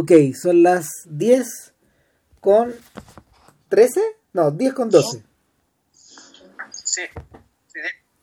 [0.00, 1.74] Ok, son las 10
[2.40, 2.72] con
[3.68, 4.00] 13?
[4.32, 5.24] No, 10 con 12.
[6.70, 7.02] Sí,
[7.66, 7.80] sí,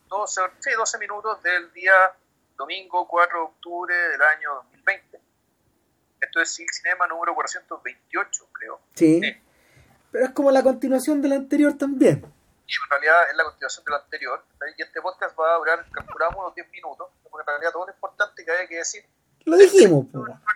[0.08, 1.92] 12, sí, 12 minutos del día
[2.56, 5.20] domingo 4 de octubre del año 2020.
[6.22, 8.80] Esto es el Cinema número 428, creo.
[8.94, 9.20] Sí.
[10.14, 12.20] Pero es como la continuación del anterior también.
[12.68, 14.46] Y en realidad es la continuación del anterior.
[14.78, 17.10] Y este podcast va a durar, calculamos, unos 10 minutos.
[17.30, 19.06] Porque en realidad todo lo importante que había que decir.
[19.46, 20.08] Lo dijimos,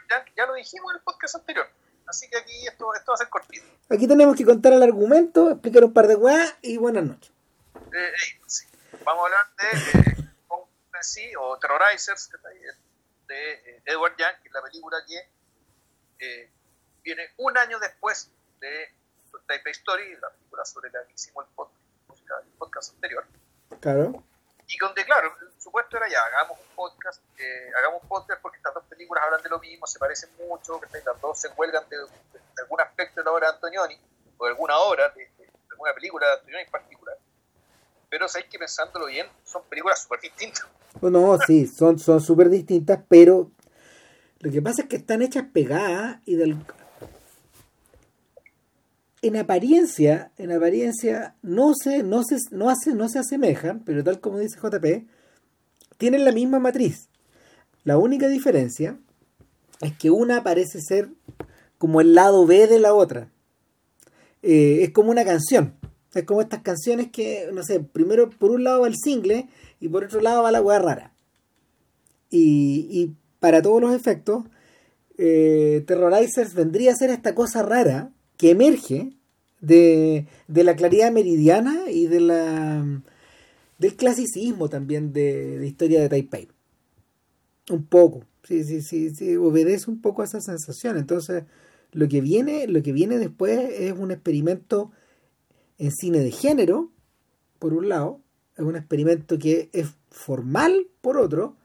[0.10, 1.68] ya, ya, lo dijimos en el podcast anterior.
[2.08, 3.66] Así que aquí esto, esto va a ser cortito.
[3.90, 7.32] Aquí tenemos que contar el argumento, explicar un par de weas y buenas noches.
[7.76, 8.66] Eh, eh, sí.
[9.06, 12.30] Vamos a hablar de eh, o Terrorizers
[13.28, 16.52] de eh, Edward Young, que es la película que eh,
[17.04, 18.90] viene un año después de
[19.48, 23.26] Taipei Story, la película sobre la que hicimos el podcast, el podcast anterior.
[23.80, 24.24] Claro.
[24.70, 28.74] Y donde, claro, supuesto era ya, hagamos un podcast, eh, hagamos un podcast porque estas
[28.74, 31.98] dos películas hablan de lo mismo, se parecen mucho, que las dos se cuelgan de,
[32.62, 34.00] algún aspecto de la obra de Antonioni,
[34.38, 37.18] o de alguna obra, de, de alguna película de Antonioni en particular.
[38.10, 40.68] Pero sabéis que pensándolo bien, son películas súper distintas.
[41.02, 43.52] No, sí, son súper distintas, pero
[44.40, 46.58] lo que pasa es que están hechas pegadas y del...
[49.22, 54.20] En apariencia, en apariencia no se, no se, no hace, no se asemejan, pero tal
[54.22, 55.08] como dice JP,
[55.98, 57.10] tienen la misma matriz.
[57.84, 58.98] La única diferencia
[59.82, 61.10] es que una parece ser
[61.78, 63.32] como el lado B de la otra.
[64.42, 65.76] Eh, es como una canción.
[66.14, 69.48] Es como estas canciones que, no sé, primero por un lado va el single
[69.80, 71.14] y por otro lado va la hueá rara.
[72.32, 74.44] Y, para todos los efectos,
[75.18, 79.12] eh, Terrorizers vendría a ser esta cosa rara que emerge
[79.60, 83.02] de, la claridad meridiana y de la
[83.78, 86.48] del clasicismo también de, historia de Taipei.
[87.70, 90.98] Un poco, sí, sí, sí, sí, obedece un poco a esa sensación.
[90.98, 91.44] Entonces,
[91.92, 94.92] lo que viene, lo que viene después es un experimento
[95.78, 96.92] en cine de género,
[97.60, 98.22] por un lado,
[98.58, 101.58] es un experimento que es formal por otro,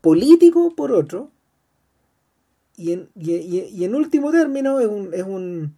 [0.00, 1.30] político por otro,
[2.76, 5.74] y en, y, en último término es un, es un,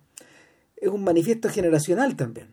[0.76, 2.48] es un manifiesto generacional también.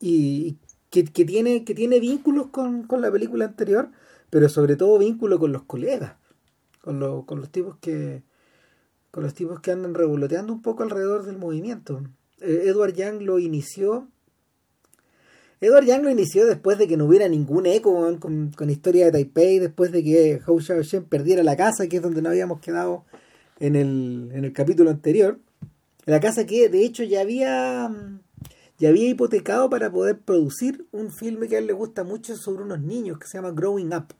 [0.00, 0.58] Y
[0.90, 3.90] que, tiene, que tiene vínculos con, la película anterior,
[4.30, 6.14] pero sobre todo vínculo con los colegas,
[6.80, 8.22] con, con los tipos que
[9.16, 12.02] con los tipos que andan revoloteando un poco alrededor del movimiento.
[12.42, 14.08] Eh, Edward Young lo inició
[15.60, 19.12] Edward Young lo inició después de que no hubiera ningún eco con, con, historia de
[19.12, 23.04] Taipei, después de que Hou Xiaoshen perdiera la casa, que es donde nos habíamos quedado
[23.58, 25.38] en el, en el capítulo anterior.
[26.04, 27.90] La casa que de hecho ya había,
[28.78, 32.62] ya había hipotecado para poder producir un filme que a él le gusta mucho sobre
[32.62, 34.14] unos niños que se llama Growing Up.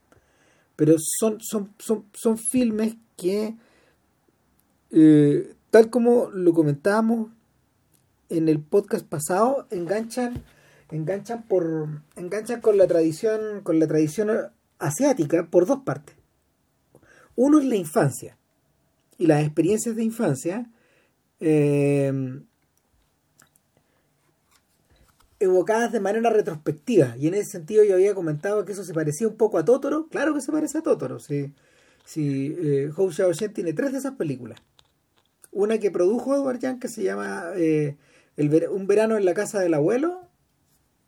[0.75, 3.55] Pero son, son, son, son filmes que,
[4.89, 7.29] eh, tal como lo comentábamos
[8.29, 10.43] en el podcast pasado, enganchan
[10.91, 14.29] enganchan por enganchan con la tradición con la tradición
[14.79, 16.15] asiática por dos partes.
[17.35, 18.37] Uno es la infancia
[19.17, 20.69] y las experiencias de infancia
[21.39, 22.11] eh,
[25.39, 27.15] evocadas de manera retrospectiva.
[27.17, 30.07] Y en ese sentido yo había comentado que eso se parecía un poco a Totoro.
[30.09, 31.53] Claro que se parece a Totoro si,
[32.05, 33.11] si eh, Hou
[33.53, 34.59] tiene tres de esas películas.
[35.51, 37.97] Una que produjo Edward Yang que se llama eh,
[38.71, 40.26] Un verano en la casa del abuelo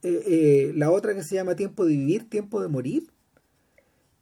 [0.04, 3.12] eh, eh, la otra que se llama Tiempo de Vivir, Tiempo de Morir,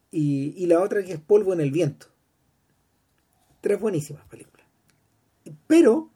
[0.09, 2.07] y, la otra que es Polvo en el Viento.
[3.61, 4.65] Tres buenísimas películas.
[5.67, 6.09] Pero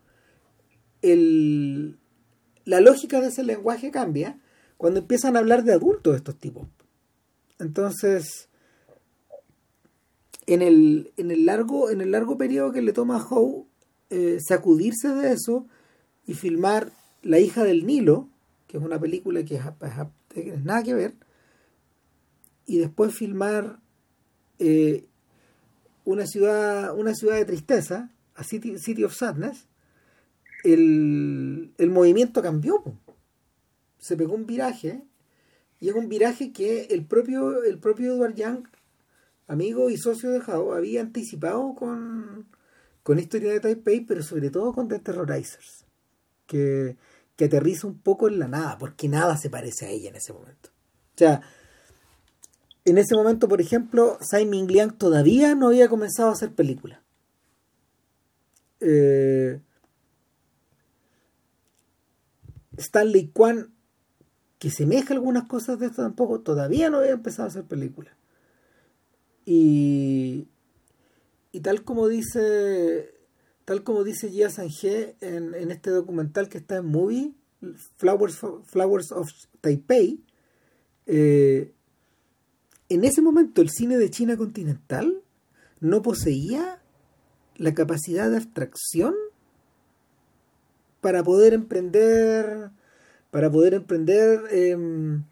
[1.02, 2.00] el,
[2.66, 4.40] la lógica de ese lenguaje cambia
[4.78, 6.68] cuando empiezan a hablar de adultos estos tipos.
[7.60, 8.50] Entonces,
[10.48, 13.68] en el, en el, largo, en el largo periodo que le toma a Howe
[14.10, 15.68] eh, sacudirse de eso
[16.26, 18.31] y filmar La hija del Nilo,
[18.72, 21.16] que es una película que es, nada que ver,
[22.66, 23.82] y después filmar
[24.60, 25.10] eh,
[26.06, 29.68] una ciudad una ciudad de tristeza, a City, City of Sadness,
[30.64, 32.82] el, movimiento cambió.
[34.00, 35.04] Se pegó un viraje,
[35.82, 38.68] y es un viraje que el propio, el propio Edward Young,
[39.48, 42.48] amigo y socio de Jao, había anticipado con,
[43.04, 45.86] con Historia de Taipei, pero sobre todo con The Terrorizers.
[46.46, 46.96] Que
[47.42, 50.32] que aterriza un poco en la nada, porque nada se parece a ella en ese
[50.32, 50.70] momento.
[51.16, 51.42] O sea,
[52.86, 57.00] en ese momento, por ejemplo, Simon Liang todavía no había comenzado a hacer películas.
[58.80, 59.60] Eh,
[62.78, 63.74] Stanley Kwan,
[64.60, 68.14] que semeja algunas cosas de esto tampoco, todavía no había empezado a hacer películas.
[69.48, 70.48] Y,
[71.52, 73.11] y tal como dice
[73.72, 77.32] tal como dice Jia Sange en, en este documental que está en Movie,
[77.96, 79.30] Flowers, Flowers of
[79.62, 80.22] Taipei,
[81.06, 81.72] eh,
[82.90, 85.24] en ese momento el cine de China continental
[85.80, 86.82] no poseía
[87.56, 89.16] la capacidad de abstracción
[91.00, 92.72] para poder emprender
[93.30, 95.24] para poder emprender em,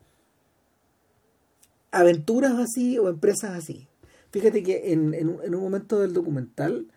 [1.92, 3.90] aventuras así o empresas así.
[4.32, 6.88] Fíjate que en, en, un momento del documental,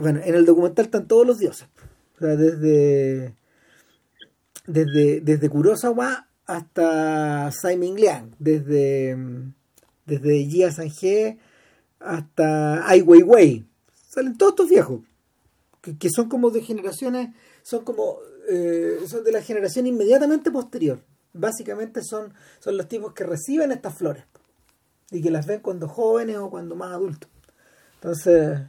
[0.00, 1.68] bueno, en el documental están todos los dioses.
[2.16, 3.34] O sea, desde,
[4.66, 9.16] desde, desde Kurosawa hasta Simon Liang, desde,
[10.06, 11.38] desde Jia Sange
[12.00, 13.66] hasta Ai Weiwei.
[14.08, 15.00] Salen todos estos viejos,
[15.80, 18.18] que, que son como de generaciones, son como
[18.48, 21.00] eh, son de la generación inmediatamente posterior.
[21.34, 24.24] Básicamente son, son los tipos que reciben estas flores
[25.10, 27.30] y que las ven cuando jóvenes o cuando más adultos.
[27.96, 28.60] Entonces,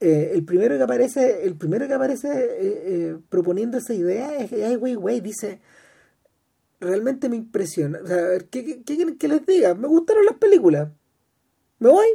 [0.00, 4.64] eh, el primero que aparece, el primero que aparece eh, proponiendo esa idea es que,
[4.64, 5.60] ay, güey, güey, dice,
[6.80, 7.98] realmente me impresiona.
[8.02, 9.74] O sea, ¿qué, quieren que les diga?
[9.74, 10.88] Me gustaron las películas.
[11.78, 12.06] ¿Me voy?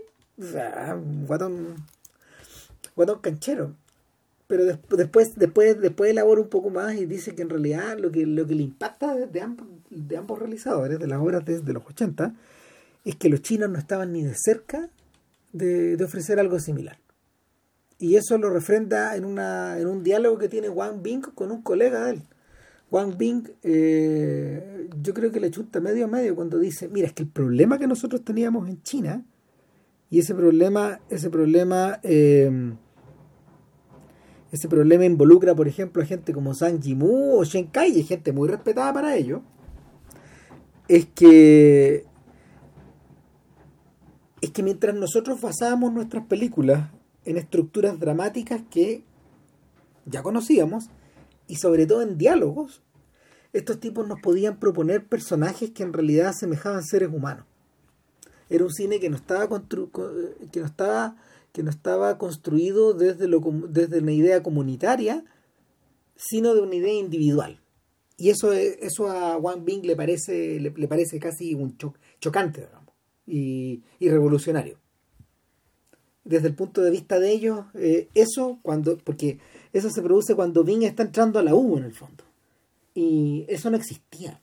[1.28, 1.76] Guatón,
[2.96, 3.76] guatón canchero
[4.48, 8.26] pero después, después, después elabora un poco más y dice que en realidad lo que,
[8.26, 12.36] lo que le impacta de, ambos, de ambos realizadores, de las obras de, los 80,
[13.04, 14.90] es que los chinos no estaban ni de cerca
[15.54, 17.00] de, ofrecer algo similar.
[18.04, 21.62] Y eso lo refrenda en, una, en un diálogo que tiene Wang Bing con un
[21.62, 22.24] colega de él.
[22.92, 27.14] Wang Bing, eh, yo creo que le chunta medio a medio cuando dice, mira, es
[27.14, 29.24] que el problema que nosotros teníamos en China,
[30.10, 32.74] y ese problema, ese problema eh,
[34.52, 38.34] ese problema involucra, por ejemplo, a gente como Zhang Yimou o Shen Kai, y gente
[38.34, 39.44] muy respetada para ello,
[40.90, 42.06] es que
[44.42, 46.90] es que mientras nosotros basábamos nuestras películas
[47.26, 49.04] en estructuras dramáticas que
[50.06, 50.90] ya conocíamos
[51.48, 52.82] y sobre todo en diálogos,
[53.54, 57.46] estos tipos nos podían proponer personajes que en realidad asemejaban seres humanos.
[58.50, 59.48] Era un cine que no estaba
[60.52, 61.16] que no estaba
[61.54, 63.40] que no estaba construido desde, lo,
[63.70, 65.24] desde una idea comunitaria,
[66.16, 67.62] sino de una idea individual.
[68.18, 71.78] Y eso, eso a Wang Bing le parece, le, parece casi un
[72.20, 72.68] chocante
[73.28, 74.80] y, revolucionario.
[76.24, 79.40] Desde el punto de vista de ellos, eh, eso cuando, porque
[79.74, 82.24] eso se produce cuando Bing está entrando a la U en el fondo.
[82.94, 84.40] Y eso no existía.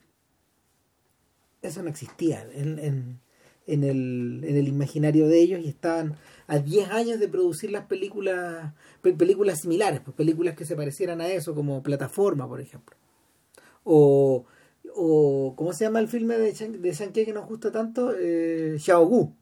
[1.62, 3.21] Eso no existía en, en,
[3.67, 6.17] en, el, en el imaginario de ellos y estaban
[6.47, 11.29] a 10 años de producir las películas, películas similares, pues películas que se parecieran a
[11.29, 12.97] eso, como Plataforma, por ejemplo.
[13.85, 14.44] O,
[14.97, 18.12] o ¿cómo se llama el filme de, de Shanke que nos gusta tanto?
[18.19, 19.32] Eh, Xiao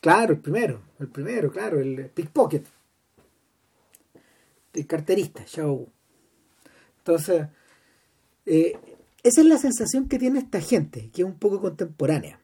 [0.00, 2.66] Claro, el primero, el primero, claro, el Pickpocket.
[4.72, 5.86] El carterista, Xiao
[6.98, 7.46] Entonces,
[8.46, 8.78] eh,
[9.22, 12.40] esa es la sensación que tiene esta gente, que es un poco contemporánea.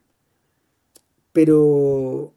[1.33, 2.35] Pero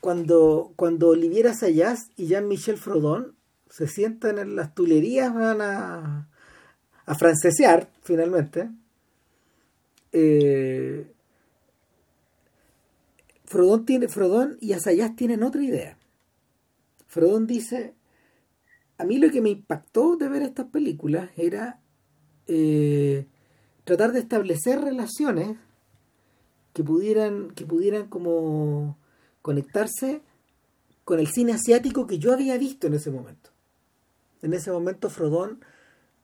[0.00, 3.34] cuando, cuando Oliviera Sayas y Jean-Michel Frodon
[3.70, 6.28] se sientan en las tulerías, van a,
[7.06, 8.70] a francesear finalmente.
[10.12, 11.13] Eh,
[13.54, 14.08] Frodon, tiene,
[14.60, 15.96] y Asayas tienen otra idea.
[17.06, 17.94] Frodon dice,
[18.98, 21.78] a mí lo que me impactó de ver estas películas era
[22.48, 23.28] eh,
[23.84, 25.56] tratar de establecer relaciones
[26.72, 28.98] que pudieran, que pudieran como
[29.40, 30.20] conectarse
[31.04, 33.50] con el cine asiático que yo había visto en ese momento.
[34.42, 35.64] En ese momento Frodon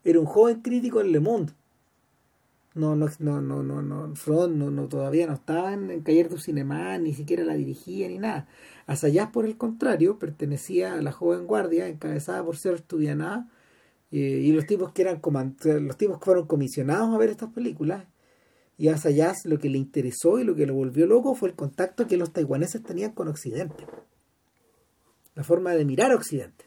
[0.02, 1.52] era un joven crítico en Le Monde.
[2.74, 4.14] No, no, no, no, no, no.
[4.14, 8.08] Frodon no, no, todavía no estaba en, en Cayer du Cinema, ni siquiera la dirigía
[8.08, 8.46] ni nada.
[8.86, 13.50] Asayas, por el contrario, pertenecía a la joven guardia encabezada por Serge Tudianá
[14.12, 15.20] eh, y los tipos que eran
[15.82, 18.04] los tipos que fueron comisionados a ver estas películas
[18.78, 21.54] y a Sayas lo que le interesó y lo que lo volvió loco fue el
[21.54, 23.86] contacto que los taiwaneses tenían con Occidente.
[25.34, 26.64] La forma de mirar a Occidente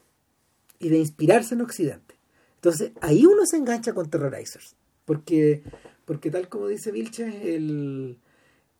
[0.79, 2.15] y de inspirarse en Occidente.
[2.55, 4.75] Entonces ahí uno se engancha con Terrorizers.
[5.05, 5.63] Porque,
[6.05, 8.19] porque tal como dice Vilches, el,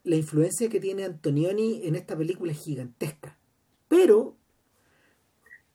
[0.04, 3.38] la influencia que tiene Antonioni en esta película es gigantesca.
[3.88, 4.36] Pero,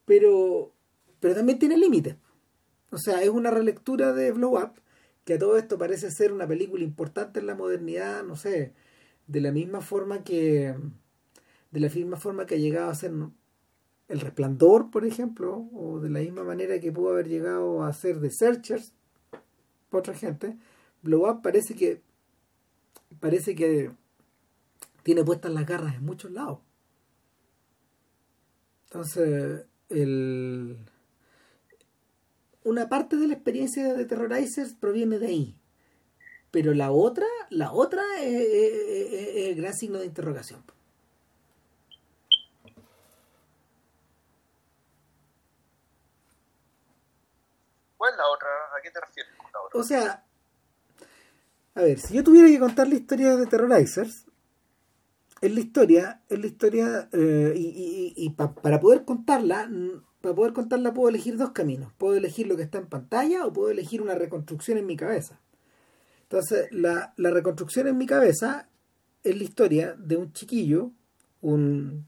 [0.06, 0.74] pero,
[1.20, 2.16] pero también tiene límites.
[2.92, 4.82] O sea, es una relectura de Blow Up
[5.26, 8.74] que todo esto parece ser una película importante en la modernidad, no sé,
[9.28, 10.76] de la misma forma que
[11.72, 13.12] de la misma forma que ha llegado a ser
[14.08, 18.20] El Resplandor, por ejemplo, o de la misma manera que pudo haber llegado a ser
[18.20, 18.94] The Searchers
[19.90, 20.58] por otra gente,
[21.02, 22.02] Blow Up parece que
[23.20, 23.92] parece que
[25.04, 26.60] tiene puestas las garras en muchos lados.
[28.86, 30.78] Entonces, el...
[32.64, 35.56] una parte de la experiencia de Terrorizers proviene de ahí.
[36.52, 40.64] Pero la otra, la otra es, el gran signo de interrogación.
[47.98, 48.48] ¿Cuál es la otra?
[48.78, 49.32] ¿A qué te refieres?
[49.74, 50.26] O sea,
[51.80, 54.26] a ver, si yo tuviera que contar la historia de Terrorizers,
[55.40, 59.70] es la historia, es la historia, eh, y, para poder contarla,
[60.20, 61.94] para poder contarla puedo elegir dos caminos.
[61.98, 65.40] Puedo elegir lo que está en pantalla o puedo elegir una reconstrucción en mi cabeza.
[66.24, 68.68] Entonces, la, reconstrucción en mi cabeza
[69.24, 70.92] es la historia de un chiquillo,
[71.40, 72.08] un,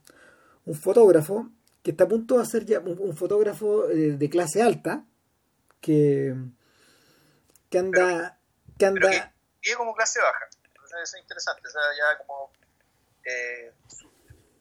[0.66, 1.50] un fotógrafo,
[1.82, 5.06] que está a punto de hacer ya un, fotógrafo eh, de clase alta,
[5.80, 6.36] que,
[7.70, 8.38] que anda...
[8.78, 9.32] que anda
[9.78, 10.48] como clase baja.
[10.66, 11.68] Entonces, eso es interesante.
[11.68, 12.52] O sea, ya como
[13.24, 13.74] eh,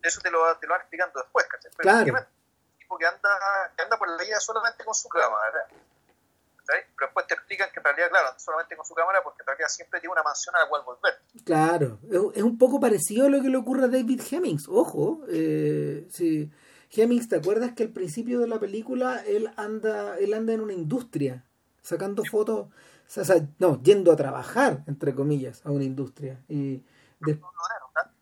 [0.03, 1.71] eso te lo, te lo van explicando después, ¿cachai?
[1.77, 2.27] Pero claro.
[2.79, 5.67] tipo que anda, que anda por la vida solamente con su cámara,
[6.67, 9.69] Pero después te explican que en realidad, claro, solamente con su cámara porque en realidad
[9.69, 11.21] siempre tiene una mansión a la cual volver.
[11.45, 11.99] Claro,
[12.35, 16.51] es un poco parecido a lo que le ocurre a David Hemmings, ojo, eh, sí.
[16.93, 20.73] Hemmings, ¿te acuerdas que al principio de la película él anda, él anda en una
[20.73, 21.45] industria,
[21.83, 22.69] sacando fotos,
[23.17, 26.43] o sea, no, yendo a trabajar, entre comillas, a una industria.
[26.49, 26.83] Y
[27.21, 27.39] de,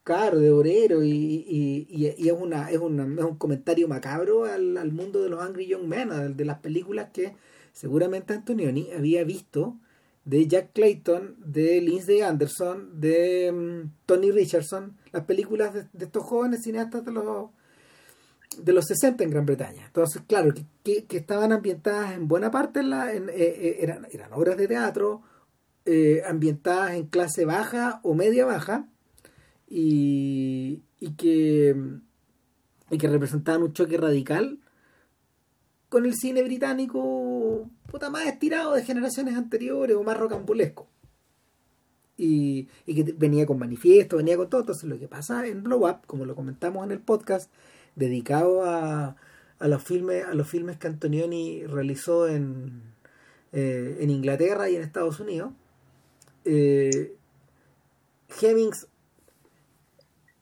[0.09, 1.45] Claro, de obrero y,
[1.90, 5.66] y, es, una, es, una, es un comentario macabro al, al, mundo de los Angry
[5.66, 7.37] Young Men, de las películas que
[7.73, 9.76] seguramente Antonioni había visto
[10.25, 16.62] de Jack Clayton, de Lindsay Anderson, de mm, Tony Richardson, las películas de, estos jóvenes
[16.62, 17.50] cineastas de los
[18.62, 19.86] de los 60 en Gran Bretaña.
[19.86, 24.68] Entonces, claro, que, estaban ambientadas en buena parte en la, eh, eh, eran, obras de
[24.68, 25.22] teatro
[25.84, 28.88] eh, ambientadas en clase baja o media baja,
[29.70, 30.82] y,
[31.16, 31.76] que,
[32.90, 34.58] y que representaban un choque radical
[35.88, 40.86] con el cine británico puta, más estirado de generaciones anteriores o más rocambulesco.
[42.16, 44.62] Y, y que venía con manifiesto, venía con todo.
[44.62, 47.50] Entonces lo que pasa en Blow Up, como lo comentamos en el podcast,
[47.98, 49.16] dedicado a,
[49.58, 52.82] a los filmes, a los filmes que Antonioni realizó en,
[53.52, 55.52] eh, en Inglaterra y en Estados Unidos,
[56.44, 57.16] eh,
[58.40, 58.86] Hemmings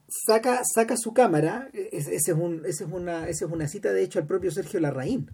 [0.09, 4.03] saca, saca su cámara, ese es, un, ese es, una, esa es una cita de
[4.03, 5.31] hecho al propio Sergio Larraín,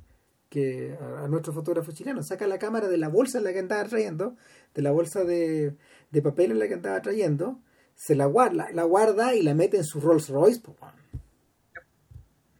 [0.49, 3.85] que a, nuestro fotógrafo chileno, saca la cámara de la bolsa en la que andaba
[3.85, 4.37] trayendo,
[4.75, 5.77] de la bolsa de,
[6.11, 7.59] de papel en la que andaba trayendo,
[7.95, 10.61] se la guarda, la guarda y la mete en su Rolls Royce,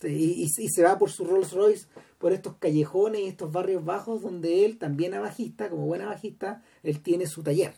[0.05, 1.87] y, y, se va por su Rolls Royce
[2.19, 6.63] por estos callejones y estos barrios bajos donde él, también a bajista, como buena bajista,
[6.83, 7.75] él tiene su taller.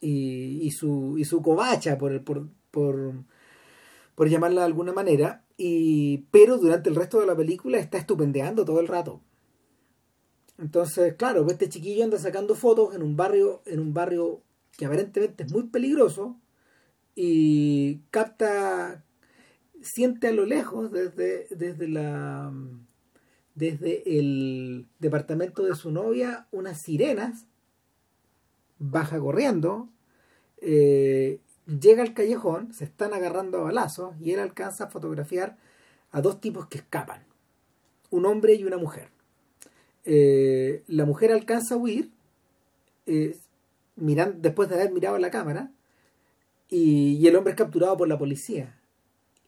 [0.00, 6.58] Y, y, su, y su covacha por, por, por, llamarla de alguna manera, y, pero
[6.58, 9.20] durante el resto de la película está estupendeando todo el rato.
[10.58, 14.42] Entonces, claro, este chiquillo anda sacando fotos en un barrio, en un barrio
[14.76, 16.36] que aparentemente es muy peligroso
[17.14, 19.04] y capta,
[19.82, 22.52] siente a lo lejos desde, desde la
[23.54, 27.46] desde el departamento de su novia unas sirenas,
[28.78, 29.88] baja corriendo,
[30.60, 35.58] eh, llega al callejón, se están agarrando a balazos y él alcanza a fotografiar
[36.10, 37.24] a dos tipos que escapan,
[38.10, 39.08] un hombre y una mujer.
[40.04, 42.10] Eh, la mujer alcanza a huir
[43.06, 43.38] eh,
[43.96, 45.70] después de haber mirado la cámara
[46.68, 48.78] y, el hombre es capturado por la policía.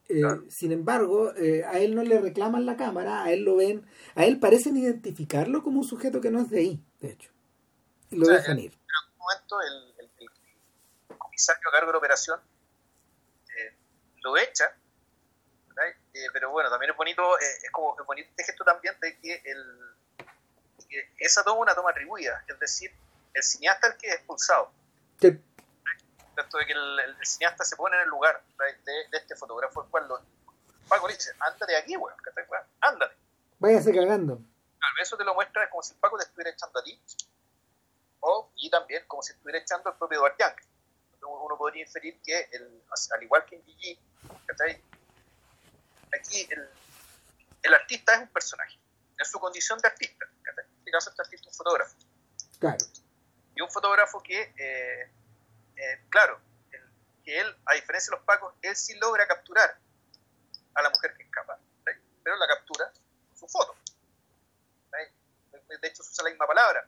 [0.08, 4.24] Eh, sin embargo, a él no le reclaman la cámara, a él lo ven, a
[4.24, 7.30] él parecen identificarlo como un sujeto que no es de ahí, de hecho.
[8.10, 8.72] Y lo dejan ir.
[8.72, 12.40] En algún momento el comisario a cargo de la operación
[13.48, 13.74] eh,
[14.22, 14.76] lo echa,
[16.14, 19.18] eh, pero bueno, también es bonito, eh, es como es bonito este gesto también de
[19.18, 19.88] que, el,
[21.18, 22.92] esa toma es una toma atribuida, es decir,
[23.32, 24.70] el cineasta es el que es expulsado.
[25.20, 25.36] Sí.
[26.34, 28.42] De que el, cineasta se pone en el lugar
[28.84, 30.20] de, este fotógrafo, el cual lo,
[30.88, 32.14] Paco le dice, ándate de aquí, weón,
[32.80, 33.16] ándate.
[33.58, 34.36] Váyase cagando.
[34.36, 37.00] Claro, eso te lo muestra como si Paco te estuviera echando a ti,
[38.20, 40.56] o, y también como si estuviera echando al propio Eduard
[41.26, 43.98] uno podría inferir que, el, al igual que en Gigi,
[46.16, 46.68] aquí el,
[47.62, 48.78] el, artista es un personaje,
[49.18, 50.26] en su condición de artista.
[50.26, 51.96] En este caso, este artista es un fotógrafo.
[52.58, 52.78] Claro.
[53.54, 55.10] Y un fotógrafo que, eh,
[55.76, 56.40] eh, claro,
[57.24, 59.78] que él, a diferencia de los pacos, él sí logra capturar
[60.74, 61.58] a la mujer que escapa,
[62.22, 62.92] pero la captura
[63.34, 63.74] su foto.
[65.80, 66.86] De hecho, se usa la misma palabra.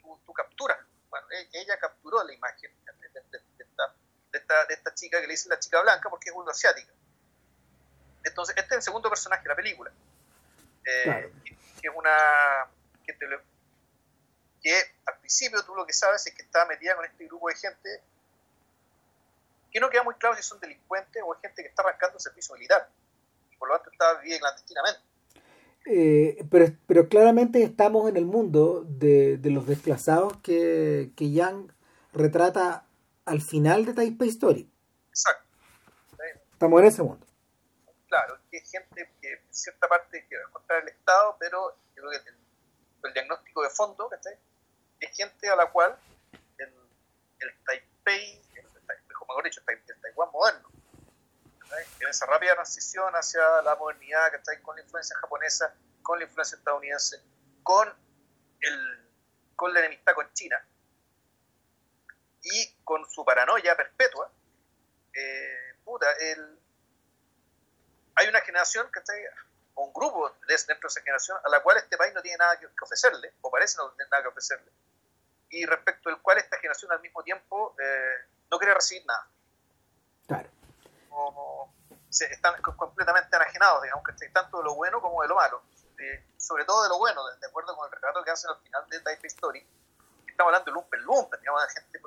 [0.00, 0.78] Tú, tú capturas.
[1.10, 2.72] Bueno, e, ella capturó la imagen
[4.32, 6.92] esta, de esta chica que le dicen la chica blanca porque es asiática
[8.24, 9.90] Entonces, este es el segundo personaje de la película.
[10.84, 12.66] Eh, que, es una.
[13.04, 13.16] Que,
[14.62, 14.74] que,
[15.06, 18.02] al principio tú lo que sabes es que está metida con este grupo de gente
[19.70, 22.54] que no queda muy claro si son delincuentes o es gente que está arrancando servicio
[22.54, 22.88] militar.
[23.50, 25.00] Y por lo tanto está viviendo clandestinamente.
[25.86, 31.72] Eh, pero, pero claramente estamos en el mundo de, de los desplazados que, que Yang
[32.12, 32.86] retrata
[33.24, 34.70] al final de Taipei Story.
[35.10, 35.44] Exacto.
[36.52, 37.26] Estamos en ese mundo.
[38.08, 42.30] Claro, que es gente que en cierta parte quiere encontrar el Estado, pero creo que
[43.06, 44.08] el, diagnóstico de fondo
[45.00, 45.98] es gente a la cual
[46.58, 48.42] el, Taipei,
[49.08, 50.68] mejor dicho, el, Taiwán moderno,
[52.00, 56.24] en esa rápida transición hacia la modernidad, que está con la influencia japonesa, con la
[56.24, 57.22] influencia estadounidense,
[57.62, 57.88] con,
[58.60, 59.10] el,
[59.54, 60.64] con la enemistad con China,
[62.42, 64.30] y con su paranoia perpetua,
[65.12, 66.58] eh, puta, el,
[68.14, 69.02] hay una generación, que o
[69.84, 72.66] un grupo dentro de esa generación a la cual este país no tiene nada que
[72.82, 74.70] ofrecerle, o parece no tener nada que ofrecerle,
[75.50, 79.26] y respecto al cual esta generación al mismo tiempo eh, no quiere recibir nada.
[80.26, 80.50] Claro.
[82.10, 85.62] se, están completamente enajenados, digamos, que tanto de lo bueno como de lo malo,
[86.36, 89.00] sobre todo de lo bueno, de, acuerdo con el retrato que hacen al final de
[89.00, 89.66] Type Story,
[90.26, 92.00] estamos hablando de lumpen lumpen, digamos, de gente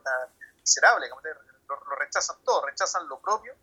[0.56, 1.10] miserable,
[1.68, 3.56] lo, rechazan todo, rechazan lo propio,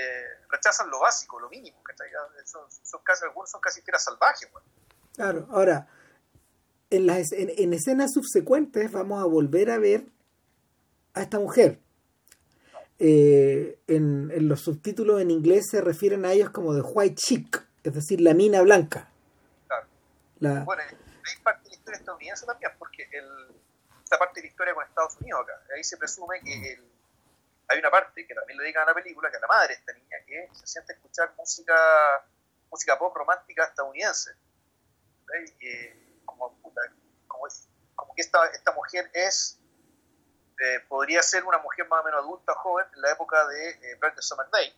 [0.00, 1.94] eh, rechazan lo básico, lo mínimo, que
[2.44, 4.48] son, son, casi, algunos son casi fieras salvajes.
[5.14, 5.88] Claro, ahora,
[6.90, 10.06] en, las, en, escenas subsecuentes vamos a volver a ver
[11.14, 11.78] a esta mujer.
[12.98, 17.66] Eh, en, en, los subtítulos en inglés se refieren a ellos como de white chick,
[17.82, 19.10] es decir, la mina blanca.
[19.66, 19.86] Claro.
[20.38, 20.64] La...
[20.64, 23.54] Bueno, hay parte de la historia estadounidense también, porque el,
[24.02, 25.52] esta parte de la historia con Estados Unidos acá.
[25.74, 26.90] Ahí se presume que el,
[27.70, 29.74] hay una parte que también le dedican a la película, que es la madre de
[29.74, 31.74] esta niña, que se siente a escuchar música,
[32.68, 34.32] música pop romántica estadounidense.
[36.24, 36.74] como, como,
[37.94, 39.60] como, que esta, esta mujer es,
[40.58, 43.98] eh, podría ser una mujer más o menos adulta, joven, en la época de eh,
[44.18, 44.74] Summer Day,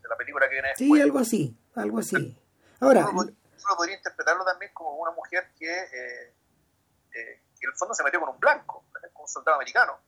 [0.00, 0.88] de la película que viene después.
[0.88, 2.42] Sí, algo así, algo así.
[2.80, 3.06] Ahora...
[3.10, 3.30] Uno,
[3.76, 5.70] podría interpretarlo también como una mujer que...
[5.70, 6.34] Eh,
[7.12, 9.98] eh y en el fondo se metió con un blanco, con un soldado americano.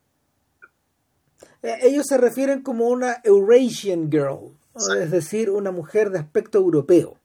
[1.62, 4.56] Eh, ellos se refieren como una Eurasian girl,
[4.98, 7.18] es decir, una mujer de aspecto europeo,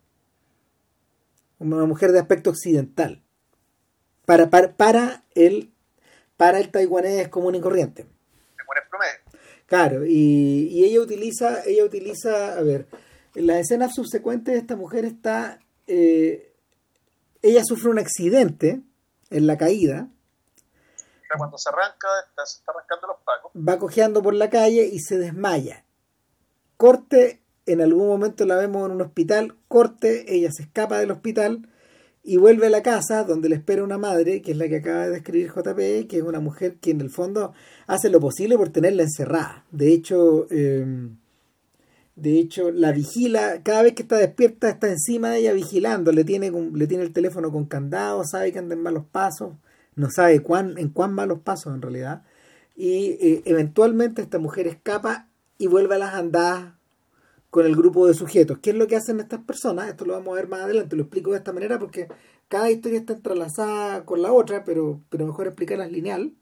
[1.60, 3.24] una mujer de aspecto occidental,
[4.26, 5.71] para, para, el,
[6.38, 8.06] para el taiwanés común y corriente.
[9.67, 12.88] Claro, y, y, ella utiliza, ella utiliza, a ver,
[13.34, 16.54] en las escenas subsecuentes esta mujer está, eh,
[17.41, 18.82] ella sufre un accidente
[19.30, 20.10] en la caída,
[21.38, 22.07] cuando se arranca,
[22.45, 23.51] se está arrancando los pagos.
[23.55, 25.85] Va cojeando por la calle y se desmaya.
[26.77, 31.69] Corte, en algún momento la vemos en un hospital, corte, ella se escapa del hospital
[32.23, 35.05] y vuelve a la casa donde le espera una madre, que es la que acaba
[35.05, 37.53] de describir JP, que es una mujer que en el fondo
[37.88, 39.65] hace lo posible por tenerla encerrada.
[39.71, 41.17] De hecho, em,
[42.15, 46.23] de hecho, la vigila, cada vez que está despierta está encima de ella vigilando, le
[46.23, 49.53] tiene, le tiene el teléfono con candado, sabe que anda en malos pasos
[49.95, 52.23] no sabe cuán, en cuán malos pasos en realidad,
[52.75, 56.73] y eh, eventualmente esta mujer escapa y vuelve a las andadas
[57.49, 58.60] con el grupo de sujetos.
[58.60, 59.88] ¿Qué es lo que hacen estas personas?
[59.88, 62.10] Esto lo vamos a ver más adelante, lo explico de esta manera porque
[62.49, 66.34] cada historia está entrelazada con la otra, pero, pero mejor explicarlas lineal.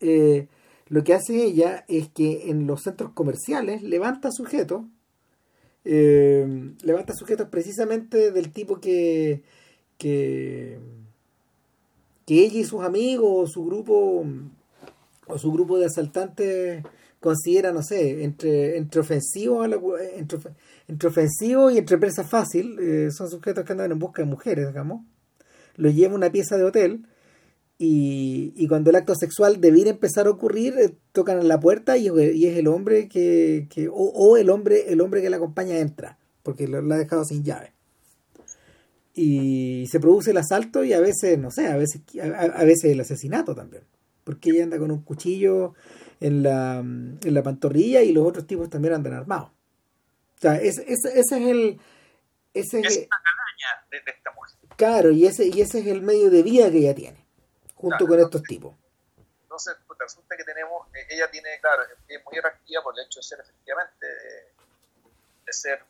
[0.00, 0.48] Eh,
[0.86, 4.84] lo que hace ella es que en los centros comerciales levanta sujetos,
[5.84, 9.42] eh, levanta sujetos precisamente del tipo que,
[9.98, 10.78] que
[12.26, 14.24] que ella y sus amigos o su grupo
[15.26, 16.82] o su grupo de asaltantes
[17.20, 19.66] considera, no sé, entre, entre ofensivos
[20.14, 20.38] entre,
[20.88, 25.06] entre ofensivo y entre fácil, eh, son sujetos que andan en busca de mujeres, digamos,
[25.76, 27.06] los lleva a una pieza de hotel
[27.78, 31.96] y, y cuando el acto sexual debiera empezar a ocurrir, eh, tocan en la puerta
[31.96, 35.78] y, es el hombre que, que o, o, el hombre, el hombre que la acompaña
[35.78, 37.73] entra, porque lo, lo ha dejado sin llave
[39.14, 43.00] y se produce el asalto y a veces, no sé, a veces, a, veces el
[43.00, 43.84] asesinato también,
[44.24, 45.74] porque ella anda con un cuchillo
[46.20, 49.50] en la, en la pantorrilla y los otros tipos también andan armados.
[49.50, 51.80] O sea, ese, ese, es el...
[52.52, 54.54] Ese es, una calaña de, esta mujer.
[54.76, 57.24] Claro, y ese, y ese es el medio de vida que ella tiene,
[57.74, 58.74] junto con estos tipos.
[59.42, 63.20] Entonces, pues, resulta que tenemos, eh, ella tiene, claro, es muy atractiva por el hecho
[63.20, 64.06] de ser efectivamente,
[65.46, 65.84] de ser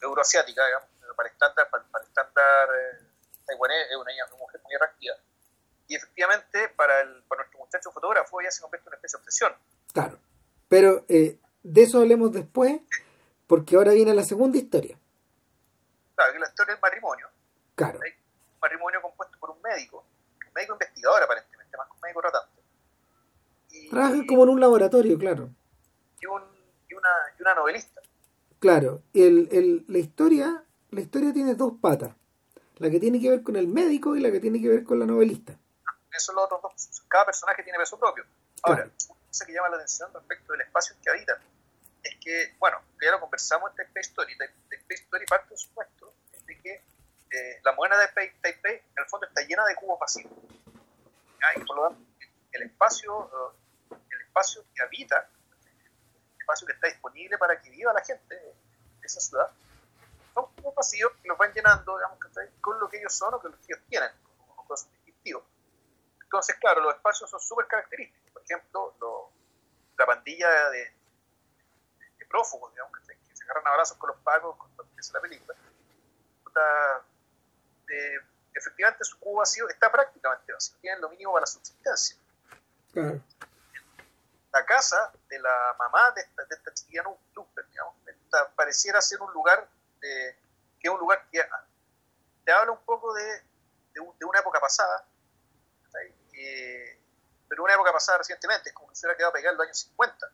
[0.00, 0.88] euroasiática, digamos,
[1.18, 3.04] para estándar, para, estándar eh,
[3.44, 5.16] taiwanés es una, mujer muy atractiva.
[5.88, 9.22] Y efectivamente, para, el, para nuestro muchacho fotógrafo, ella se convierte en una especie de
[9.22, 9.52] obsesión.
[9.92, 10.18] Claro.
[10.68, 12.80] Pero eh, de eso hablemos después,
[13.48, 14.96] porque ahora viene la segunda historia.
[16.14, 17.28] Claro, que la historia del matrimonio.
[17.74, 17.98] Claro.
[18.04, 20.04] Hay un matrimonio compuesto por un médico,
[20.46, 22.62] un médico investigador aparentemente, más que un médico tratante.
[23.70, 25.50] Y, Trabajan como en un laboratorio, claro.
[26.20, 26.42] y, un,
[26.88, 28.02] y, una, y una novelista.
[28.60, 29.02] Claro.
[29.14, 32.14] El, el, la historia, la historia tiene dos patas.
[32.76, 34.98] La que tiene que ver con el médico y la que tiene que ver con
[34.98, 35.52] la novelista.
[36.10, 37.02] Esos son los otros dos.
[37.08, 38.24] Cada personaje tiene peso propio.
[38.62, 38.92] Ahora, Claro.
[39.10, 41.36] una cosa que llama la atención respecto del espacio en que habitan
[42.02, 44.36] es que, bueno, ya lo conversamos en Taipei Story.
[44.38, 46.12] Taipei Story parte del supuesto
[46.46, 46.82] de que
[47.30, 48.08] eh, la moneda de
[48.40, 50.30] Taipei, en el fondo está llena de cubos vacíos.
[51.40, 51.60] ¿ya?
[51.60, 52.00] Y por lo tanto,
[52.52, 53.30] el espacio,
[53.90, 55.28] eh, el espacio que habita,
[56.36, 58.52] el espacio que está disponible para que viva la gente de
[59.06, 59.50] esa ciudad,
[60.42, 62.18] son cubos vacíos que los van llenando, digamos,
[62.60, 64.10] con lo que ellos son o con lo que ellos tienen,
[64.56, 65.44] con cosas distintivos.
[66.22, 68.32] Entonces, claro, los espacios son súper característicos.
[68.32, 69.30] Por ejemplo, lo-
[69.96, 70.92] la pandilla de,
[72.18, 75.12] de prófugos, digamos, que, se- que se agarran a abrazos con los pagos cuando empieza
[75.14, 75.56] la película.
[76.44, 77.02] puta,
[77.88, 78.18] eh,
[78.54, 80.76] efectivamente, su cubo vacío está prácticamente vacío.
[80.80, 82.16] Tienen lo mínimo para la subsistencia.
[84.52, 87.02] La casa de la mamá de esta, de esta chiquilla
[87.34, 87.94] Luper, digamos,
[88.56, 89.68] pareciera ser un lugar
[90.00, 91.42] que es un lugar que
[92.44, 95.04] te habla un poco de, de, de una época pasada.
[96.32, 96.98] Eh,
[97.48, 99.78] pero una época pasada recientemente, es como que se hubiera quedado pegado en los años
[99.80, 100.30] 50.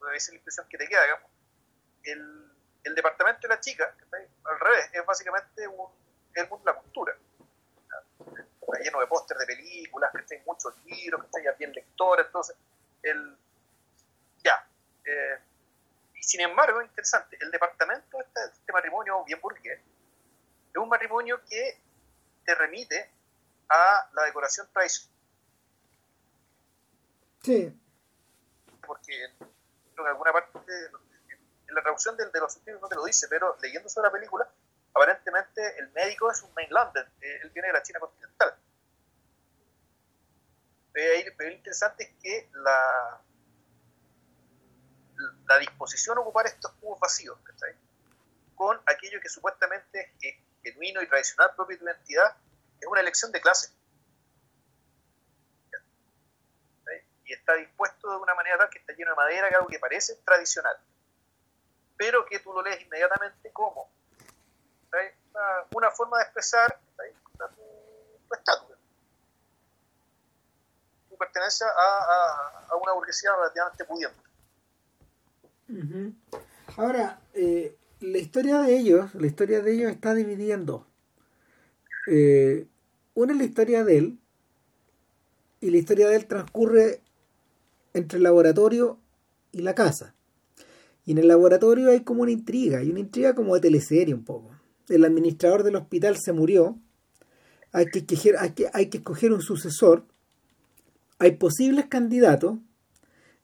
[0.00, 1.30] Esa es la impresión que te queda, digamos.
[2.02, 2.52] El,
[2.84, 3.94] el departamento de la chica,
[4.44, 5.86] al revés, es básicamente un,
[6.34, 7.16] el mundo de la cultura.
[8.60, 12.56] Está lleno de póster de películas, que hay muchos libros, que hay bien lectores, entonces,
[13.02, 13.36] el,
[14.42, 14.66] ya.
[15.04, 15.38] eh,
[16.18, 21.40] y sin embargo, interesante, el departamento de este, este matrimonio bien burgués es un matrimonio
[21.48, 21.80] que
[22.44, 23.10] te remite
[23.68, 25.14] a la decoración tradicional,
[27.42, 27.80] Sí.
[28.86, 29.48] porque en, creo
[29.94, 30.58] que en alguna parte,
[31.68, 34.12] en la traducción de, de los subtítulos no te lo dice, pero leyendo sobre la
[34.12, 34.50] película,
[34.94, 38.54] aparentemente el médico es un mainlander, eh, él viene de la China continental.
[40.92, 43.20] Pero ahí- pero lo interesante es que la,
[45.46, 47.38] la disposición a ocupar estos cubos vacíos,
[48.54, 52.36] con aquello que supuestamente es genuino y tradicional propio de tu identidad,
[52.80, 53.72] es una elección de clase.
[57.24, 59.78] Y está dispuesto de una manera tal que está lleno de madera, que algo que
[59.78, 60.76] parece tradicional,
[61.96, 63.90] pero que tú lo lees inmediatamente como
[65.72, 67.54] una, forma de expresar tu,
[68.28, 68.76] tu estatus.
[71.10, 74.27] Tu pertenencia a, a, a una burguesía relativamente pudiente.
[75.68, 76.12] Ujú.
[76.76, 80.82] Ahora, eh, la historia de ellos, la historia de ellos está dividida en dos.
[82.10, 82.66] Eh,
[83.14, 84.18] una es la historia de él,
[85.60, 87.00] y la historia de él transcurre
[87.92, 88.98] entre el laboratorio
[89.52, 90.14] y la casa.
[91.04, 94.24] Y en el laboratorio hay como una intriga, hay una intriga como de teleserie un
[94.24, 94.50] poco.
[94.88, 96.78] El administrador del hospital se murió,
[97.72, 100.04] hay que escoger, hay que, hay que escoger un sucesor,
[101.18, 102.58] hay posibles candidatos,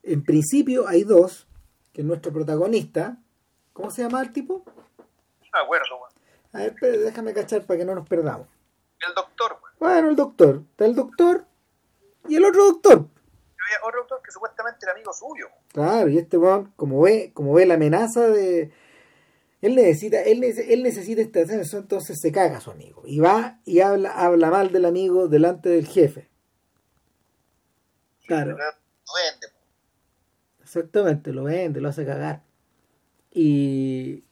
[0.02, 1.46] en principio hay dos,
[1.94, 3.16] que es nuestro protagonista.
[3.72, 4.64] ¿Cómo se llama el tipo?
[4.66, 5.04] No
[5.52, 6.10] me acuerdo, weón.
[6.52, 8.48] A ver, déjame cachar para que no nos perdamos.
[9.00, 9.74] El doctor, weón.
[9.78, 10.62] Bueno, el doctor.
[10.72, 11.46] Está el doctor
[12.28, 12.92] y el otro doctor.
[12.98, 15.46] Había otro doctor que supuestamente era amigo suyo.
[15.72, 18.72] Claro, y este weón, como ve, como ve la amenaza de.
[19.62, 23.02] Él necesita, él, él necesita este ascenso, entonces se caga a su amigo.
[23.06, 26.28] Y va y habla, habla mal del amigo delante del jefe.
[28.26, 28.56] Claro.
[30.74, 32.42] Exactamente, lo vende, lo hace cagar.
[33.32, 34.24] Y,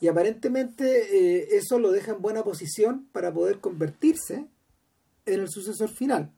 [0.00, 0.84] y aparentemente
[1.40, 4.46] eh, eso lo deja en buena posición para poder convertirse
[5.26, 6.32] en el sucesor final.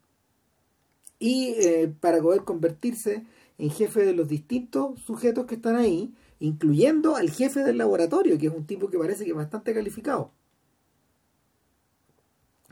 [1.20, 3.24] Y eh, para poder convertirse
[3.58, 8.48] en jefe de los distintos sujetos que están ahí, incluyendo al jefe del laboratorio, que
[8.48, 10.32] es un tipo que parece que es bastante calificado.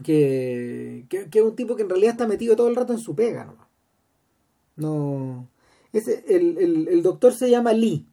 [0.02, 3.00] Que, que, que es un tipo que en realidad está metido todo el rato en
[3.00, 3.68] su pega, nomás.
[4.76, 5.49] No.
[5.92, 8.06] Ese, el, el, el doctor se llama Lee.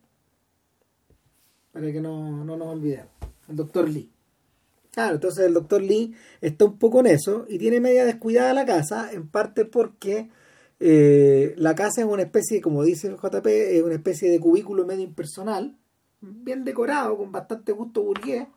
[1.71, 3.11] Para que no, no nos olvidemos.
[3.47, 4.09] El doctor Lee.
[4.91, 8.65] Claro, entonces el doctor Lee está un poco en eso y tiene media descuidada la
[8.65, 10.29] casa, en parte porque
[10.79, 13.45] eh, la casa es una especie, como dice el JP,
[13.77, 15.77] es una especie de cubículo medio impersonal,
[16.19, 18.47] bien decorado, con bastante gusto burgués,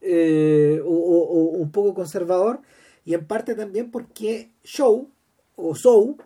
[0.00, 2.60] eh, o, o- o un poco conservador,
[3.04, 5.10] y en parte también porque Show,
[5.56, 6.16] o Show,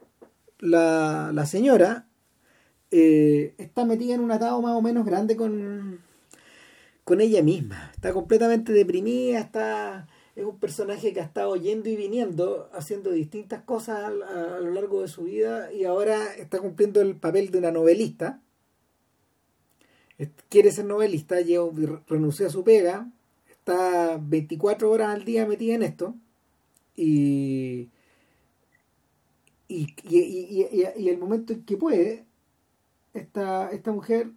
[0.58, 2.06] la, la señora,
[2.90, 6.00] eh, está metida en un atado más o menos grande con,
[7.04, 7.90] con ella misma.
[7.94, 10.06] Está completamente deprimida, está
[10.38, 14.10] es un personaje que ha estado yendo y viniendo, haciendo distintas cosas a,
[14.60, 18.40] lo largo de su vida y ahora está cumpliendo el papel de una novelista.
[20.48, 23.10] Quiere ser novelista, lleva- renunció a su pega,
[23.50, 26.14] está 24 horas al día metida en esto
[26.94, 27.90] y,
[29.68, 32.26] y, y, y, y- el momento en que puede,
[33.14, 34.32] esta, esta mujer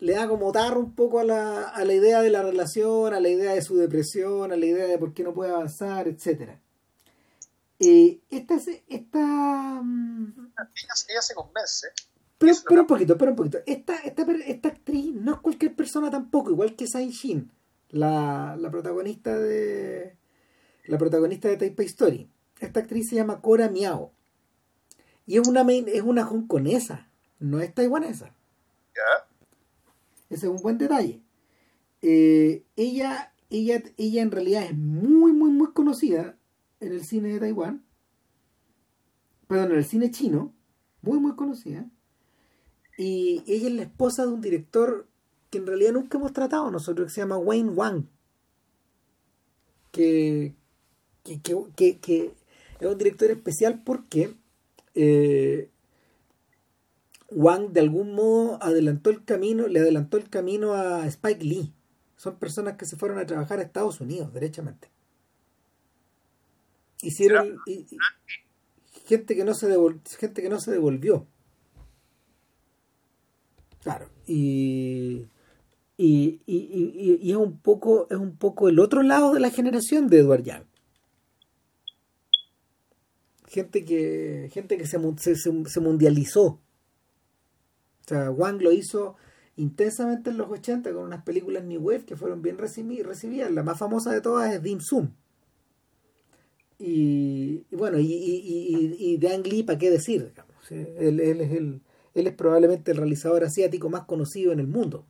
[0.00, 3.20] le da como tarro un poco a la, a la idea de la relación, a
[3.20, 6.60] la idea de su depresión, a la idea de por qué no puede avanzar, etcétera.
[7.78, 8.56] Eh, esta,
[8.88, 10.52] esta, mm,
[11.08, 11.88] Ella, se convence.
[12.38, 13.58] pero, pero un poquito, pero un poquito.
[13.66, 17.50] Esta, esta, esta actriz no es cualquier persona tampoco, igual que Sain Shin,
[17.90, 20.16] la, la protagonista de
[20.86, 22.30] la protagonista de Taipei Story.
[22.60, 24.12] Esta actriz se llama Cora Miao.
[25.26, 28.34] Y es una es una hongkonesa, no es taiwanesa.
[28.94, 29.26] ¿ya?
[30.28, 31.20] Ese es un buen detalle.
[32.02, 36.36] Eh, ella, ella, ella en realidad es muy, muy, muy conocida
[36.80, 37.84] en el cine de Taiwán.
[39.48, 40.52] Perdón, en el cine chino.
[41.02, 41.86] Muy, muy conocida.
[42.98, 45.06] Y ella es la esposa de un director
[45.50, 48.04] que en realidad nunca hemos tratado nosotros, que se llama Wayne Wang.
[49.92, 50.54] Que,
[51.24, 51.40] que,
[51.76, 52.34] que- que
[52.80, 54.34] es un director especial porque
[54.94, 55.70] eh,
[57.30, 61.72] Wang de algún modo adelantó el camino, le adelantó el camino a Spike Lee.
[62.16, 64.88] Son personas que se fueron a trabajar a Estados Unidos, derechamente.
[67.02, 67.96] Hicieron y- y-
[69.06, 71.26] gente que no se devol- gente que no se devolvió.
[73.82, 75.26] Claro, y
[75.96, 79.50] y, y, y- y es un poco es un poco el otro lado de la
[79.50, 80.64] generación de Edward Young.
[83.54, 86.44] Gente que gente que se, se, se- mundializó.
[86.46, 86.60] O
[88.06, 89.16] sea, Wang lo hizo
[89.56, 93.50] intensamente en los 80 con unas películas New Wave que fueron bien recibi- recibidas.
[93.50, 95.12] La más famosa de todas es Dim Sum.
[96.78, 100.32] Y, y bueno, y, y, y, de Ang Lee, ¿para qué decir?
[100.70, 101.82] Él, él es el,
[102.14, 105.04] él es probablemente el realizador asiático más conocido en el mundo.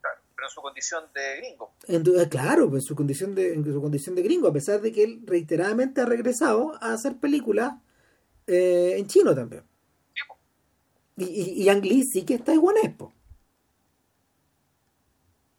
[0.00, 1.74] Claro, pero en su condición de gringo.
[1.88, 4.92] Entonces, claro, pues, en su condición de, en su condición de gringo, a pesar de
[4.92, 7.74] que él reiteradamente ha regresado a hacer películas
[8.46, 9.64] eh, en chino también.
[11.16, 13.12] Y, y, y Ang Lee sí que es taiwanés, po.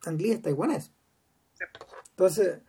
[0.06, 0.92] Ang Lee es taiwanés.
[2.12, 2.60] Entonces,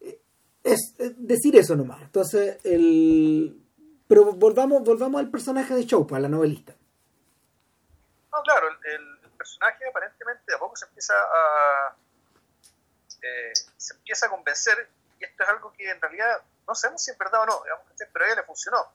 [0.00, 0.20] eh,
[0.64, 2.02] es, decir eso nomás.
[2.02, 3.62] Entonces, el...
[4.06, 6.74] Pero volvamos, volvamos al personaje de Chow, a la novelista.
[8.32, 9.17] No, claro, el
[9.48, 11.96] personaje aparentemente de a poco se empieza a
[13.22, 17.10] eh, se empieza a convencer y esto es algo que en realidad no sabemos si
[17.10, 17.62] es verdad o no,
[18.12, 18.92] pero a ella le funcionó.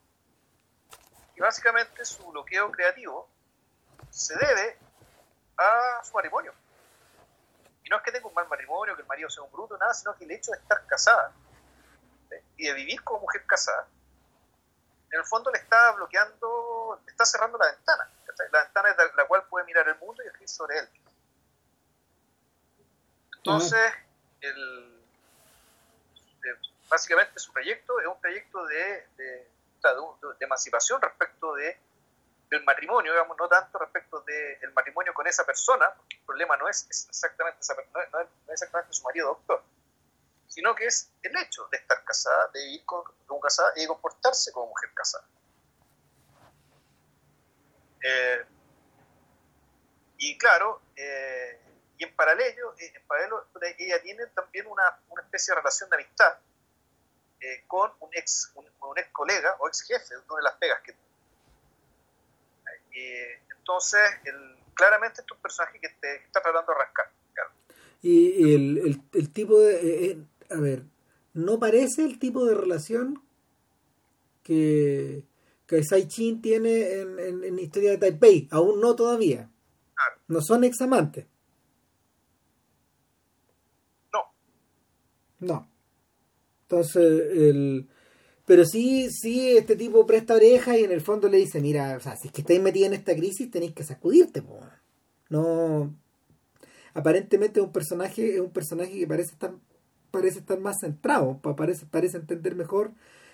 [1.36, 3.28] Y básicamente su bloqueo creativo
[4.12, 4.78] se debe
[5.58, 6.54] a su matrimonio.
[7.84, 9.94] Y no es que tenga un mal matrimonio, que el marido sea un bruto, nada,
[9.94, 11.34] sino que el hecho de estar casada
[12.56, 13.88] y de vivir como mujer casada,
[15.14, 18.10] en el fondo le está bloqueando, le está cerrando la ventana.
[18.52, 20.90] La ventana es la, cual puede mirar el mundo y escribir sobre él.
[23.38, 23.94] Entonces,
[24.42, 25.06] el,
[26.44, 29.48] eh, básicamente su proyecto es un proyecto de, de, de
[30.40, 31.78] de emancipación respecto de,
[32.50, 36.68] del matrimonio, digamos, no tanto respecto del matrimonio con esa persona, porque el problema no
[36.68, 39.64] es exactamente, esa, no no es exactamente su marido doctor,
[40.54, 43.88] sino que es el hecho de estar casada, de vivir con- como casada y de
[43.88, 45.26] comportarse como mujer casada.
[48.04, 48.46] Eh,
[50.18, 51.60] y claro, eh,
[51.98, 53.48] y en paralelo, eh, en paralelo,
[53.80, 56.38] ella tiene también una, una especie de relación de amistad
[57.40, 60.56] eh, con un ex, un, un ex colega o ex jefe de una de las
[60.56, 60.96] pegas que
[62.96, 66.78] eh, entonces, el, claramente es un personaje que te está tratando de
[67.34, 67.52] claro.
[68.02, 70.18] Y el, el, el tipo de...
[70.54, 70.86] a ver,
[71.34, 73.22] no parece el tipo de relación
[74.44, 75.24] que,
[75.66, 78.48] que Sai Chin tiene en, en, en Historia de Taipei.
[78.52, 79.50] Aún no todavía.
[79.96, 80.22] Claro.
[80.28, 81.26] No son examantes.
[84.12, 84.20] No,
[85.40, 85.70] No.
[86.64, 87.88] Entonces, el...
[88.46, 92.00] Pero sí, sí, este tipo presta oreja y en el fondo le dice, mira, o
[92.02, 94.60] sea, si es que estáis metida en esta crisis tenéis que sacudirte, po.
[95.30, 95.96] No...
[96.94, 99.54] Aparentemente es un personaje, es un personaje que parece estar,
[100.14, 102.92] parece estar más centrado, pa- parece, parece entender mejor,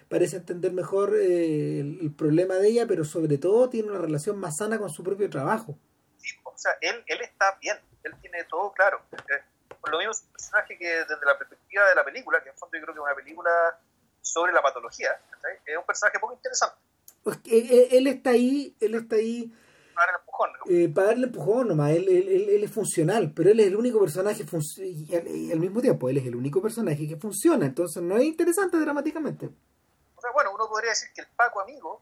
[0.09, 4.39] parece entender mejor eh, el, el problema de ella, pero sobre todo tiene una relación
[4.39, 5.77] más sana con su propio trabajo.
[6.17, 9.01] sí, o sea, él, él está bien, él tiene todo claro.
[9.29, 9.43] Eh,
[9.81, 12.55] Por lo mismo es un personaje que desde la perspectiva de la película, que en
[12.57, 13.51] fondo yo creo que es una película
[14.21, 15.11] sobre la patología,
[15.65, 16.75] es un personaje poco interesante.
[17.23, 19.51] Pues, eh, eh, él está ahí, él está ahí
[20.69, 23.99] Eh, para darle empujón nomás, él, él, él, es funcional, pero él es el único
[23.99, 24.45] personaje
[24.77, 28.15] y al, y al, mismo tiempo él es el único personaje que funciona, entonces no
[28.15, 29.47] es interesante dramáticamente.
[30.15, 31.99] O sea, bueno, uno podría decir que el Paco amigo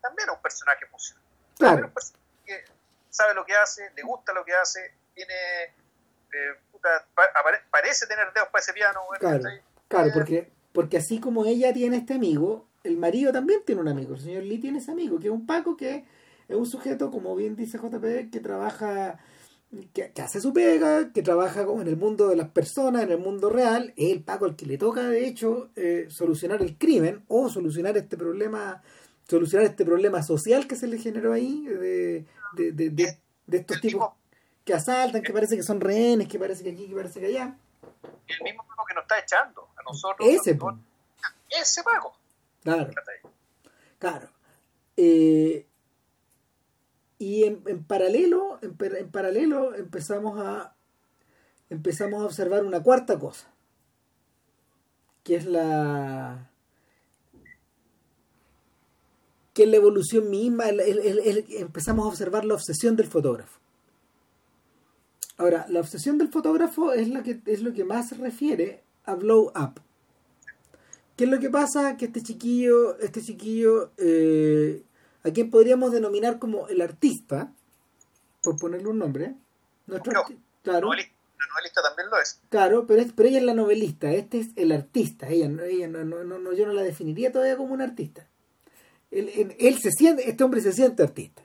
[0.00, 1.24] también es un personaje funcional.
[1.56, 1.86] Claro.
[1.86, 2.64] Un personaje que
[3.10, 5.34] sabe lo que hace, le gusta lo que hace, tiene
[6.32, 7.06] eh, puta,
[7.70, 9.00] parece tener dedos para ese piano.
[9.20, 9.44] Claro,
[9.86, 14.14] claro porque, porque así como ella tiene este amigo, el marido también tiene un amigo,
[14.14, 16.04] el señor Lee tiene ese amigo, que es un Paco que
[16.48, 19.18] es un sujeto, como bien dice JP, que trabaja,
[19.92, 23.50] que, hace su pega, que trabaja en el mundo de las personas, en el mundo
[23.50, 27.48] real, es el Paco al que le toca, de hecho, eh, solucionar el crimen o
[27.48, 28.82] solucionar este problema
[29.28, 34.10] solucionar este problema social que se le generó ahí de, de, de, de estos tipos
[34.64, 37.56] que asaltan, que parece que son rehenes, que parece que aquí, que parece que allá.
[38.26, 40.28] El mismo Paco que nos está echando a nosotros.
[40.28, 40.58] Ese,
[41.50, 42.16] ese Paco.
[42.62, 42.90] Claro.
[43.98, 44.28] Claro.
[44.96, 45.66] Eh,
[47.22, 50.74] y en, en paralelo, en, en, paralelo empezamos a
[51.70, 53.46] empezamos a observar una cuarta cosa,
[55.22, 56.50] que es la
[59.54, 63.60] que es la evolución misma, el, el, empezamos a observar la obsesión del fotógrafo.
[65.36, 69.14] Ahora, la obsesión del fotógrafo es, la que, es lo que más se refiere a
[69.14, 69.80] blow up.
[71.16, 71.96] ¿Qué es lo que pasa?
[71.96, 74.82] Que este chiquillo, este chiquillo, eh,
[75.24, 77.52] a quien podríamos denominar como el artista,
[78.42, 79.34] por ponerle un nombre,
[79.86, 80.12] nuestro
[80.62, 80.90] claro.
[81.42, 82.40] La novelista también lo es.
[82.50, 86.04] Claro, pero, es, pero ella es la novelista, este es el artista, ella, ella no,
[86.04, 88.28] no, no, yo no la definiría todavía como un artista.
[89.10, 91.42] Él, él, se siente, este hombre se siente artista.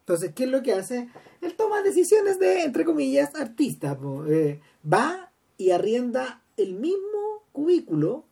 [0.00, 1.08] Entonces, ¿qué es lo que hace?
[1.40, 3.98] Él toma decisiones de, entre comillas, artista.
[4.28, 8.24] Eh, va y arrienda el mismo cubículo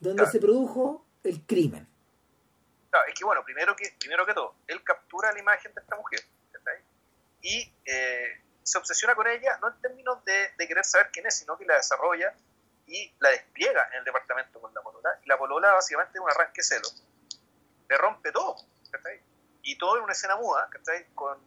[0.00, 1.89] donde se produjo el crimen.
[2.90, 5.96] Claro, es que bueno, primero que, primero que todo, él captura la imagen de esta
[5.96, 6.20] mujer
[7.42, 11.56] y eh, se obsesiona con ella, no en términos de, querer saber quién es, sino
[11.56, 12.34] que la desarrolla
[12.86, 15.18] y la despliega en el departamento con la polola.
[15.24, 16.88] Y la polola básicamente es un arranque celo.
[17.88, 18.56] Le rompe todo.
[19.62, 20.68] Y todo en una escena muda,
[21.14, 21.38] Con,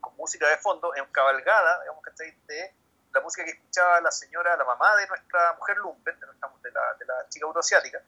[0.00, 2.02] con música de fondo, en cabalgada, digamos,
[2.46, 2.74] De
[3.12, 6.94] la música que escuchaba la señora, la mamá de nuestra mujer Lumpen, de, de, la,
[6.98, 8.02] de la chica euroasiática,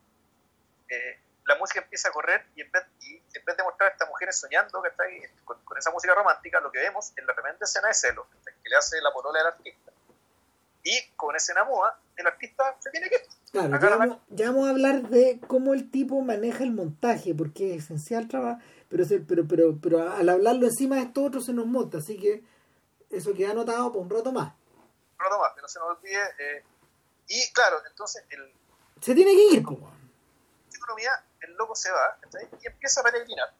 [0.88, 3.92] eh, la música empieza a correr y en vez, y en vez de mostrar a
[3.92, 4.82] estas mujeres soñando
[5.44, 8.26] con, con, esa música romántica, lo que vemos en la tremenda escena de celo
[8.62, 9.92] que le hace la porola del artista.
[10.82, 13.16] Y con escena muda, el artista se tiene que...
[13.52, 17.74] Claro, ya vamos, ya vamos, a hablar de cómo el tipo maneja el montaje, porque
[17.74, 21.66] es esencial trabajo, pero, pero, pero, pero al hablarlo encima de esto otro se nos
[21.66, 22.42] monta, así que
[23.10, 24.52] eso queda anotado por un rato más
[25.30, 26.22] no más, que no se nos olvide.
[26.38, 26.64] Eh,
[27.28, 28.52] y claro, entonces el...
[29.00, 29.92] Se tiene que ir, como.
[30.72, 31.12] economía,
[31.44, 32.18] el loco se va
[32.60, 33.52] y empieza a peregrinar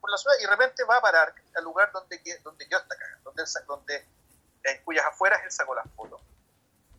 [0.00, 2.96] por la ciudad y de repente va a parar al lugar donde, donde yo está
[3.24, 4.06] donde, donde,
[4.64, 6.22] en cuyas afueras él sacó las fotos.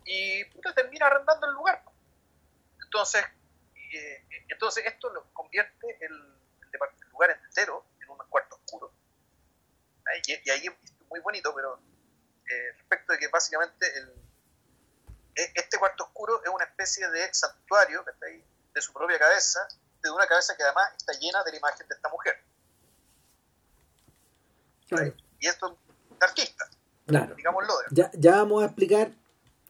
[0.04, 0.44] Y
[0.74, 1.82] termina arrendando el lugar.
[2.82, 3.24] Entonces,
[3.92, 8.92] eh, entonces esto lo convierte el, el, lugar entero en un cuarto oscuro.
[10.26, 11.80] Y, y ahí es muy bonito, pero
[12.50, 14.08] eh, respecto de que básicamente el,
[15.36, 18.04] e, este cuarto oscuro es una especie de santuario
[18.74, 19.66] de su propia cabeza,
[20.02, 22.34] de una cabeza que además está llena de la imagen de esta mujer.
[25.38, 25.78] Y esto
[26.16, 26.64] es artista.
[27.06, 27.34] Claro.
[27.34, 27.72] Digámoslo.
[27.90, 29.12] Ya, ya vamos a explicar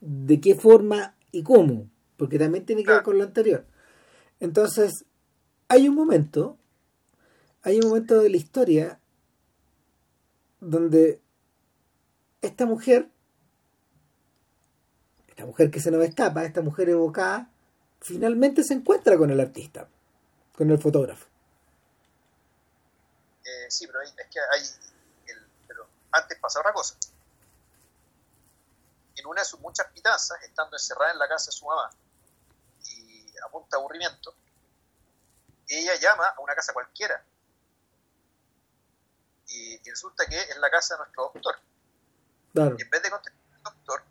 [0.00, 3.64] de qué forma y cómo, porque también tiene que ver con lo anterior.
[4.40, 5.04] Entonces,
[5.68, 6.58] hay un momento,
[7.62, 9.00] hay un momento de la historia
[10.60, 11.20] donde
[12.42, 13.08] esta mujer,
[15.28, 17.50] esta mujer que se nos escapa, esta mujer evocada,
[18.00, 19.88] finalmente se encuentra con el artista,
[20.60, 21.26] con el fotógrafo.
[23.42, 24.62] Eh, sí, pero es que hay.
[25.66, 26.96] pero antes pasa otra cosa.
[29.16, 31.90] En una de sus muchas pitanzas, estando encerrada en la casa de su mamá
[32.84, 34.34] y a punta de aburrimiento,
[35.66, 37.24] ella llama a una casa cualquiera.
[39.46, 41.54] y resulta que es la casa de nuestro doctor.
[42.78, 44.02] Y en vez de contestar el doctor,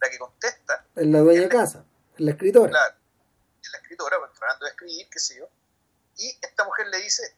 [0.00, 0.86] la que contesta.
[0.94, 1.84] Es la dueña de casa,
[2.18, 2.70] la escritora.
[2.70, 2.94] Claro,
[3.60, 5.48] es la escritora, pues, tratando de escribir, qué sé yo.
[6.16, 7.36] Y esta mujer le dice: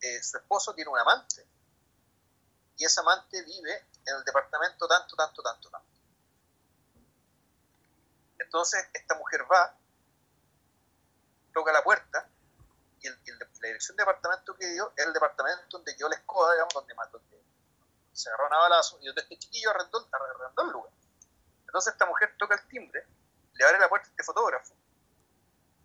[0.00, 1.46] eh, su esposo tiene un amante.
[2.76, 5.88] Y ese amante vive en el departamento tanto, tanto, tanto, tanto.
[8.38, 9.76] Entonces, esta mujer va,
[11.52, 12.28] toca la puerta,
[13.02, 16.52] y, el, la dirección de departamento que dio es el departamento donde yo les coda,
[16.52, 17.44] digamos, donde, donde
[18.12, 20.92] se agarró a balazo y este chiquillo arrendó, arrendó el lugar.
[21.66, 23.06] Entonces esta mujer toca el timbre,
[23.54, 24.74] le abre la puerta a este fotógrafo,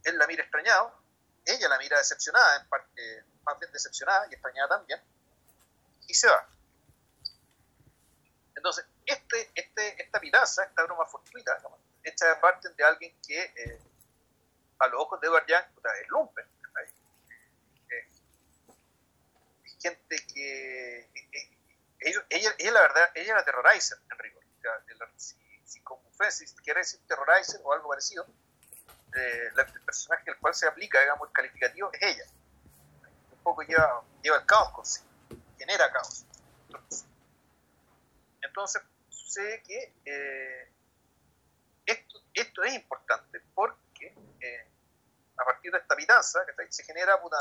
[0.04, 1.05] él la mira extrañado,
[1.46, 5.02] ella la mira decepcionada, en parte, más bien decepcionada y extrañada también,
[6.08, 6.48] y se va.
[8.56, 11.58] Entonces, este, este, esta piraza, esta broma fortuita,
[12.04, 13.82] hecha de parte de alguien que eh,
[14.80, 15.66] a los ojos de Edward Young
[16.02, 16.46] es lumpen.
[17.90, 18.10] Eh,
[19.82, 24.44] gente que eh, eh, ella, ella, la verdad, ella era terrorizer en rigor.
[25.16, 25.36] si,
[25.66, 28.26] si como si quiere decir terrorizer o algo parecido,
[29.16, 32.26] el personaje al cual se aplica, digamos, el calificativo es ella.
[33.32, 35.08] Un poco lleva, lleva el caos consigo,
[35.58, 36.26] genera caos.
[38.42, 40.72] Entonces, sucede que eh,
[41.86, 44.68] esto, esto es importante porque eh,
[45.38, 46.40] a partir de esta pitanza
[46.70, 47.38] se genera puta,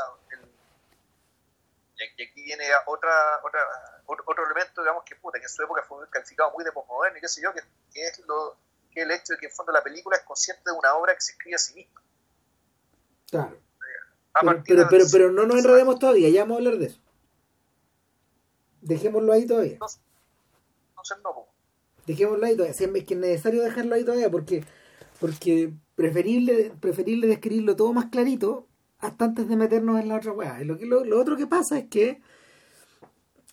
[1.97, 3.61] y aquí viene otra, otra,
[4.05, 7.21] otro, elemento, digamos, que puta, que en su época fue calificado muy de posmoderno y
[7.21, 7.61] qué sé yo, que,
[7.93, 8.57] es lo,
[8.95, 11.21] que el hecho de que en fondo la película es consciente de una obra que
[11.21, 12.01] se escribe a sí misma.
[13.29, 13.59] Claro.
[14.65, 16.99] Pero, pero, pero, no nos enredemos todavía, ya vamos a hablar de eso.
[18.81, 19.77] Dejémoslo ahí todavía.
[19.79, 19.87] No,
[21.23, 21.47] no, no,
[22.05, 22.71] Dejémoslo ahí todavía.
[22.71, 24.63] Es que es necesario dejarlo ahí todavía porque,
[25.19, 28.67] porque preferible, preferible describirlo todo más clarito
[28.99, 30.59] hasta antes de meternos en la otra weá.
[30.63, 32.21] Lo, que, lo, otro que pasa es que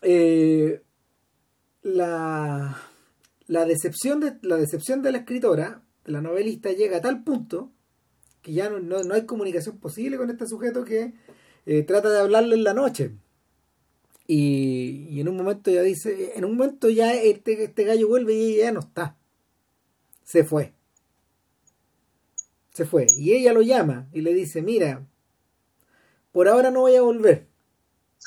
[0.02, 0.82] eh,
[1.82, 2.91] la,
[3.46, 7.70] la, decepción de, la decepción de la escritora, de la novelista, llega a tal punto
[8.42, 11.14] que ya no, no, hay comunicación posible con este sujeto que
[11.64, 13.14] eh, trata de hablarle en la noche.
[14.26, 18.56] Y, en un momento ya dice, en un momento ya este, este gallo vuelve y
[18.56, 19.16] ya no está.
[20.24, 20.74] Se fue.
[22.72, 23.06] Se fue.
[23.16, 25.06] Y ella lo llama y le dice, mira,
[26.32, 27.46] por ahora no voy a volver.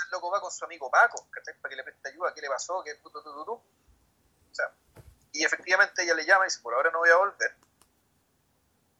[0.05, 1.27] El loco va con su amigo Paco.
[1.61, 2.83] Para que le preste ayuda, ¿qué le pasó?
[2.83, 3.61] ¿Qué O
[4.51, 4.65] sea,
[5.35, 7.51] y efectivamente ella le llama y dice, por ahora no voy a volver.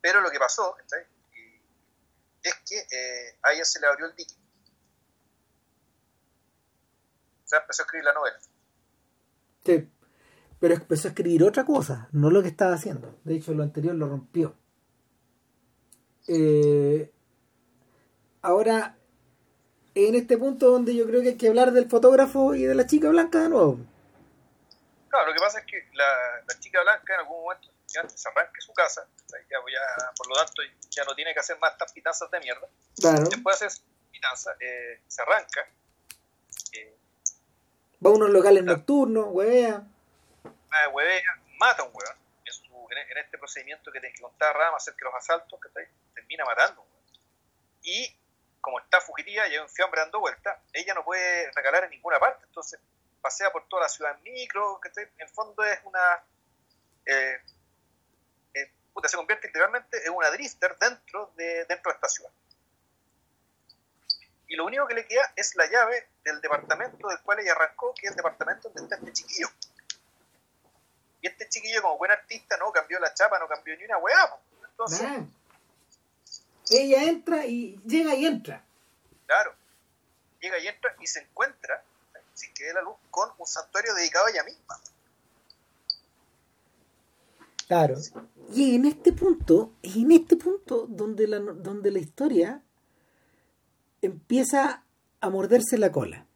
[0.01, 0.75] Pero lo que pasó.
[2.43, 4.35] Es que eh, a ella se le abrió el dique.
[7.43, 8.37] O sea, empezó a escribir la novela.
[9.63, 9.89] Sí,
[10.59, 13.17] pero empezó a escribir otra cosa, no lo que estaba haciendo.
[13.23, 14.55] De hecho, lo anterior lo rompió.
[16.27, 17.11] Eh,
[18.41, 18.97] ahora,
[19.95, 22.85] en este punto donde yo creo que hay que hablar del fotógrafo y de la
[22.85, 23.79] chica blanca de nuevo.
[25.23, 28.73] Lo que pasa es que la, chica blanca en algún momento ya se arranca su
[28.73, 29.07] casa,
[29.49, 29.59] ya,
[30.17, 32.67] por lo tanto ya no tiene que hacer más estas pitanzas de mierda.
[32.99, 33.23] Claro.
[33.29, 35.67] Después de hacer pitanza, eh, se arranca.
[36.73, 36.97] Eh,
[38.05, 39.83] Va a unos locales nocturnos, huevea.
[40.91, 42.25] huevea, mata a un huevón
[42.91, 46.85] en, este procedimiento que, te, que contaba Rama acerca de los asaltos, que termina matando.
[47.83, 48.15] Y
[48.61, 52.45] como está fugitiva, lleva un fiambre dando vuelta, ella no puede regalar en ninguna parte,
[52.45, 52.79] entonces
[53.25, 56.23] pasea por toda la ciudad en micro, que en el fondo es una...
[57.07, 57.41] Eh,
[58.53, 58.71] eh,
[59.03, 62.29] se convierte literalmente en una drifter dentro de, dentro de esta ciudad.
[64.47, 67.95] Y lo único que le queda es la llave del departamento del cual ella arrancó,
[67.95, 69.47] que es el departamento donde está este chiquillo.
[71.21, 74.37] Y este chiquillo, como buen artista, no cambió la chapa, no cambió ni una weá.
[74.69, 75.07] Entonces.
[76.69, 78.63] Ella entra y llega y entra.
[79.25, 79.55] Claro.
[80.39, 81.83] Llega y entra y se encuentra,
[82.35, 84.79] sin que dé la luz, con un santuario dedicado a ella misma.
[87.67, 87.95] Claro.
[88.53, 92.61] Y en este punto, en este punto donde la, donde la historia
[94.03, 94.83] empieza
[95.19, 96.27] a morderse la cola.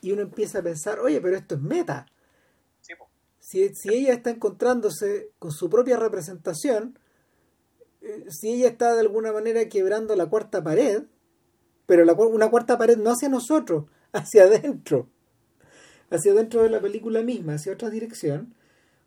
[0.00, 2.06] Y uno empieza a pensar, oye, pero esto es meta
[3.50, 6.98] si, ella está encontrándose con su propia representación,
[8.00, 11.04] eh, si ella está de alguna manera quebrando la cuarta pared,
[11.86, 15.08] pero la, una cuarta pared no hacia nosotros, hacia adentro,
[16.10, 18.54] hacia adentro de la película misma, hacia otra dirección.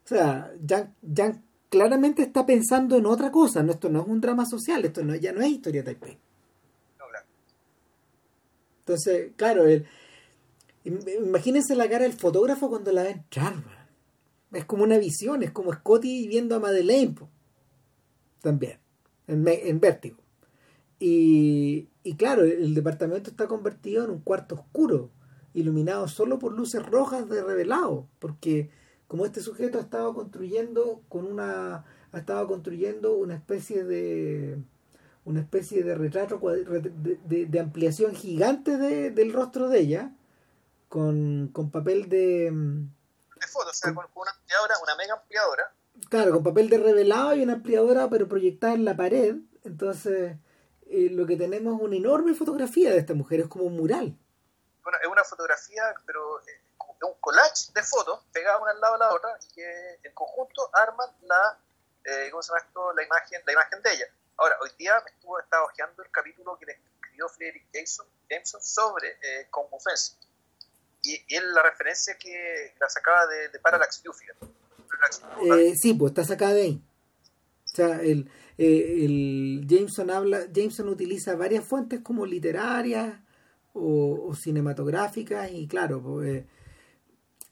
[0.05, 4.83] O sea, Jan, claramente está pensando en otra cosa, esto no es un drama social,
[4.85, 6.17] esto no, ya no es historia Taipei.
[8.79, 9.85] Entonces, claro, el,
[10.83, 13.55] imagínense la cara del fotógrafo cuando la ve entrar,
[14.51, 17.15] es como una visión, es como Scotty viendo a Madeleine
[18.41, 18.77] también,
[19.27, 20.17] en, vértigo.
[20.99, 25.09] Y, y, claro, el departamento está convertido en un cuarto oscuro,
[25.53, 28.69] iluminado solo por luces rojas de revelado, porque
[29.07, 34.59] como este sujeto ha estado construyendo con una ha estado construyendo una especie de
[35.25, 40.11] una especie de retrato de, de, ampliación gigante del rostro de ella
[40.89, 42.51] con, con papel de
[43.47, 45.73] fotos, o sea, con, una ampliadora, una mega ampliadora.
[46.09, 49.37] Claro, con papel de revelado y una ampliadora, pero proyectada en la pared.
[49.63, 50.37] Entonces,
[50.93, 54.15] eh, lo que tenemos es una enorme fotografía de esta mujer, es como un mural.
[54.83, 58.93] Bueno, es una fotografía, pero eh, es un collage de fotos pegadas una al lado
[58.93, 61.59] de la otra y que en conjunto arman la,
[62.05, 62.93] eh, ¿cómo se llama esto?
[62.93, 64.05] La imagen, la imagen de ella.
[64.37, 68.61] Ahora, hoy día me estuvo, estaba hojeando el capítulo que le escribió Frederick Jason, Jameson
[68.61, 69.47] sobre eh,
[71.03, 74.45] y, es la referencia que la sacaba de, de Parallax View, fíjate.
[75.45, 76.83] Eh, sí, pues está sacada de ahí.
[77.65, 83.19] O sea, el, eh, el Jameson habla, Jameson utiliza varias fuentes como literarias
[83.73, 86.21] o, cinematográficas y claro,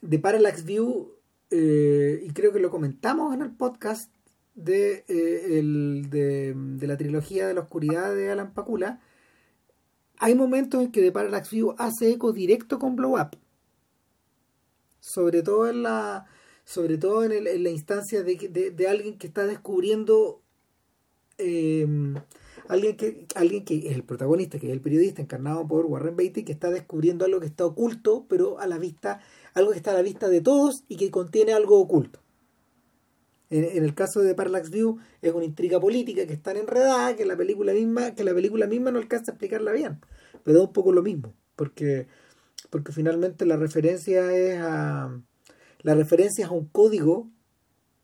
[0.00, 1.12] de Parallax View,
[1.50, 4.12] y creo que lo comentamos en el podcast
[4.54, 9.00] de, el, de, de, la trilogía de la oscuridad de Alan Pakula,
[10.22, 13.36] hay momentos en que The Parallax View hace eco directo con Blow Up.
[15.00, 16.26] Sobre todo en la,
[16.64, 20.41] sobre todo en, la instancia de, alguien que está descubriendo
[21.42, 22.14] em,
[22.68, 26.44] alguien que alguien que es el protagonista que es el periodista encarnado por Warren Beatty
[26.44, 29.20] que está descubriendo algo que está oculto pero a la vista
[29.54, 32.20] algo que está a la vista de todos y que contiene algo oculto
[33.50, 37.36] en, el caso de Parallax View es una intriga política que está enredada que la
[37.36, 40.00] película misma que la película misma no alcanza a explicarla bien
[40.42, 42.06] pero es un poco lo mismo porque
[42.70, 45.20] porque finalmente la referencia es a
[45.82, 47.28] la referencia es a un código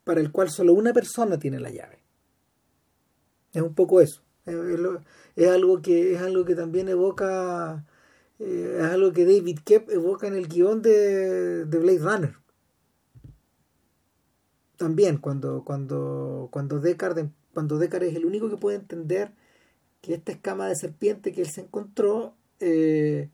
[0.08, 1.97] para el cual solo una persona tiene la llave.
[3.52, 4.22] Es un poco eso.
[4.46, 7.84] Es, algo que es algo que también evoca
[8.38, 12.34] eh, es algo que David Kep evoca en el guion de, de Blade Runner.
[14.76, 19.32] También cuando cuando cuando Deckard cuando Deckard es el único que puede entender
[20.00, 23.28] que esta escama de serpiente que él se encontró eh,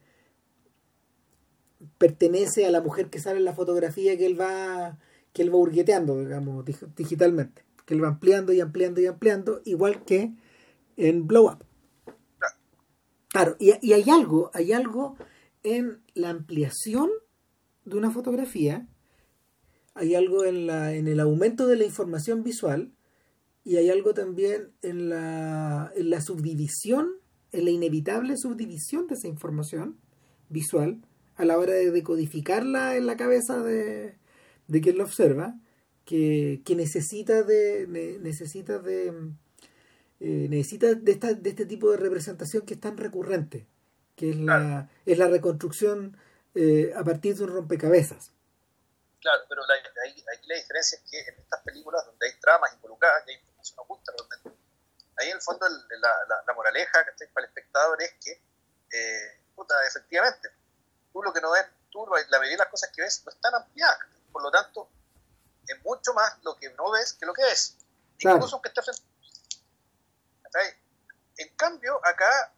[1.98, 4.98] pertenece a la mujer que sale en la fotografía que él va
[5.32, 6.64] que él va hurgueteando, digamos,
[6.96, 10.32] digitalmente, que él va ampliando y ampliando y ampliando, igual que
[10.96, 11.64] en Blow Up.
[13.28, 15.16] Claro, y, y hay algo, hay algo
[15.64, 17.10] en la ampliación
[17.84, 18.86] de una fotografía,
[19.94, 22.92] hay algo en, la, en el aumento de la información visual
[23.64, 27.12] y hay algo también en la, en la subdivisión,
[27.52, 29.98] en la inevitable subdivisión de esa información
[30.48, 31.00] visual
[31.36, 34.16] a la hora de decodificarla en la cabeza de,
[34.68, 35.58] de quien lo observa,
[36.04, 37.86] que, necesita de
[38.20, 39.08] necesita de
[40.20, 43.66] eh, necesita de, esta, de este tipo de representación que es tan recurrente,
[44.16, 46.16] que es la, es la reconstrucción
[46.54, 48.32] eh, a partir de un rompecabezas.
[49.20, 53.24] Claro, pero la, aquí la diferencia es que en estas películas donde hay tramas involucradas,
[53.24, 54.60] que hay información oculta realmente,
[55.16, 58.42] ahí en el fondo la, la, moraleja que está para el espectador es que,
[58.92, 60.50] eh, puta, efectivamente,
[61.12, 63.54] tú lo que no ves, tú la mayoría de las cosas que ves no están
[63.54, 63.98] ampliadas.
[64.30, 64.88] Por lo tanto,
[65.66, 67.76] es mucho más lo que no ves que lo que ves.
[68.18, 69.02] Incluso aunque esté frente.
[71.36, 72.52] En cambio, acá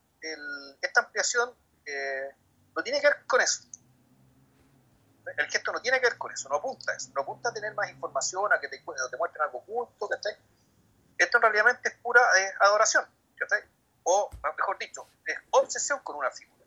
[0.82, 1.54] esta ampliación
[1.86, 2.30] eh,
[2.74, 3.62] no tiene que ver con eso.
[5.36, 7.52] El gesto no tiene que ver con eso, no apunta a eso, no apunta a
[7.52, 10.08] tener más información, a que te, te muestren algo oculto,
[11.18, 13.04] Esto en realidad es pura eh, adoración,
[14.04, 16.64] O, mejor dicho, es obsesión con una figura,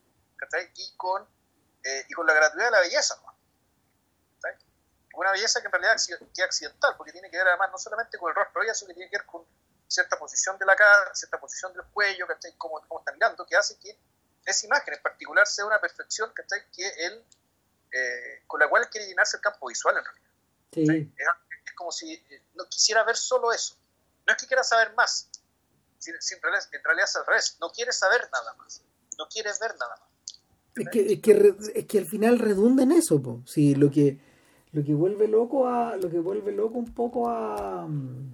[0.76, 1.26] Y con
[1.84, 3.16] eh, y con la gratuidad de la belleza.
[5.14, 8.30] Una belleza que en realidad es accidental, porque tiene que ver además no solamente con
[8.30, 9.44] el rostro sino que tiene que ver con
[9.88, 12.54] cierta posición de la cara, cierta posición del cuello, ¿cachai?
[12.58, 13.98] Cómo, cómo está mirando, que hace que
[14.46, 16.62] esa imagen en particular sea una perfección ¿cachai?
[16.72, 17.26] que él,
[17.92, 21.10] eh, con la cual quiere llenarse el campo visual en realidad.
[21.66, 23.76] Es, como si eh, no quisiera ver solo eso.
[24.28, 25.30] No es que quiera saber más,
[26.06, 28.84] en, realidad, en realidad es al revés, no quiere saber nada más,
[29.18, 30.10] no quiere ver nada más.
[30.76, 33.42] Es que, es que, es que al final redunda en eso, po.
[33.46, 34.20] Sí, lo que,
[34.72, 35.98] lo que vuelve loco a.
[35.98, 38.34] Lo que vuelve loco un poco a mm,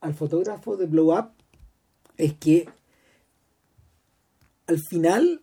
[0.00, 1.30] al fotógrafo de Blow Up
[2.16, 2.68] es que
[4.66, 5.42] al final,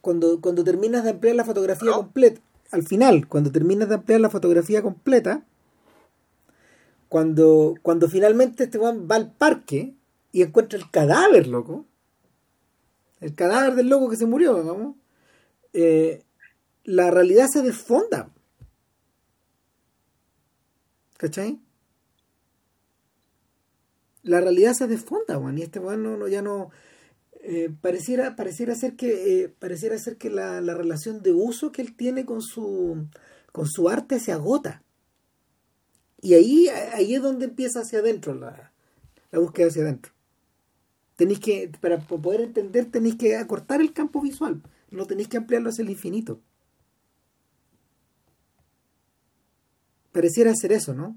[0.00, 2.40] cuando, cuando terminas de ampliar la fotografía completa,
[2.70, 5.44] al final, cuando terminas de ampliar la fotografía completa,
[7.08, 9.94] cuando, cuando finalmente este va al parque
[10.32, 11.84] y encuentra el cadáver, loco,
[13.20, 14.96] el cadáver del loco que se murió, vamos,
[15.72, 16.22] eh,
[16.84, 18.30] la realidad se desfonda.
[21.20, 21.60] ¿Cachai?
[24.22, 26.70] La realidad se desfonda, Juan, y este bueno no, ya no.
[27.42, 31.94] Eh, pareciera, pareciera ser que, eh, pareciera ser que la, relación de uso que él
[31.94, 33.06] tiene con su,
[33.52, 34.82] con su arte se agota.
[36.22, 38.72] Y ahí, ahí es donde empieza hacia adentro la,
[39.30, 40.12] la búsqueda hacia adentro.
[41.16, 45.70] Tenéis que, para poder entender, tenéis que acortar el campo visual no tenéis que ampliarlo
[45.70, 46.40] hacia el infinito.
[50.12, 51.16] Pareciera ser eso, ¿no?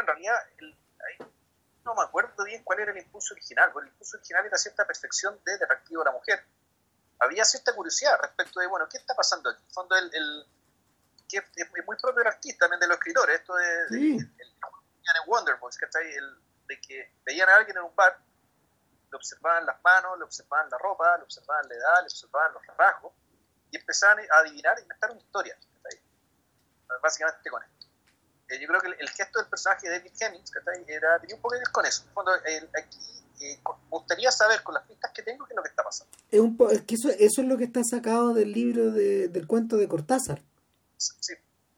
[0.00, 0.36] en realidad,
[1.84, 5.40] no me acuerdo bien cuál era el impulso original, el impulso original era cierta perfección
[5.44, 6.44] de atractivo a la mujer.
[7.20, 9.62] Había cierta curiosidad respecto de, bueno, ¿qué está pasando aquí?
[9.64, 10.46] En fondo, el, el
[11.28, 14.16] que es muy propio del artista, también de los escritores, esto de, sí.
[14.16, 16.38] el, el, Wonder que está ahí, el,
[16.68, 18.18] de que veían a alguien en un bar
[19.10, 22.62] le observaban las manos, le observaban la ropa, le observaban la edad, le observaban los
[22.76, 23.12] rasgos
[23.70, 25.56] y empezaban a adivinar e inventar una historia.
[27.02, 27.86] Básicamente con esto.
[28.48, 30.52] Eh, yo creo que el, gesto del personaje de David Hemmings
[30.86, 32.04] era, tenía un poco que ver con eso.
[32.76, 32.98] aquí
[33.40, 36.16] eh, me gustaría saber con las pistas que tengo qué es lo que está pasando.
[36.30, 39.46] Es, un es que eso, eso, es lo que está sacado del libro de, del
[39.46, 40.42] cuento de Cortázar.
[40.96, 41.34] Sí.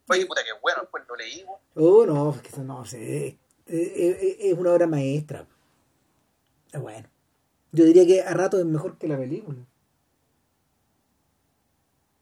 [0.07, 1.45] Oye, puta, que bueno, pues lo leí.
[1.75, 3.37] Oh, no, es que no sé.
[3.65, 5.45] Es, una obra maestra.
[6.71, 7.07] Es bueno.
[7.71, 9.59] Yo diría que a rato es mejor que la película.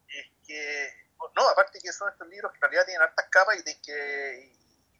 [0.08, 0.92] Es que,
[1.36, 4.52] no, aparte que son estos libros que en realidad tienen hartas capas y tienen que,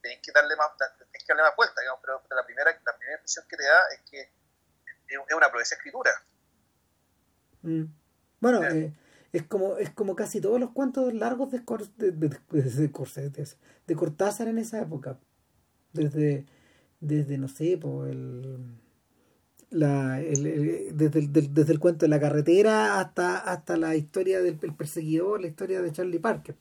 [0.04, 0.70] y que darle más,
[1.12, 4.10] que darle más vuelta, digamos, pero, la, primera, la primera impresión que te da es
[4.10, 6.12] que es una proeza escritura.
[7.62, 7.84] Mm.
[8.38, 8.94] Bueno, eh,
[9.32, 11.58] es como es como casi todos los cuentos largos de,
[11.96, 15.18] de, de, de Cortázar en esa época.
[15.92, 16.46] Desde,
[17.00, 18.80] desde no sé, por el
[19.70, 24.56] la, el, desde, el, desde el cuento de la carretera hasta, hasta la historia del
[24.56, 26.56] perseguidor, la historia de Charlie Parker.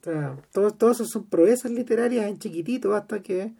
[0.00, 3.54] O sea, todos esos son proezas literarias en chiquitito hasta que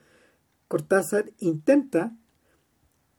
[0.69, 2.17] Cortázar intenta,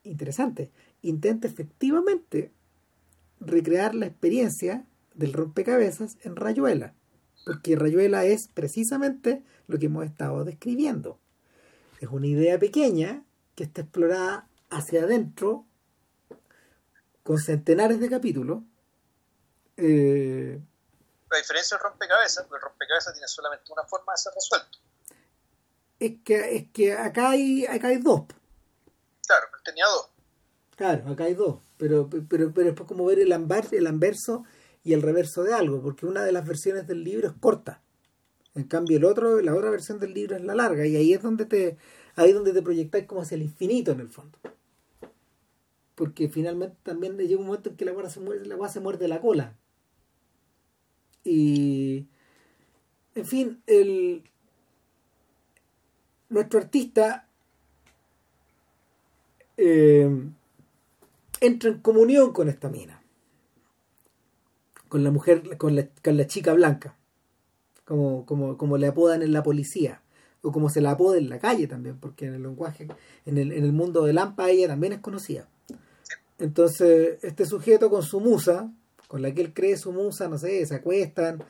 [0.04, 0.72] interesante,
[1.02, 2.52] intenta efectivamente
[3.40, 6.94] recrear la experiencia del rompecabezas en Rayuela,
[7.46, 11.20] porque Rayuela es precisamente lo que hemos estado describiendo.
[12.00, 13.24] Es una idea pequeña
[13.56, 15.66] que está explorada hacia adentro
[17.28, 18.64] con centenares de capítulos.
[19.76, 20.60] Eh,
[21.30, 24.80] la diferencia del rompecabezas, porque el rompecabezas tiene solamente una forma de ser resuelto.
[26.00, 28.22] Es que, es que acá hay, acá hay dos.
[29.26, 30.10] Claro, pero tenía dos.
[30.78, 31.60] Claro, acá hay dos.
[31.78, 34.46] Pero, pero, pero es como ver el, el anverso
[34.84, 37.82] y el reverso de algo, porque una de las versiones del libro es corta.
[38.56, 41.22] En cambio, el otro, la otra versión del libro es la larga, y ahí es
[41.22, 41.78] donde te,
[42.16, 44.40] ahí es donde te proyectáis como hacia el infinito en el fondo
[45.98, 49.08] porque finalmente también llega un momento en que la guarda se muerde, la se muerde
[49.08, 49.56] la cola.
[51.24, 52.06] Y
[53.16, 54.22] en fin, el
[56.30, 57.28] nuestro artista
[59.58, 60.08] eh,
[61.42, 63.02] entra en comunión con esta mina,
[64.90, 66.96] con la mujer, con la, con la chica blanca,
[67.86, 70.04] como, como, como le apodan en la policía,
[70.44, 72.88] o como se la apoda en la calle también, porque en el lenguaje,
[73.26, 75.50] en el, en el mundo de Lampa ella también es conocida.
[76.40, 78.72] Entonces, este sujeto con su musa,
[79.08, 81.44] con la que él cree su musa, no sé, se acuestan,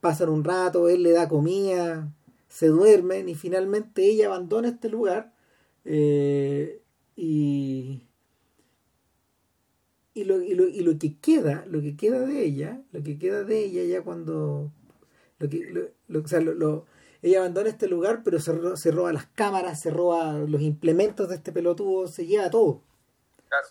[0.00, 2.12] pasan un rato, él le da comida,
[2.48, 5.32] se duermen y finalmente ella abandona este lugar
[5.84, 6.82] eh,
[7.16, 8.02] y,
[10.14, 13.18] y, lo, y, lo, y lo que queda, lo que queda de ella, lo que
[13.18, 14.72] queda de ella ya cuando
[15.38, 16.40] lo que, lo, o sea,
[17.22, 21.36] ella abandona este lugar, pero se, se roba las cámaras, se roba los implementos de
[21.36, 22.82] este pelotudo, se lleva todo.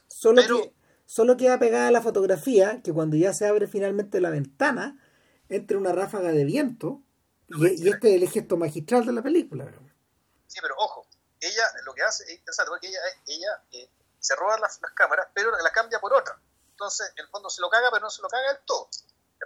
[0.07, 0.73] Solo, que,
[1.05, 4.99] solo queda pegada la fotografía que cuando ya se abre finalmente la ventana,
[5.49, 7.01] entre una ráfaga de viento.
[7.47, 9.65] y, este es el gesto magistral de la película.
[10.47, 11.07] Sí, pero ojo,
[11.39, 15.51] ella lo que hace es interesante porque ella, ella eh, se roba las, cámaras, pero
[15.51, 16.39] la cambia por otra.
[16.71, 18.87] Entonces, en el fondo se lo caga, pero no se lo caga del todo.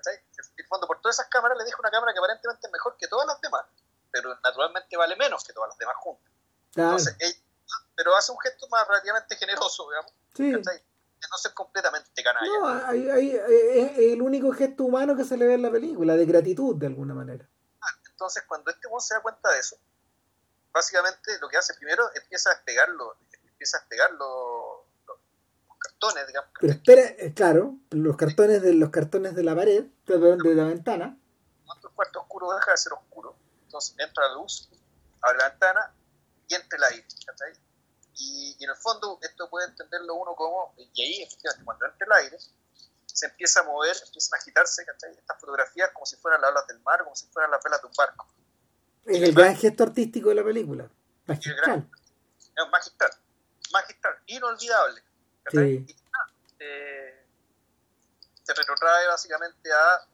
[0.06, 2.96] En el fondo, por todas esas cámaras le deja una cámara que aparentemente es mejor
[2.98, 3.66] que todas las demás,
[4.12, 6.32] pero naturalmente vale menos que todas las demás juntas.
[6.76, 7.16] Entonces,
[7.96, 10.14] pero hace un gesto más relativamente generoso, digamos.
[10.38, 10.52] Sí.
[10.52, 12.48] no ser completamente canalla.
[12.48, 16.26] No, hay, es el único gesto humano que se le ve en la película, de
[16.26, 17.50] gratitud de alguna manera.
[17.82, 19.78] Ah, entonces, cuando este se da cuenta de eso,
[20.72, 24.86] básicamente lo que hace primero empieza a despegarlo, empieza a despegar los,
[25.80, 26.52] cartones, digamos.
[26.60, 31.18] Pero espera, eh, claro, los cartones de los cartones de la pared, de la ventana.
[31.66, 34.70] Cuando el cuarto oscuro deja de ser oscuro, entonces entra la luz,
[35.22, 35.94] abre la ventana
[36.48, 37.08] y entra el aire.
[38.18, 42.14] Y, en el fondo esto puede entenderlo uno como, y ahí efectivamente cuando entra el
[42.24, 42.38] aire,
[43.06, 46.80] se empieza a mover, empiezan a agitarse estas fotografías como si fueran las olas del
[46.82, 48.28] mar, como si fueran las velas de un barco.
[49.06, 50.90] Es el gran gesto artístico de la película.
[51.26, 51.90] Magistral.
[52.38, 53.12] es magistral.
[53.72, 54.20] Magistral.
[54.28, 55.04] Inolvidable.
[55.52, 55.86] Sí.
[55.88, 55.96] Y,
[56.60, 57.26] eh,
[58.44, 60.08] se retrotrae básicamente a,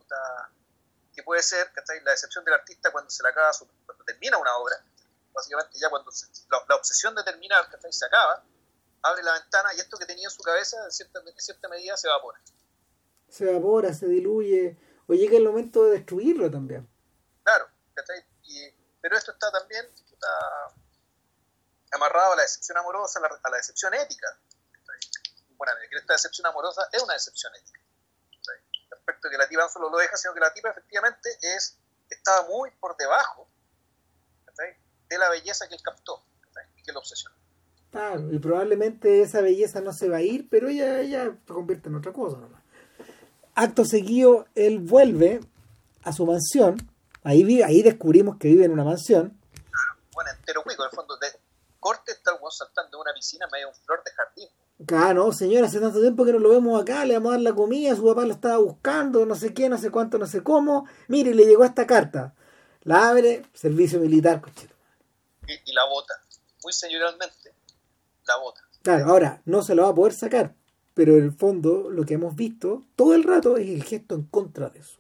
[1.16, 1.72] que puede ser
[2.04, 3.52] la decepción del artista cuando se le acaba
[3.86, 4.76] cuando termina una obra
[5.34, 6.12] básicamente ya cuando
[6.68, 8.44] la, obsesión de terminar se acaba,
[9.02, 12.08] abre la ventana y esto que tenía en su cabeza en cierta, cierta medida se
[12.08, 12.40] evapora.
[13.28, 14.78] Se evapora, se diluye,
[15.08, 16.88] o llega el momento de destruirlo también.
[17.44, 17.68] Claro,
[19.02, 19.90] pero esto está también
[21.92, 24.40] amarrado a la decepción amorosa, a la, decepción ética.
[25.58, 27.80] Bueno, esta decepción amorosa es una decepción ética.
[28.90, 31.78] Respecto a que la tipa no solo lo deja, sino que la tipa efectivamente es,
[32.10, 33.48] estaba muy por debajo
[35.14, 36.24] de la belleza que él captó
[36.78, 37.36] y que lo obsesionó.
[37.92, 41.90] Claro, y probablemente esa belleza no se va a ir, pero ella, ella se convierte
[41.90, 42.62] en otra cosa nomás.
[43.54, 45.42] Acto seguido, él vuelve
[46.04, 46.78] a su mansión.
[47.24, 49.40] Ahí, ahí descubrimos que vive en una mansión.
[50.14, 51.28] Bueno, entero cuico, en el fondo, de
[51.80, 54.50] corte está saltando de una piscina medio un flor de jardín.
[54.92, 57.42] Ah, no, señora, hace tanto tiempo que no lo vemos acá, le vamos a dar
[57.42, 60.42] la comida, su papá lo estaba buscando, no sé qué, no sé cuánto, no sé
[60.42, 60.88] cómo.
[61.08, 62.34] Mire, le llegó esta carta.
[62.82, 64.73] La abre, servicio militar, cochito.
[65.54, 66.14] Y, y la bota,
[66.64, 67.54] muy señorialmente,
[68.26, 68.62] la bota.
[68.82, 70.54] Claro, ahora no se lo va a poder sacar,
[70.94, 74.24] pero en el fondo lo que hemos visto todo el rato es el gesto en
[74.28, 74.98] contra de eso.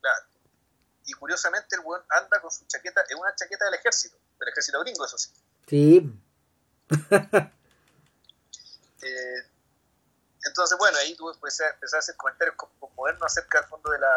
[0.00, 0.26] Claro.
[1.06, 4.80] Y curiosamente el weón anda con su chaqueta, es una chaqueta del ejército, del ejército
[4.80, 5.30] gringo, eso sí.
[5.66, 6.12] Sí,
[9.02, 9.42] Eh,
[10.44, 13.90] entonces, bueno, ahí tú puedes empezar a hacer comentarios como- como modernos acerca del fondo
[13.90, 14.08] de la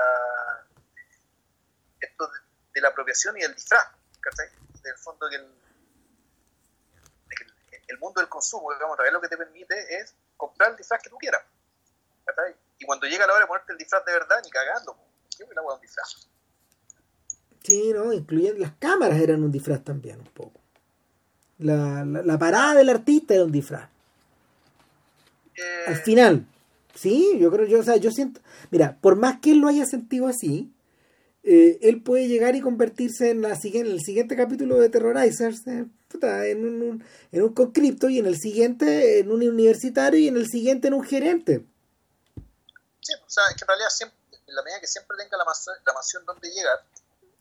[2.01, 2.39] esto de,
[2.74, 3.86] de la apropiación y del disfraz,
[4.20, 4.47] ¿cachai?
[4.84, 5.48] Del fondo que el,
[7.30, 10.72] de que el, el mundo del consumo, digamos, todavía lo que te permite es comprar
[10.72, 11.42] el disfraz que tú quieras.
[12.80, 14.98] Y cuando llega la hora de ponerte el disfraz de verdad, ni cagando.
[15.38, 16.28] ¿qué es la un disfraz?
[17.64, 18.12] sí, ¿no?
[18.12, 20.60] Incluyendo las cámaras eran un disfraz también, un poco.
[21.60, 23.90] La, la, la parada del artista era un disfraz.
[25.56, 26.46] Eh, Al final.
[26.94, 28.42] Sí, yo creo, yo, o sea, yo siento.
[28.70, 30.72] Mira, por más que él lo haya sentido así,
[31.44, 35.68] eh, él puede llegar y convertirse en, la, siguiente- en el siguiente capítulo de Terrorizers
[35.68, 40.20] eh, puta, en, un, un- en un conscripto y en el siguiente en un universitario
[40.20, 41.66] y en el siguiente en un gerente.
[43.02, 44.18] sí, o sea, es que en realidad siempre,
[44.48, 46.80] en la medida que siempre tenga la, mansión- la mansión donde llegar,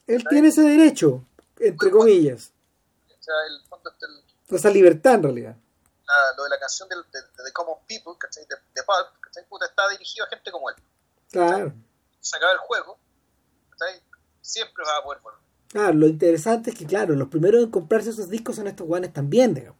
[0.06, 1.24] Él tiene ese derecho,
[1.60, 2.50] entre comillas.
[3.08, 3.92] o sea, el fondo
[4.50, 5.56] Esa libertad en realidad.
[6.06, 8.44] la- lo de la canción del- de, de The Common People, ¿cachai?
[8.46, 9.44] De, de Pulp, ¿cachai?
[9.48, 10.76] Puta, está dirigido a gente como él.
[11.30, 11.72] Claro.
[12.20, 12.98] Se acaba el juego,
[13.82, 14.00] ¿cachai?
[14.40, 15.40] Siempre va a poder volver.
[15.68, 19.12] Claro, lo interesante es que, claro, los primeros en comprarse esos discos son estos guanes
[19.12, 19.78] también, digamos.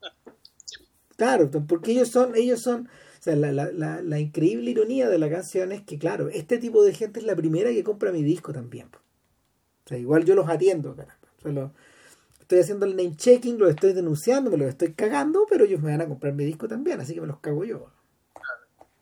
[1.16, 5.18] Claro, porque ellos son, ellos son, o sea, la, la, la, la increíble ironía de
[5.18, 8.22] la canción es que, claro, este tipo de gente es la primera que compra mi
[8.22, 8.88] disco también.
[8.88, 11.28] O sea, igual yo los atiendo, caramba.
[11.38, 11.72] O sea, lo-
[12.40, 15.92] estoy haciendo el name checking, los estoy denunciando, me los estoy cagando, pero ellos me
[15.92, 17.88] van a comprar mi disco también, así que me los cago yo.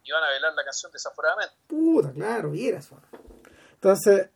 [0.08, 1.54] Y van a velar la canción desaforadamente.
[1.66, 2.90] Puta, claro, vieras.
[2.90, 3.04] weón.
[3.74, 4.30] Entonces,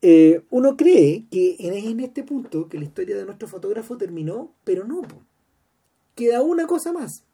[0.00, 4.54] eh, uno cree que en, en este punto que la historia de nuestro fotógrafo terminó,
[4.62, 5.02] pero no.
[5.02, 5.20] po.
[6.14, 7.24] Queda una cosa más.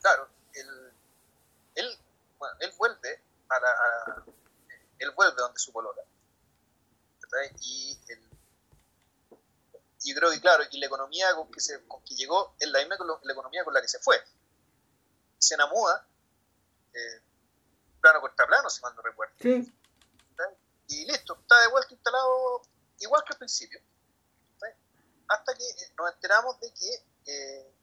[0.00, 0.66] Claro, él,
[1.74, 1.86] él,
[2.38, 3.68] bueno, él vuelve a la.
[3.68, 4.24] a-
[5.00, 6.02] él vuelve donde su polola.
[7.60, 8.20] Y el,
[10.04, 12.78] y creo que, claro, y la economía con que, se, con que llegó es la
[12.78, 14.16] misma la economía con la que se fue.
[15.38, 16.06] Se enamora,
[16.94, 17.22] eh,
[18.00, 19.34] plano contra plano, si mal no recuerdo.
[20.88, 22.62] Y listo, está de vuelta instalado
[23.00, 23.80] igual que al principio.
[25.28, 27.74] Hasta que eh, nos enteramos de que, eh,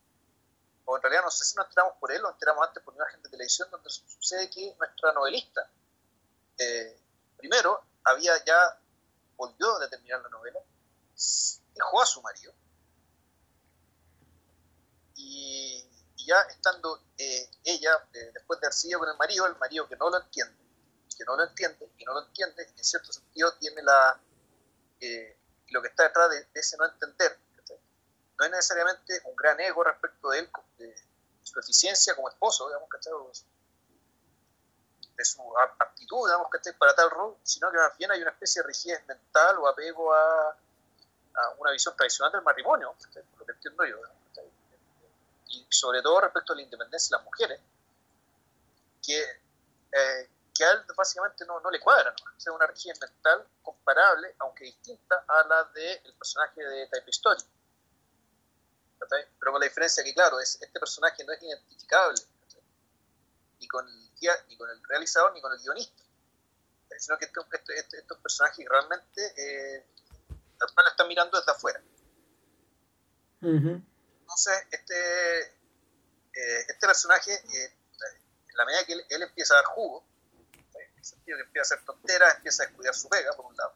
[0.86, 2.96] o en realidad no sé si nos enteramos por él, o nos enteramos antes por
[2.96, 5.70] una gente de televisión, donde su- sucede que nuestra novelista,
[6.58, 7.00] eh,
[7.38, 8.80] primero, había ya,
[9.38, 10.60] volvió a terminar la novela,
[11.76, 12.52] dejó a su marido,
[15.16, 15.85] y,
[16.26, 19.96] ya estando eh, ella, eh, después de haber seguido con el marido, el marido que
[19.96, 20.56] no lo entiende,
[21.18, 24.20] que no lo entiende, y no lo entiende, en cierto sentido tiene la
[25.00, 25.38] eh,
[25.70, 27.38] lo que está detrás de, ese no entender.
[27.56, 27.78] ¿cachai?
[28.40, 30.96] No es necesariamente un gran ego respecto de él, de
[31.44, 33.14] su eficiencia como esposo, digamos, ¿cachai?
[35.18, 36.74] De su ap- aptitud, digamos, ¿cachai?
[36.78, 40.14] para tal rol, sino que más bien hay una especie de rigidez mental o apego
[40.14, 40.58] a,
[41.58, 42.96] una visión tradicional del matrimonio,
[43.32, 44.02] por lo que entiendo yo.
[44.02, 44.15] ¿cachai?
[45.56, 47.60] Y sobre todo respecto a la independencia de las mujeres,
[49.06, 52.40] que, eh, que a él básicamente no, no le cuadra, ¿no?
[52.40, 57.42] Sea, una rigidez mental comparable, aunque distinta, a la del personaje de Type Story.
[59.40, 62.20] Pero con la diferencia que, claro, es, este personaje no es identificable
[63.60, 64.10] ni con, el,
[64.50, 66.04] ni con el realizador ni con el guionista,
[66.84, 67.00] ¿cachai?
[67.00, 69.86] sino que estos, estos, estos- estos personajes realmente eh,
[70.90, 71.82] están mirando desde afuera.
[73.42, 73.82] Ujú.
[74.36, 77.72] Entonces, este, eh, este personaje, eh,
[78.50, 80.04] en la medida que él, empieza a dar jugo,
[80.52, 80.78] ¿sí?
[80.92, 83.56] en el sentido que empieza a hacer tonteras, empieza a descuidar su pega, por un
[83.56, 83.74] lado.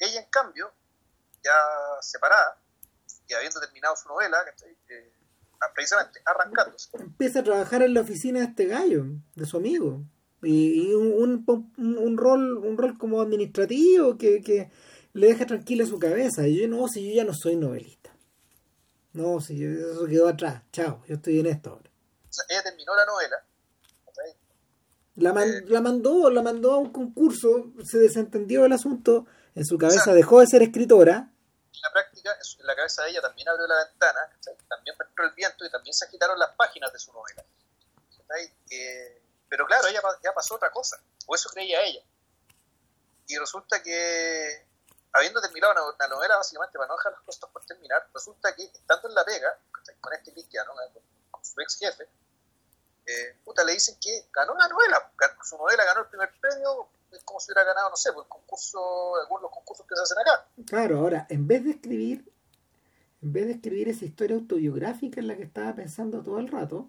[0.00, 0.72] Ella, en cambio,
[1.44, 1.54] ya
[2.00, 2.60] separada,
[3.28, 4.38] y habiendo terminado su novela.
[4.88, 5.12] Eh,
[5.60, 6.88] ah, precisamente arrancándose.
[6.98, 9.04] Empieza a trabajar en la oficina de este gallo,
[9.36, 10.02] de su amigo.
[10.42, 11.44] Y, y un, un,
[11.76, 14.70] un- un rol un rol como administrativo que, que
[15.12, 16.48] le deja tranquila su cabeza.
[16.48, 17.99] Y yo no, si yo ya no soy novelista.
[19.12, 20.62] No, si eso quedó atrás.
[20.72, 21.90] Chao, yo estoy en esto ahora.
[22.28, 23.36] O sea, ella terminó la novela.
[25.16, 25.62] La, man- Eh.
[25.66, 30.40] la mandó, la mandó a un concurso, se desentendió el asunto, en su cabeza dejó
[30.40, 31.30] de ser escritora
[31.74, 32.30] en la práctica,
[32.60, 34.20] en la cabeza de ella también abrió la ventana,
[34.68, 37.44] también entró el viento y también se agitaron las páginas de su novela.
[38.70, 42.00] Eh, pero claro, ella ya pasó otra cosa, o eso creía ella.
[43.26, 44.66] Y resulta que,
[45.12, 49.08] habiendo terminado la novela, básicamente para no dejar las cosas por terminar, resulta que estando
[49.08, 49.58] en la pega,
[50.00, 50.72] con este cristiano,
[51.30, 52.08] con su ex jefe,
[53.06, 57.24] eh, puta, le dicen que ganó la novela, su novela ganó el primer premio, es
[57.24, 60.18] como si hubiera ganado, no sé, por el concurso, algunos los concursos que se hacen
[60.18, 60.46] acá.
[60.66, 62.32] Claro, ahora, en vez de escribir,
[63.22, 66.88] en vez de escribir esa historia autobiográfica en la que estaba pensando todo el rato,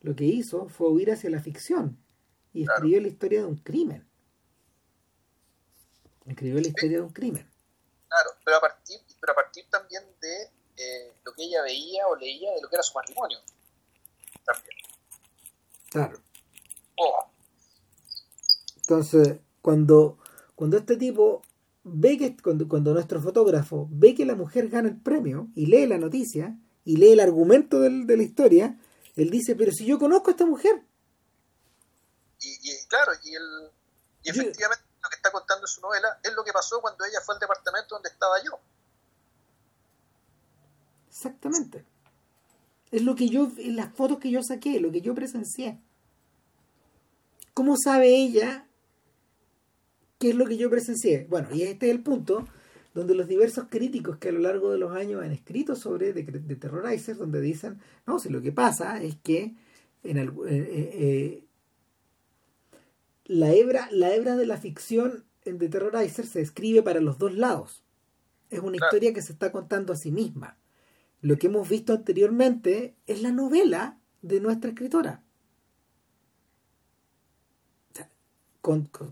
[0.00, 1.98] lo que hizo fue huir hacia la ficción
[2.52, 4.08] y escribió la historia de un crimen.
[6.26, 7.55] Escribió la historia de un crimen.
[8.46, 12.52] Pero a partir, pero a partir también de eh, lo que ella veía o leía
[12.54, 13.38] de lo que era su matrimonio.
[14.44, 14.78] También.
[15.90, 16.20] Claro.
[16.96, 17.28] Oh.
[18.76, 20.18] Entonces, cuando,
[20.54, 21.42] cuando este tipo
[21.82, 25.86] ve que, cuando, cuando nuestro fotógrafo ve que la mujer gana el premio y lee
[25.86, 28.78] la noticia y lee el argumento del, de la historia,
[29.16, 30.84] él dice, pero si yo conozco a esta mujer.
[32.38, 33.70] Y, claro, y, el,
[34.22, 34.85] y efectivamente
[35.30, 38.58] contando su novela es lo que pasó cuando ella fue al departamento donde estaba yo.
[41.08, 41.84] Exactamente.
[42.90, 45.80] Es lo que yo, en las fotos que yo saqué, lo que yo presencié.
[47.54, 48.66] ¿Cómo sabe ella
[50.18, 51.26] ¿Qué es lo que yo presencié?
[51.28, 52.48] Bueno, y este es el punto
[52.94, 56.22] donde los diversos críticos que a lo largo de los años han escrito sobre de,
[56.22, 59.54] de Terrorizer, donde dicen, no, si lo que pasa es que
[60.02, 61.44] en el, eh, eh, eh,
[63.26, 67.34] la, hebra, la hebra de la ficción en The Terrorizer se escribe para los dos
[67.34, 67.84] lados.
[68.50, 70.58] Es una historia que se está contando a sí misma.
[71.20, 75.22] Lo que hemos visto anteriormente es la novela de nuestra escritora.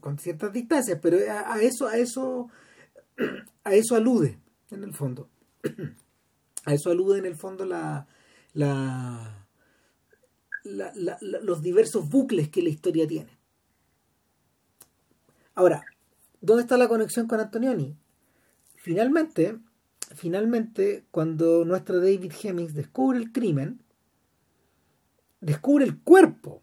[0.01, 2.49] con, ciertas distancias, pero a, eso, a eso,
[3.65, 4.41] a eso alude
[4.71, 5.29] en el fondo.
[6.67, 8.07] A eso alude en el fondo la,
[8.55, 9.47] la,
[10.65, 13.34] los diversos bucles que la historia tiene.
[15.55, 15.85] Ahora,
[16.41, 17.97] ¿dónde está la conexión con Antonioni?
[18.77, 19.59] Finalmente,
[20.15, 23.81] finalmente, cuando nuestro David Hemmings descubre el crimen,
[25.41, 26.63] descubre el cuerpo,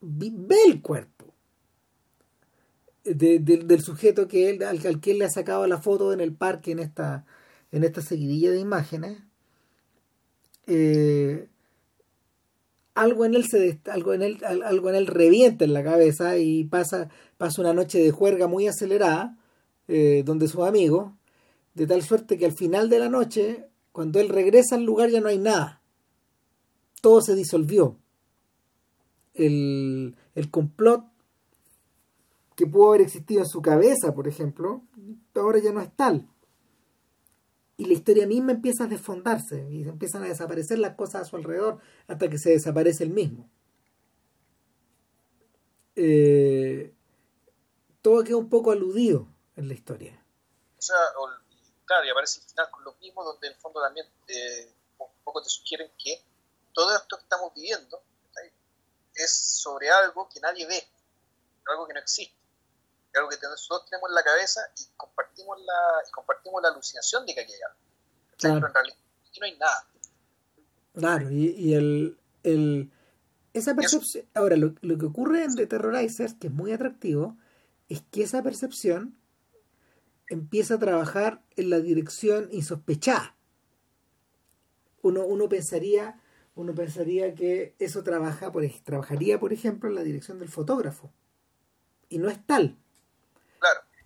[0.00, 1.34] ve el cuerpo
[3.04, 6.72] del sujeto que él, al, que él le ha sacado la foto en el parque
[6.72, 7.26] en esta,
[7.70, 9.18] en esta seguidilla de imágenes,
[10.66, 11.48] eh,
[12.94, 16.64] algo en él se algo en él, algo en él revienta en la cabeza y
[16.64, 19.36] pasa, pasa una noche de juerga muy acelerada
[19.88, 21.12] eh, donde sus amigos,
[21.74, 25.20] de tal suerte que al final de la noche, cuando él regresa al lugar ya
[25.20, 25.82] no hay nada.
[27.00, 27.98] Todo se disolvió.
[29.34, 31.04] El, el complot
[32.54, 34.82] que pudo haber existido en su cabeza, por ejemplo,
[35.34, 36.28] ahora ya no es tal.
[37.76, 41.36] Y la historia misma empieza a desfondarse y empiezan a desaparecer las cosas a su
[41.36, 43.50] alrededor hasta que se desaparece el mismo.
[45.96, 46.94] Eh,
[48.00, 50.24] todo queda un poco aludido en la historia.
[51.86, 55.08] Claro, y aparece el final con lo mismo, donde en el fondo también eh, un
[55.22, 56.22] poco te sugieren que
[56.72, 58.02] todo esto que estamos viviendo
[59.14, 60.82] es sobre algo que nadie ve,
[61.66, 62.43] algo que no existe
[63.18, 67.40] algo que nosotros tenemos en la cabeza y compartimos la, compartimos la alucinación de que
[67.40, 67.78] aquí hay algo.
[68.40, 68.96] Pero en realidad
[69.28, 69.88] aquí no hay nada.
[70.94, 72.92] Claro, y, el, el,
[73.52, 74.26] esa percepción.
[74.34, 77.36] Ahora, lo, lo, que ocurre en The Terrorizers, que es muy atractivo,
[77.88, 79.18] es que esa percepción
[80.28, 83.36] empieza a trabajar en la dirección insospechada.
[85.02, 86.20] Uno, uno pensaría
[86.56, 91.12] uno pensaría que eso trabaja por, trabajaría, por ejemplo, en la dirección del fotógrafo.
[92.08, 92.78] Y no es tal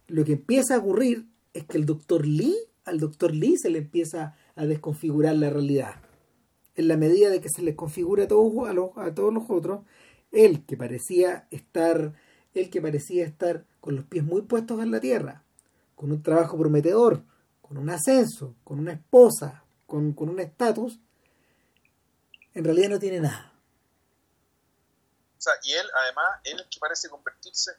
[0.09, 3.78] lo que empieza a ocurrir es que el doctor Lee, al doctor Lee se le
[3.78, 6.00] empieza a desconfigurar la realidad.
[6.74, 9.84] En la medida de que se le configura a todos, a, todos los otros,
[10.32, 12.14] él que parecía estar,
[12.54, 15.44] él que parecía estar con los pies muy puestos en la tierra,
[15.94, 17.22] con un trabajo prometedor,
[17.61, 21.00] con un ascenso, con una esposa, con, con un estatus,
[22.54, 23.52] en realidad no tiene nada.
[25.36, 27.72] O sea, y él, además, él que parece convertirse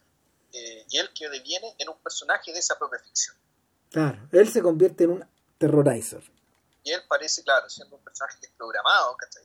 [0.52, 3.36] eh, y él que deviene en un personaje de esa propia ficción.
[3.92, 6.24] Claro, él se convierte en un terrorizer.
[6.84, 9.44] Y él parece, claro, siendo un personaje que es programado, ¿cachai?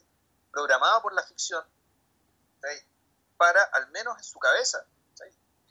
[0.51, 1.65] Programado por la ficción,
[3.37, 4.87] Para, al menos en su cabeza,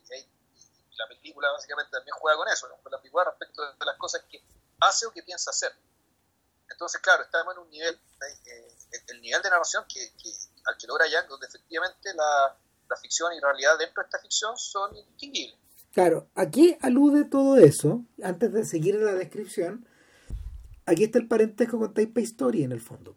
[0.10, 0.28] Y,
[0.96, 4.44] la película básicamente también juega con eso, con la película respecto de las cosas que
[4.80, 5.74] hace o que piensa hacer.
[6.70, 8.00] Entonces, claro, estamos en un nivel,
[8.46, 8.76] eh,
[9.08, 10.32] el nivel de narración que, que,
[10.66, 12.56] al que logra Young, donde efectivamente la,
[12.96, 15.58] ficción y realidad dentro de esta ficción son indistinguibles.
[15.94, 19.86] Claro, aquí alude todo eso, antes de seguir la descripción,
[20.86, 23.16] aquí está el parentesco con Taipei Story en el fondo.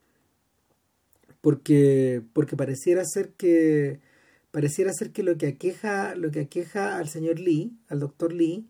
[1.40, 4.00] Porque, porque pareciera ser que
[4.50, 8.66] pareciera ser que lo que aqueja lo que aqueja al señor Lee al doctor Lee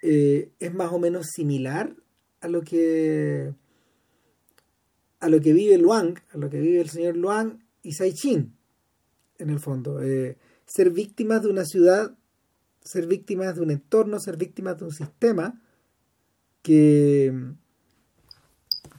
[0.00, 1.92] eh, es más o menos similar
[2.40, 3.52] a lo que
[5.18, 8.56] a lo que vive Luang a lo que vive el señor Luang y Sai Chin
[9.38, 10.36] en el fondo eh,
[10.66, 12.16] ser víctimas de una ciudad
[12.82, 15.60] ser víctimas de un entorno ser víctimas de un sistema
[16.62, 17.32] que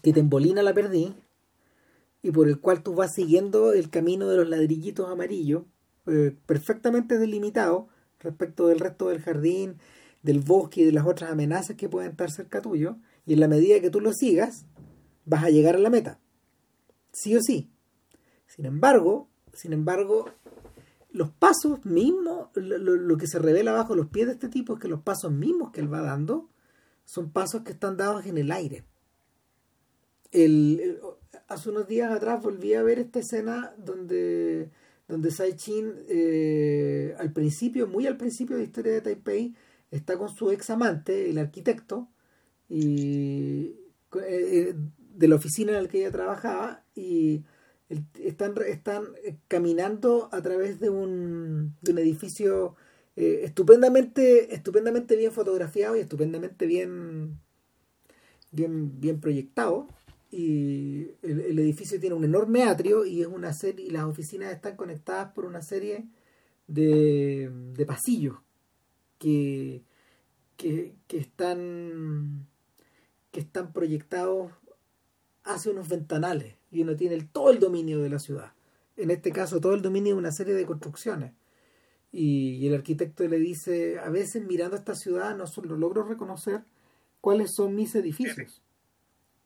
[0.01, 1.13] que te embolina la perdí
[2.21, 5.63] y por el cual tú vas siguiendo el camino de los ladrillitos amarillos
[6.07, 7.87] eh, perfectamente delimitado
[8.19, 9.77] respecto del resto del jardín,
[10.23, 13.47] del bosque y de las otras amenazas que pueden estar cerca tuyo, y en la
[13.47, 14.65] medida que tú lo sigas,
[15.25, 16.19] vas a llegar a la meta.
[17.13, 17.69] Sí o sí.
[18.47, 20.29] Sin embargo, sin embargo,
[21.11, 24.79] los pasos mismos, lo, lo, que se revela bajo los pies de este tipo es
[24.79, 26.49] que los pasos mismos que él va dando
[27.05, 28.83] son pasos que están dados en el aire.
[30.31, 30.99] El,
[31.47, 34.69] hace unos días atrás volví a ver esta escena donde,
[35.07, 39.55] donde Sai Chin, eh, al principio, muy al principio de la historia de Taipei,
[39.89, 42.07] está con su ex amante, el arquitecto,
[42.69, 43.75] y
[44.23, 44.75] eh,
[45.15, 47.43] de la oficina en la que ella trabajaba, y
[47.89, 49.05] están, están
[49.47, 52.75] caminando a través de un, de un edificio
[53.15, 57.39] eh, estupendamente, estupendamente bien fotografiado y estupendamente bien,
[58.51, 59.87] bien, bien proyectado.
[60.31, 64.75] Y el, edificio tiene un enorme atrio y es una serie y las oficinas están
[64.75, 66.07] conectadas por una serie
[66.67, 68.37] de, de pasillos
[69.17, 69.83] que,
[70.55, 72.47] que, están
[73.31, 74.51] que están proyectados
[75.43, 78.53] hacia unos ventanales y uno tiene todo el dominio de la ciudad
[78.97, 81.33] en este caso todo el dominio de una serie de construcciones
[82.11, 86.63] y, el arquitecto le dice a veces mirando esta ciudad no solo logro reconocer
[87.21, 88.61] cuáles son mis edificios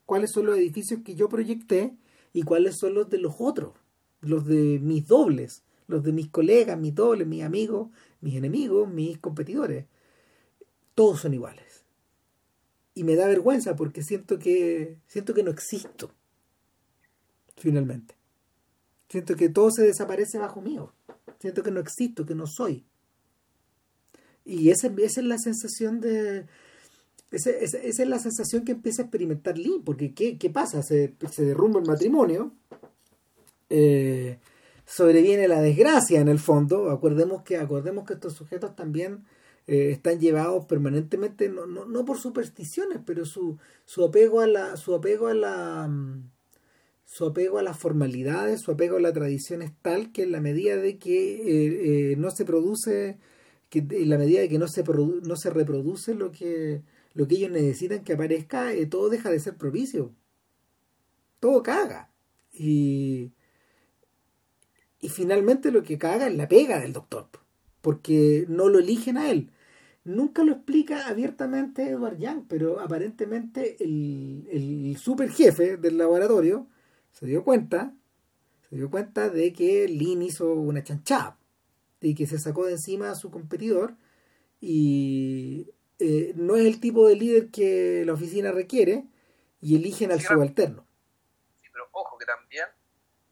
[0.06, 1.96] cuáles son los edificios que yo proyecté
[2.32, 3.74] y cuáles son los de los otros,
[4.20, 9.18] los de mis dobles, los de mis colegas, mis dobles, mis amigos, mis enemigos, mis
[9.18, 9.86] competidores.
[10.94, 11.84] Todos son iguales.
[12.94, 16.10] Y me da vergüenza porque siento que siento que no existo.
[17.56, 18.14] Finalmente.
[19.08, 20.92] Siento que todo se desaparece bajo mío.
[21.38, 22.84] Siento que no existo, que no soy.
[24.44, 26.46] Y esa, esa es la sensación de,
[27.34, 30.82] esa, es la sensación que empieza a experimentar Lee, porque ¿qué, pasa?
[30.82, 32.52] Se, derrumba el matrimonio,
[33.70, 34.38] eh,
[34.86, 39.24] sobreviene la desgracia en el fondo, acordemos que, acordemos que estos sujetos también
[39.66, 44.76] eh, están llevados permanentemente, no, no, no, por supersticiones, pero su, su apego a la,
[44.76, 45.90] su apego a la
[47.14, 50.40] su apego a las formalidades, su apego a la tradición es tal que en la
[50.40, 53.18] medida de que eh, no se produce,
[53.70, 57.36] que en la medida de que no se, no se reproduce lo que lo que
[57.36, 60.12] ellos necesitan que aparezca, eh, todo deja de ser propicio.
[61.38, 62.10] Todo caga.
[62.52, 63.30] Y,
[65.00, 67.28] y finalmente lo que caga es la pega del doctor,
[67.80, 69.52] porque no lo eligen a él.
[70.02, 76.66] Nunca lo explica abiertamente Edward Young, pero aparentemente el, el super jefe del laboratorio
[77.14, 77.94] se dio cuenta,
[78.68, 81.38] se dio cuenta de que Lin hizo una chanchada,
[82.00, 83.94] de que se sacó de encima a su competidor
[84.60, 89.04] y eh, no es el tipo de líder que la oficina requiere
[89.60, 90.86] y eligen al subalterno.
[91.62, 92.66] Sí, pero ojo que también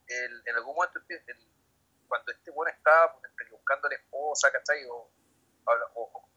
[0.07, 1.01] el, en algún momento
[2.07, 3.17] cuando este bueno está
[3.51, 4.85] buscando la esposa, ¿cachai?
[4.87, 5.11] O,
[5.65, 6.31] o, o,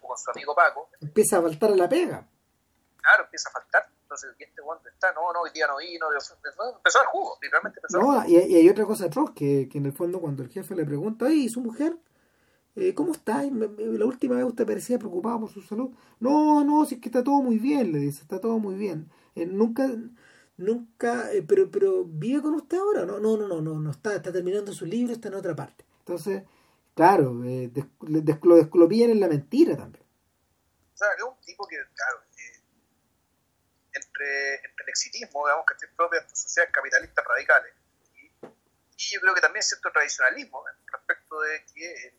[0.00, 0.90] con su amigo Paco.
[1.00, 2.28] Empieza a faltar a la pega.
[2.98, 3.88] Claro, empieza a faltar.
[4.10, 5.12] Entonces, este bueno está?
[5.12, 6.06] No, no, hoy día no vino.
[6.12, 9.86] Empezó el jugo, literalmente empezó No, y, y, hay otra cosa atroz que, que en
[9.86, 11.96] el fondo cuando el jefe le pregunta, ¿y su mujer?
[12.74, 13.44] Eh, ¿cómo está?
[13.44, 15.90] La última vez usted parecía preocupado por su salud.
[16.18, 19.08] No, no, si es que está todo muy bien, le dice, está todo muy bien.
[19.36, 19.88] Eh, nunca,
[20.56, 23.06] nunca, eh, pero, pero ¿vive con usted ahora?
[23.06, 25.84] No, no, no, no, no, no está, está terminando su libro, está en otra parte.
[26.00, 26.42] Entonces,
[26.96, 27.70] claro, eh,
[28.02, 30.04] lo, pillan en la mentira también.
[30.94, 32.18] O sea, es un tipo que, claro,
[34.20, 37.74] entre, entre, el exitismo, digamos, que es propio de estas sociedades capitalistas radicales,
[38.14, 42.14] y, y, yo creo que también cierto tradicionalismo respecto de que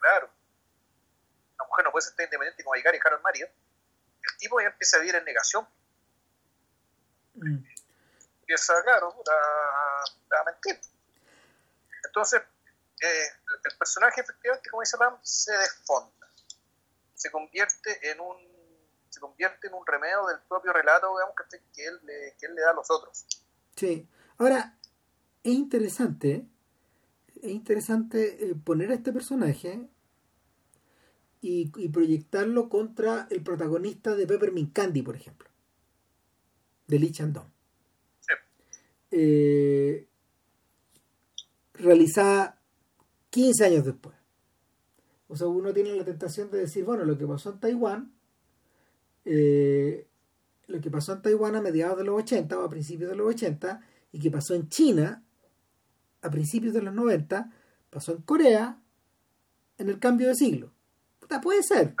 [0.00, 0.30] claro.
[1.54, 3.48] Una mujer no puede ser independiente como llegar y dejar al marido.
[4.22, 5.66] El tipo ya empieza a vivir en negación.
[7.34, 7.64] Mm.
[8.40, 10.78] Empieza, claro, a, mentir.
[12.04, 12.42] Entonces,
[13.00, 13.28] eh,
[13.64, 16.28] el personaje efectivamente, como dice Ram, se desfonda.
[17.14, 18.55] Se convierte en un
[19.08, 21.34] se convierte en un remedio del propio relato digamos,
[21.74, 23.26] que, él le, que él le da a los otros.
[23.74, 24.08] Sí.
[24.38, 24.76] Ahora,
[25.42, 26.46] es interesante
[27.42, 29.88] es interesante eh, poner a este personaje
[31.40, 35.48] y, proyectarlo contra el protagonista de Peppermint Candy, por ejemplo.
[36.88, 37.52] de Lee Chandon.
[39.12, 40.08] Eh,
[41.74, 42.60] realizada
[43.30, 44.16] 15 años después.
[45.28, 48.12] O sea, uno tiene la tentación de decir, bueno, lo que pasó en Taiwán,
[49.26, 50.06] eh,
[50.66, 53.28] lo que pasó en Taiwán a mediados de los 80 o a principios de los
[53.28, 53.80] 80,
[54.12, 55.22] y que pasó en China
[56.22, 57.52] a principios de los 90,
[57.90, 58.80] pasó en Corea
[59.78, 60.72] en el cambio de siglo.
[61.42, 61.94] puede ser.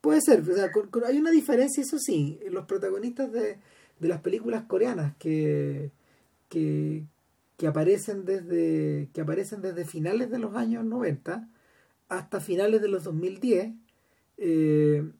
[0.00, 0.40] Puede ser.
[0.40, 0.70] O sea,
[1.06, 3.58] hay una diferencia, eso sí, los protagonistas de,
[4.00, 5.92] de las películas coreanas que,
[6.48, 7.04] que,
[7.56, 11.48] que aparecen desde que aparecen desde finales de los años 90
[12.08, 13.74] hasta finales de los 2010
[14.38, 15.10] eh,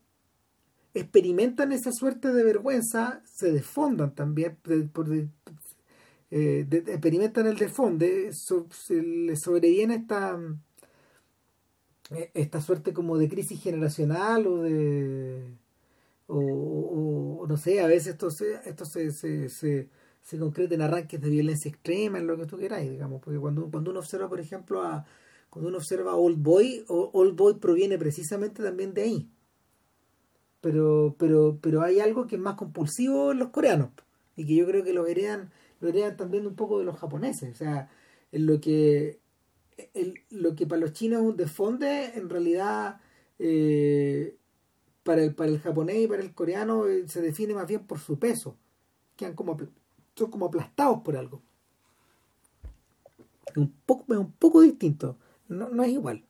[1.01, 4.59] experimentan esa suerte de vergüenza se desfondan también
[6.31, 10.39] eh, experimentan el desfonde se les sobreviene esta
[12.11, 15.55] eh, esta suerte como de crisis generacional o de
[16.27, 19.89] o, no sé a veces esto se, esto se, se
[20.29, 23.71] se concreta en arranques de violencia extrema, en lo que tú queráis, digamos, porque cuando,
[23.71, 25.07] cuando uno observa, por ejemplo, a,
[25.49, 29.31] cuando uno observa a Old Boy, Old Boy proviene precisamente también de ahí.
[30.61, 33.91] Pero, pero, pero hay algo que es más compulsivo en los coreanos
[34.37, 35.51] y que yo creo que lo heredan,
[35.81, 37.53] lo heredan también un poco de los japoneses.
[37.53, 37.91] O sea,
[38.33, 39.21] en lo que,
[40.31, 43.01] lo que para los chinos es un desfonde, en realidad
[43.39, 44.37] eh,
[45.03, 47.99] para, el, para el japonés y para el coreano eh, se define más bien por
[47.99, 48.57] su peso.
[49.17, 49.57] Quedan como
[50.15, 51.41] son como aplastados por algo.
[53.47, 55.17] Es un poco, un poco distinto,
[55.49, 56.25] no, no es igual.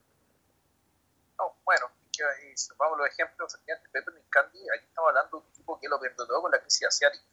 [2.58, 5.88] Si vamos a los ejemplos, efectivamente, Pepper Candy, aquí estamos hablando de un tipo que
[5.88, 7.24] lo perdió todo con la crisis asiática.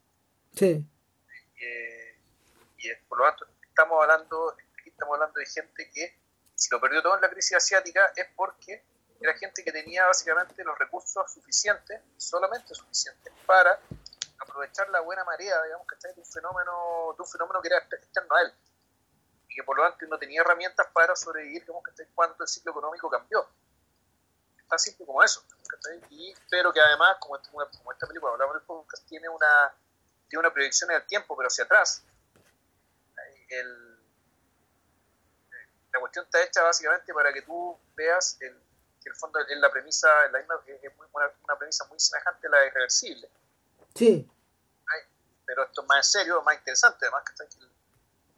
[0.54, 0.86] Sí.
[1.60, 2.20] Eh,
[2.78, 4.56] y por lo tanto, estamos hablando,
[4.86, 6.20] estamos hablando de gente que,
[6.54, 8.86] si lo perdió todo en la crisis asiática, es porque
[9.20, 13.80] era gente que tenía básicamente los recursos suficientes, solamente suficientes, para
[14.38, 18.36] aprovechar la buena marea, digamos, que de un fenómeno, de un fenómeno que era externo
[18.36, 18.54] a él.
[19.50, 22.74] Y que por lo tanto no tenía herramientas para sobrevivir, digamos, que cuando el ciclo
[22.74, 23.50] económico cambió.
[24.70, 25.44] Tan simple como eso.
[26.10, 29.74] Y, pero que además, como, como esta película, hablamos del podcast, tiene una,
[30.28, 32.04] tiene una proyección en el tiempo, pero hacia atrás.
[33.50, 33.96] El,
[35.94, 38.58] la cuestión está hecha básicamente para que tú veas el,
[39.02, 42.48] que el fondo es la premisa, la misma, es muy, una, una premisa muy semejante
[42.48, 43.30] a la de irreversible.
[43.94, 44.30] Sí
[45.46, 47.70] pero esto es más serio, más interesante además, que el,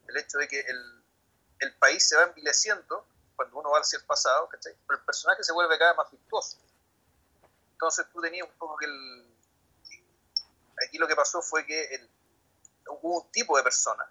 [0.10, 1.04] el hecho de que el,
[1.60, 3.06] el, país se va envileciendo
[3.38, 6.58] cuando uno va hacia el pasado, pero el personaje se vuelve cada vez más virtuoso.
[7.74, 9.38] Entonces tú tenías un poco que el...
[10.86, 12.10] Aquí lo que pasó fue que
[12.88, 14.10] hubo un tipo de persona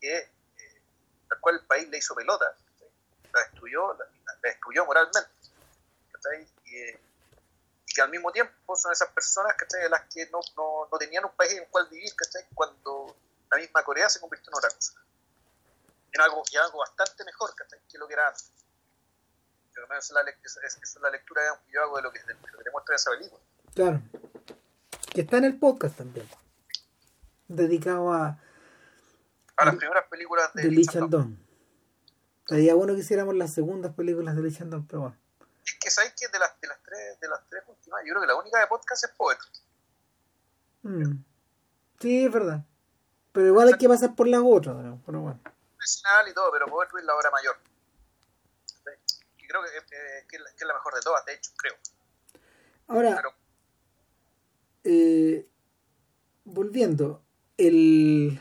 [0.00, 0.82] que, eh,
[1.30, 2.56] al cual el país le hizo pelota,
[3.32, 4.06] la destruyó, la,
[4.42, 5.30] destruyó moralmente.
[6.64, 7.00] Y, eh,
[7.94, 9.88] que al mismo tiempo son esas personas ¿cachai?
[9.90, 12.46] las que no, no, no, tenían un país en el cual vivir ¿cachai?
[12.54, 13.14] cuando
[13.50, 14.94] la misma Corea se convirtió en otra cosa.
[16.12, 17.50] En algo, y algo bastante mejor
[17.88, 18.52] que lo que era antes.
[19.72, 22.64] esa es la, es, la lectura que yo hago de lo que, de lo que
[22.64, 23.42] te muestra esa película.
[23.74, 24.02] Claro.
[25.12, 26.28] Que está en el podcast también.
[27.48, 28.38] Dedicado a.
[29.56, 31.38] A las primeras películas de, de Lee Chandon.
[32.46, 35.16] Sería bueno que hiciéramos las segundas películas de Lee Chandon, pero bueno.
[35.64, 38.22] Es que sabes que de las, de las tres, de las tres últimas, yo creo
[38.22, 39.50] que la única de podcast es Poetry.
[40.82, 41.24] Mm.
[42.00, 42.64] Sí, es verdad.
[43.32, 45.40] Pero igual hay que pasar por las otras, pero bueno.
[46.28, 47.56] Y todo, pero Poetry es la obra mayor.
[49.38, 51.74] Y creo que, eh, que, es la mejor de todas, de hecho, creo.
[52.88, 53.22] Ahora,
[54.84, 55.48] eh,
[56.44, 57.22] volviendo,
[57.56, 58.40] el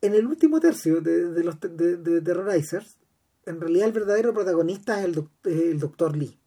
[0.00, 2.98] en el último tercio de, los de, Terrorizers,
[3.46, 6.38] en realidad el verdadero protagonista es el, el Doctor Lee,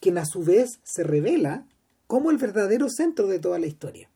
[0.00, 1.66] quien a su vez se revela
[2.06, 4.10] como el verdadero centro de toda la historia,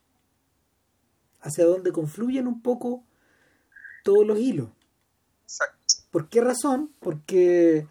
[1.41, 3.05] hacia donde confluyen un poco
[4.05, 4.69] todos los hilos.
[6.11, 6.95] ¿Por qué razón?
[7.01, 7.87] Porque,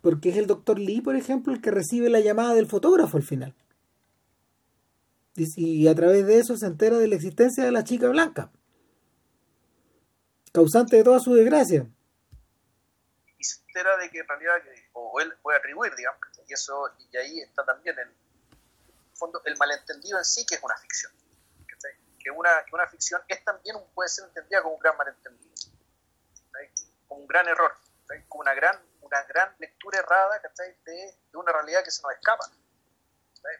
[0.00, 3.22] porque es el Doctor Lee, por ejemplo, el que recibe la llamada del fotógrafo al
[3.22, 3.54] final.
[5.36, 8.50] y a través de eso se entera de la existencia de la chica blanca
[10.52, 11.86] causante de toda su desgracia.
[13.38, 14.54] Y se entera de que en realidad,
[14.92, 18.08] o él puede atribuir, digamos, y eso, y ahí está también el
[19.14, 21.12] fondo, el malentendido en sí que es una ficción.
[22.22, 25.52] Que una, que una ficción es también puede ser entendida como un gran malentendido,
[27.08, 27.72] como un gran error,
[28.28, 32.48] como una gran, una gran lectura errada de, de, una realidad que se nos escapa.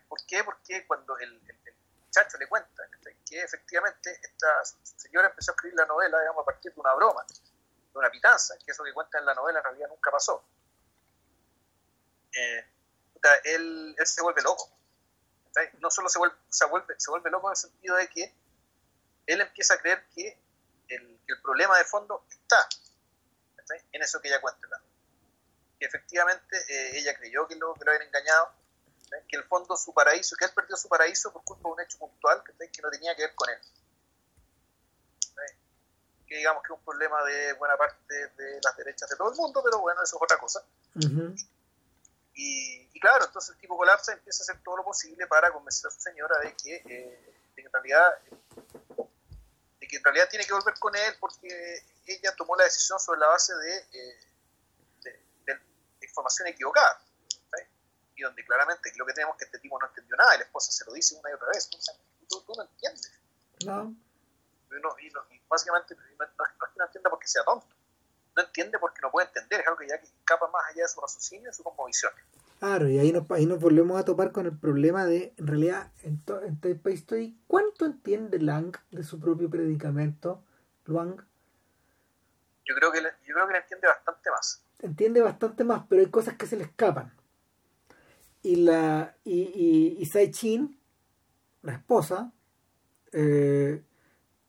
[0.08, 0.44] ¿Por qué?
[0.44, 1.32] Porque cuando el,
[1.64, 1.74] el
[2.04, 2.84] muchacho le cuenta
[3.26, 7.24] que efectivamente esta señora empezó a escribir la novela digamos, a partir de una broma,
[7.26, 10.44] de una pitanza, que eso que cuenta en la novela en realidad nunca pasó.
[12.32, 12.66] Eh,
[13.44, 14.70] él, él se vuelve loco.
[15.80, 18.34] No solo se vuelve, se vuelve, se vuelve loco en el sentido de que
[19.26, 20.38] él empieza a creer que
[20.88, 22.66] el, que el problema de fondo está
[23.92, 24.68] en eso que ella cuenta.
[25.78, 28.52] Que efectivamente eh, ella creyó que lo, que lo habían engañado,
[29.28, 31.98] que el fondo su paraíso, que él perdió su paraíso por culpa de un hecho
[31.98, 33.58] puntual que no tenía que ver con él.
[36.26, 39.36] Que digamos que es un problema de buena parte de las derechas de todo el
[39.36, 40.64] mundo, pero bueno, eso es otra cosa.
[42.34, 45.88] y, claro, entonces el tipo colapsa y empieza a hacer todo lo posible para convencer
[45.88, 48.18] a su señora de que, eh, de que en realidad
[49.92, 53.26] que en realidad tiene que volver con él porque ella tomó la decisión sobre la
[53.26, 54.30] base de, eh,
[55.44, 55.60] de,
[56.00, 56.98] información equivocada.
[58.14, 60.72] Y donde claramente lo que tenemos que este tipo no entendió nada y la esposa
[60.72, 61.68] se lo dice una y otra vez.
[61.68, 63.12] tú, no entiendes.
[63.66, 63.94] No.
[64.98, 65.12] Y,
[65.46, 67.74] básicamente no, es que no entienda porque sea tonto.
[68.34, 69.60] No entiende porque no puede entender.
[69.60, 72.12] Es algo que ya escapa más allá de su raciocinio y su cosmovisión.
[72.62, 75.90] Claro, y ahí nos, ahí nos volvemos a topar con el problema de, en realidad,
[76.04, 80.44] en, todo el país estoy, ¿cuánto entiende Lang de su propio predicamento,
[80.84, 81.16] Luang?
[82.64, 84.64] Yo creo que yo creo que le entiende bastante más.
[84.78, 87.12] Entiende bastante más, pero hay cosas que se le escapan.
[88.42, 90.80] Y la y, y, Sai Chin,
[91.62, 92.30] la esposa,
[93.10, 93.82] eh,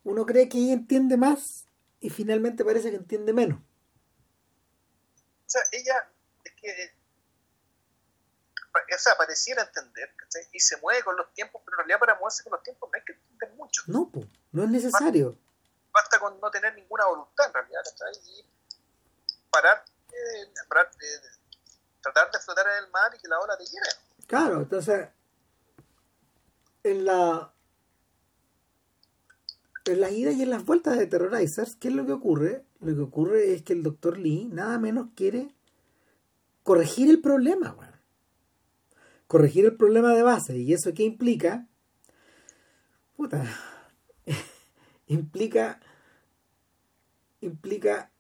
[0.03, 1.65] uno cree que ella entiende más
[1.99, 3.57] y finalmente parece que entiende menos.
[3.57, 6.11] O sea, ella
[6.44, 7.02] es que
[8.73, 10.13] o sea, pareciera entender,
[10.51, 12.97] Y se mueve con los tiempos, pero en realidad para moverse con los tiempos no
[12.97, 13.83] hay que entender mucho.
[13.87, 14.11] No,
[14.51, 15.37] no es necesario.
[15.93, 17.81] Basta, con no tener ninguna voluntad en realidad,
[18.25, 18.45] Y
[19.51, 20.53] parar, eh,
[22.01, 23.89] tratar de flotar en el mar y que la ola te lleve.
[24.27, 25.09] Claro, entonces,
[26.83, 27.53] en la
[29.85, 32.65] en las idas y en las vueltas de Terrorizers, ¿qué es lo que ocurre?
[32.79, 35.53] Lo que ocurre es que el doctor Lee nada menos quiere
[36.63, 37.75] corregir el problema,
[39.27, 40.57] corregir el problema de base.
[40.57, 41.67] ¿Y eso qué implica?
[43.15, 43.43] Puta.
[45.07, 45.79] implica.
[47.41, 48.11] Implica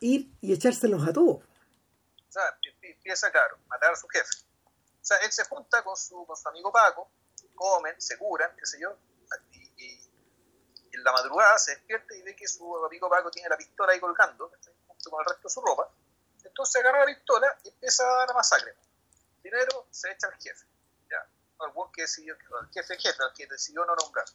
[0.00, 1.38] ir y echárselos a todos.
[1.38, 2.42] O sea,
[2.82, 4.44] empieza, claro, matar a su jefe.
[4.64, 7.10] O sea, él se junta con su, con su amigo Paco,
[7.54, 8.96] comen, se curan, qué sé yo,
[9.52, 9.98] y,
[10.92, 14.00] en la madrugada se despierta y ve que su amigo Paco tiene la pistola ahí
[14.00, 14.50] colgando,
[14.86, 15.90] junto con el resto de su ropa.
[16.44, 18.74] Entonces agarra la pistola y empieza a la masacre
[19.48, 20.66] dinero se echa al jefe,
[21.10, 21.26] ya,
[21.60, 24.26] al que decidió, al jefe jefe, al que decidió no nombrar.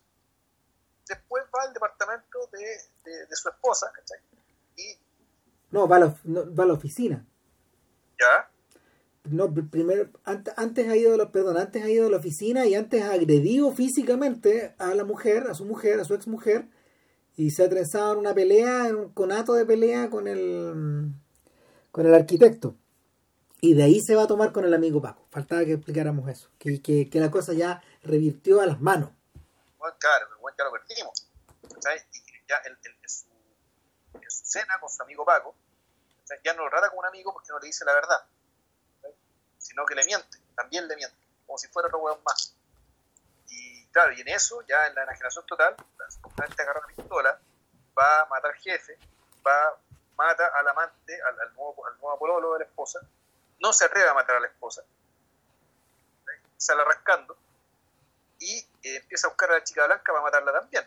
[1.08, 4.20] Después va al departamento de, de, su esposa, ¿cachai?
[4.78, 4.98] Y...
[5.72, 7.26] No, va a, la, va a la oficina.
[8.20, 8.50] ¿Ya?
[9.26, 13.02] No, primero, antes, antes ha ido perdón, antes ha ido a la oficina y antes
[13.04, 16.68] ha agredido físicamente a la mujer, a su mujer, a su ex mujer,
[17.36, 21.14] y se ha trenzado en una pelea, en un conato de pelea con el
[21.92, 22.76] con el arquitecto.
[23.64, 25.26] Y de ahí se va a tomar con el amigo Paco.
[25.32, 26.50] Faltaba que explicáramos eso.
[26.60, 29.12] Que, que, que la cosa ya revirtió a las manos.
[29.78, 31.30] Bueno, claro, bueno, ya lo perdimos.
[31.80, 32.06] ¿sabes?
[32.12, 32.76] Y ya en,
[33.08, 33.26] su,
[34.16, 35.56] en, su, cena con su amigo Paco,
[36.44, 38.26] ya no lo trata como un amigo porque no le dice la verdad.
[39.60, 41.16] Sino que le miente, también le miente.
[41.46, 42.54] Como si fuera otro hueón más.
[43.48, 45.74] Y claro, y en eso, ya en la enajenación total,
[46.10, 47.40] supuestamente agarra la pistola,
[47.98, 49.00] va a matar jefe,
[49.48, 49.80] va,
[50.18, 53.00] mata al amante, al, al nuevo, al nuevo pololo de la esposa,
[53.64, 54.84] no se atreve a matar a la esposa.
[56.58, 57.38] Sale arrancando
[58.40, 60.86] y eh, empieza a buscar a la chica blanca para matarla también.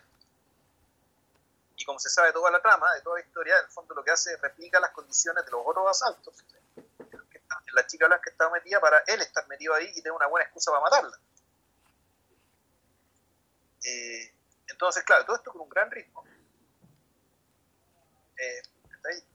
[1.77, 4.05] Y como se sabe toda la trama, de toda la historia, en el fondo lo
[4.05, 6.45] que hace es replica las condiciones de los otros asaltos.
[7.73, 10.71] La chica blanca estaba metida para él estar metido ahí y tener una buena excusa
[10.71, 11.19] para matarla.
[13.85, 14.35] Eh,
[14.69, 16.25] entonces, claro, todo esto con un gran ritmo.
[18.37, 18.63] Eh,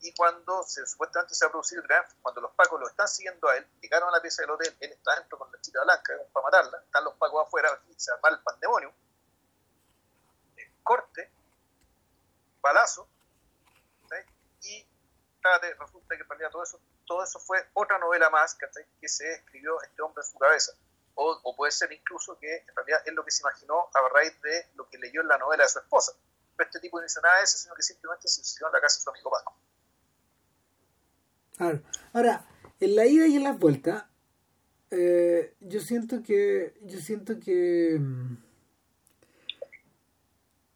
[0.02, 3.48] y cuando se, supuestamente se ha producido el gran, cuando los pacos lo están siguiendo
[3.48, 6.14] a él, llegaron a la pieza del hotel, él está dentro con la chica blanca
[6.34, 8.94] para matarla, están los pacos afuera, se arma el pandemonio,
[10.84, 11.30] corte,
[12.62, 13.08] balazo,
[14.64, 14.86] y
[15.80, 19.82] resulta que en realidad todo eso, todo eso fue otra novela más que se escribió
[19.82, 20.74] este hombre en su cabeza.
[21.16, 24.70] O, puede ser incluso que en realidad es lo que se imaginó a raíz de
[24.76, 26.14] lo que leyó en la novela de su esposa
[26.58, 29.00] este tipo no hizo nada de eso, sino que simplemente se suicidó en la casa
[29.00, 29.56] de su amigo Paco.
[32.14, 32.48] Ahora,
[32.80, 34.10] en la ida y en la vuelta,
[34.90, 36.74] eh, yo siento que.
[36.82, 37.98] Yo siento que.
[38.00, 38.38] Mm,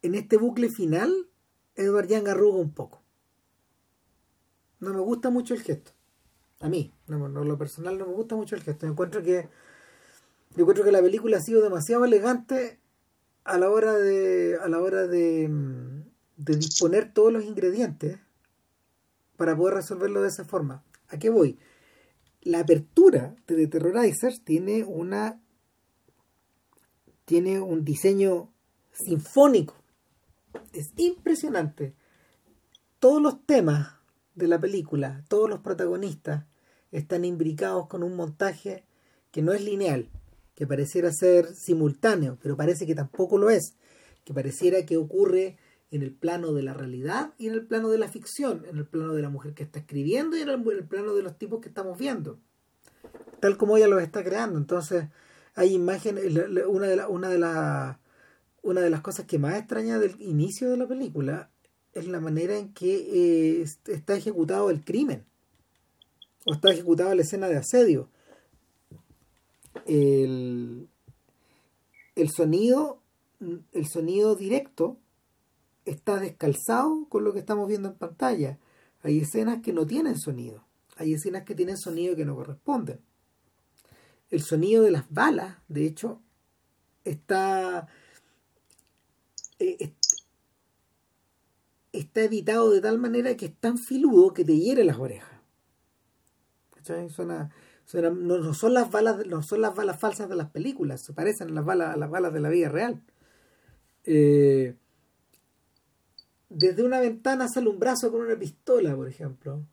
[0.02, 1.28] en este bucle final,
[1.74, 3.02] Edward Young arruga un poco.
[4.78, 5.92] No me gusta mucho el gesto.
[6.60, 8.86] A mí, no, lo personal no me gusta mucho el gesto.
[8.86, 9.48] encuentro que.
[10.54, 12.80] Yo encuentro que la película ha sido demasiado elegante
[13.46, 15.48] a la hora de a la hora de,
[16.36, 18.18] de disponer todos los ingredientes
[19.36, 20.84] para poder resolverlo de esa forma.
[21.08, 21.58] ¿A qué voy?
[22.46, 25.40] la apertura de The Terrorizers tiene una
[27.24, 28.52] tiene un diseño
[28.92, 29.74] sinfónico
[30.72, 31.96] es impresionante
[33.00, 33.96] todos los temas
[34.36, 36.44] de la película todos los protagonistas
[36.92, 38.84] están imbricados con un montaje
[39.32, 40.08] que no es lineal
[40.56, 43.76] que pareciera ser simultáneo pero parece que tampoco lo es
[44.24, 45.56] que pareciera que ocurre
[45.90, 48.86] en el plano de la realidad y en el plano de la ficción, en el
[48.86, 51.68] plano de la mujer que está escribiendo y en el, plano de los tipos que
[51.68, 52.40] estamos viendo,
[53.40, 54.58] tal como ella los está creando.
[54.58, 55.06] Entonces,
[55.54, 56.24] hay imágenes,
[56.66, 57.96] una de, una, de
[58.62, 61.50] una de las cosas que más extraña del inicio de la película
[61.92, 65.24] es la manera en que eh, está ejecutado el crimen,
[66.44, 68.10] o está ejecutada la escena de asedio.
[69.86, 70.88] El,
[72.14, 73.00] el sonido
[73.40, 74.98] el sonido directo
[75.84, 78.58] está descalzado con lo que estamos viendo en pantalla.
[79.02, 80.64] Hay escenas que no tienen sonido.
[80.96, 83.00] Hay escenas que tienen sonido que no corresponden.
[84.30, 86.20] El sonido de las balas, de hecho,
[87.04, 87.86] está,
[89.58, 89.92] eh,
[91.92, 95.40] está editado de tal manera que es tan filudo que te hiere las orejas.
[97.94, 101.52] No, son las balas, no son las balas falsas de las películas, se parecen a
[101.52, 103.02] las balas, a las balas de la vida real.
[104.04, 104.74] Eh,
[106.48, 109.64] desde una ventana sale un brazo con una pistola, por ejemplo.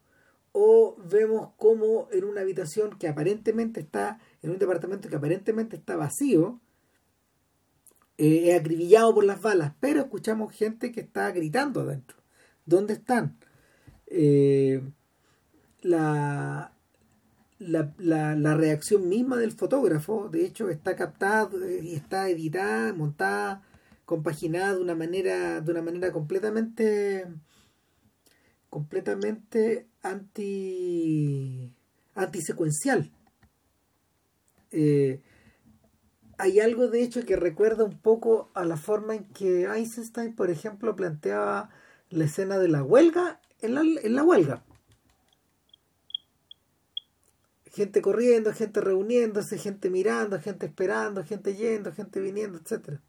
[0.51, 5.95] O vemos como en una habitación que aparentemente está, en un departamento que aparentemente está
[5.95, 6.59] vacío,
[8.17, 12.17] eh, es acribillado por las balas, pero escuchamos gente que está gritando adentro.
[12.65, 13.37] ¿Dónde están?
[14.07, 14.81] Eh,
[15.81, 16.72] la,
[17.67, 17.93] la,
[18.35, 21.49] la, reacción misma del fotógrafo, de hecho, está captada
[21.81, 23.63] y está editada, montada
[24.05, 27.25] compaginada de una manera, de una manera completamente
[28.69, 31.71] completamente anti
[32.15, 33.11] antisecuencial.
[34.71, 35.21] Eh,
[36.39, 40.49] hay algo de hecho que recuerda un poco a la forma en que Einstein, por
[40.49, 41.69] ejemplo, planteaba
[42.09, 44.63] la escena de la huelga en la, en la huelga.
[47.73, 53.01] Gente corriendo, gente reuniéndose, gente mirando, gente esperando, gente yendo, gente viniendo, etcétera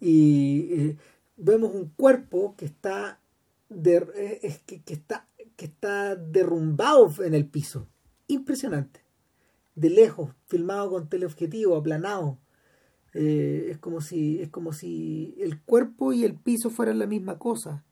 [0.00, 0.96] y eh,
[1.36, 3.20] vemos un cuerpo que está,
[3.70, 7.88] eh, que, está, que está derrumbado en el piso.
[8.26, 9.00] Impresionante.
[9.74, 12.38] De lejos, filmado con teleobjetivo, aplanado.
[13.14, 17.38] Eh, es como si es como si el cuerpo y el piso fueran la misma
[17.38, 17.82] cosa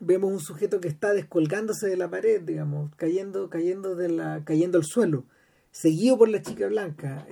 [0.00, 4.78] vemos un sujeto que está descolgándose de la pared digamos cayendo cayendo de la cayendo
[4.78, 5.24] al suelo
[5.70, 7.26] seguido por la chica blanca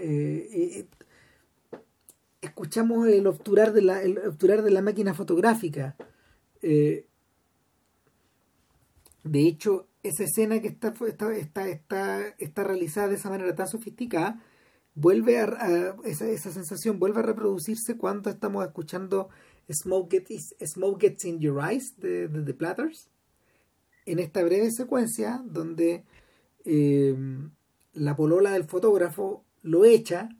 [2.41, 5.97] escuchamos el obturar de la, el obturar de la máquina fotográfica.
[6.63, 7.07] Eh,
[9.25, 13.69] de hecho, esa escena que está, está, está, está, está realizada de esa manera tan
[13.69, 14.43] sofisticada,
[14.95, 19.29] vuelve a, esa, esa, sensación vuelve a reproducirse cuando estamos escuchando
[19.71, 23.09] Smoke Gets, Smoke Gets in Your Eyes de, The Platters.
[24.07, 26.05] En esta breve secuencia donde
[26.65, 27.15] eh,
[27.93, 30.31] la polola del fotógrafo lo echa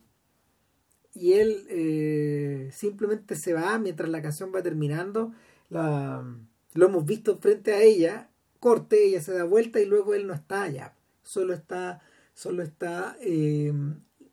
[1.13, 5.33] y él eh, simplemente se va mientras la canción va terminando.
[5.69, 8.29] Lo hemos visto frente a ella,
[8.59, 10.95] corte, ella se da vuelta y luego él no está allá.
[11.23, 12.01] Solo está,
[12.33, 13.71] solo está eh,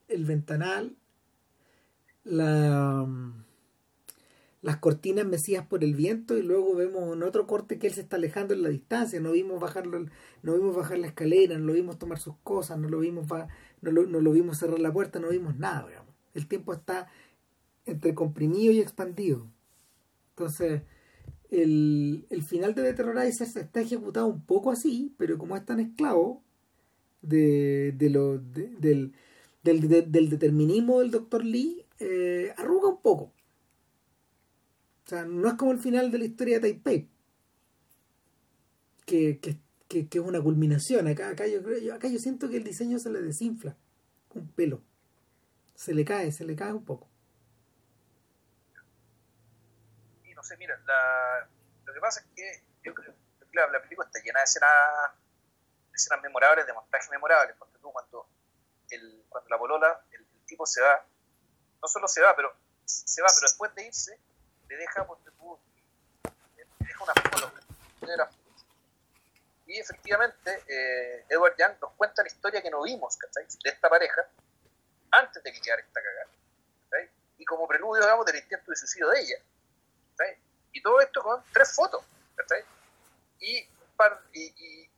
[0.09, 0.97] el ventanal,
[2.25, 3.07] la,
[4.67, 8.01] las cortinas mecidas por el viento y luego vemos en otro corte que él se
[8.01, 9.21] está alejando en la distancia.
[9.21, 10.05] No vimos bajarlo,
[10.43, 13.29] no vimos bajar la escalera, no lo vimos tomar sus cosas, no lo vimos,
[13.81, 15.87] no lo, no lo vimos cerrar la puerta, no vimos nada
[16.35, 17.09] el tiempo está
[17.87, 19.47] entre comprimido y expandido.
[20.31, 20.83] Entonces,
[21.49, 26.43] el, final de The Terrorizers está ejecutado un poco así, pero como es tan esclavo
[27.23, 29.13] de, lo, del,
[29.63, 31.45] del, determinismo del Dr.
[31.45, 33.33] Lee, eh, arruga un poco.
[35.07, 37.09] O sea, no es como el final de la historia de Taipei,
[39.07, 41.07] que, que, es una culminación.
[41.07, 41.61] Acá, acá, yo,
[41.95, 43.77] acá yo siento que el diseño se le desinfla
[44.37, 44.83] un pelo
[45.75, 47.09] se le cae, se le cae un poco.
[50.25, 50.77] Y no sé, mira,
[51.85, 54.71] lo que pasa es que yo creo que la, película está llena de escenas,
[55.95, 58.27] escenas memorables, de montajes memorables, porque tú cuando,
[58.91, 61.05] el, cuando la polola, el, tipo se va,
[61.83, 62.55] no solo se va, pero
[62.85, 64.19] se va, pero después de irse,
[64.69, 65.59] le deja, porque tú,
[66.57, 67.53] le deja una foto,
[69.67, 73.45] y efectivamente, eh, Edward Young nos cuenta la historia que no vimos, ¿cachai?
[73.65, 74.23] De esta pareja,
[75.11, 76.31] antes de que quedara esta cagada.
[77.39, 79.37] Y como preludio, digamos, del intento de suicidio de ella.
[80.73, 82.05] Y todo esto con tres fotos.
[83.41, 83.69] Y,
[84.33, 84.91] y,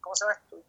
[0.00, 0.62] ¿cómo se llama esto?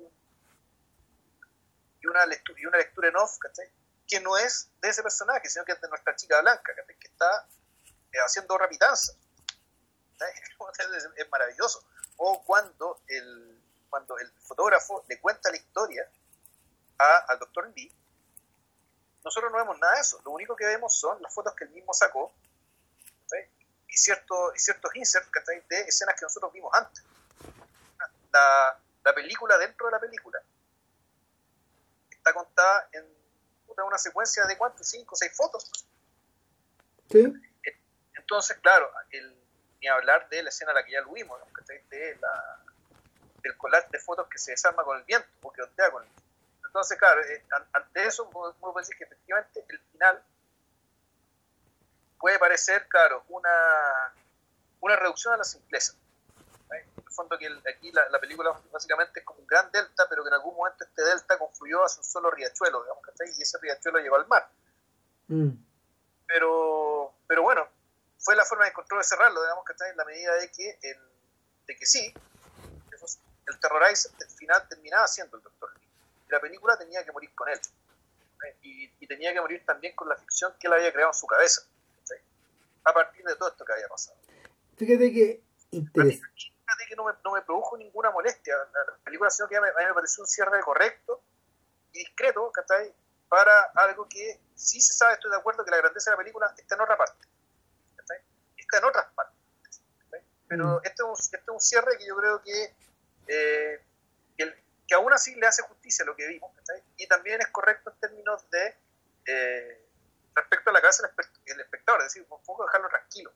[2.01, 3.69] Y una lectura, y una lectura en off, ¿cachai?
[4.07, 6.95] Que no es de ese personaje, sino que es de nuestra chica blanca, ¿cachai?
[6.97, 7.47] Que está
[8.19, 9.13] haciendo rapitanza.
[11.17, 11.83] Es, maravilloso.
[12.17, 16.09] O cuando el, cuando el fotógrafo le cuenta la historia
[16.97, 17.91] a, al doctor Lee,
[19.23, 20.21] nosotros no vemos nada de eso.
[20.23, 22.33] Lo único que vemos son las fotos que él mismo sacó
[23.87, 25.29] y, cierto, y ciertos inserts
[25.69, 27.03] de escenas que nosotros vimos antes.
[28.31, 30.41] La, la, película dentro de la película
[32.09, 33.05] está contada en
[33.85, 35.69] una secuencia de cuántos, cinco, seis fotos.
[37.11, 37.31] Sí.
[38.23, 39.35] Entonces, claro, el,
[39.81, 41.37] ni hablar de la escena a la que ya lo vimos,
[41.89, 42.59] de la,
[43.41, 46.09] del collage de fotos que se desarma con el viento o que ondea con el
[46.09, 46.23] viento.
[46.65, 47.43] Entonces, claro, eh,
[47.73, 50.23] ante eso uno puede decir que efectivamente el final
[52.17, 54.13] puede parecer, claro, una,
[54.79, 55.93] una reducción a la simpleza.
[56.71, 60.29] En el fondo que aquí la, película básicamente es como un gran delta, pero que
[60.29, 63.03] en algún momento este delta confluyó hacia un solo riachuelo, digamos,
[63.37, 64.47] y ese riachuelo llegó al mar.
[65.27, 65.51] Mm.
[66.25, 67.67] Pero, pero bueno,
[68.23, 70.97] fue la forma de encontrar de cerrarlo, digamos, que en la medida de que, el,
[71.67, 72.13] de que sí,
[73.45, 75.69] el terrorizer al final terminaba siendo el doctor
[76.33, 77.59] la película tenía que morir con él.
[78.61, 81.61] Y, tenía que morir también con la ficción que él había creado en su cabeza.
[82.85, 84.17] A partir de todo esto que había pasado.
[84.75, 89.55] Fíjate que Fíjate que no me, no me, produjo ninguna molestia la película, sino que
[89.55, 91.21] a mí me pareció un cierre correcto
[91.93, 92.51] y discreto,
[93.29, 96.53] Para algo que sí se sabe, estoy de acuerdo, que la grandeza de la película
[96.57, 97.27] está en otra parte.
[98.77, 99.37] En otras partes.
[100.47, 100.81] Pero mm.
[100.83, 102.75] este, es un, este es un cierre que yo creo que
[103.27, 103.81] eh,
[104.87, 106.51] que aún así le hace justicia a lo que vimos,
[106.97, 108.75] y también es correcto en términos de
[109.25, 109.87] eh,
[110.35, 111.09] respecto a la cabeza
[111.45, 113.31] del espectador, es decir, un poco dejarlo tranquilo,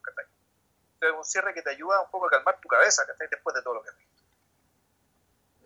[1.00, 3.76] es un cierre que te ayuda un poco a calmar tu cabeza, después de todo
[3.76, 4.24] lo que has visto.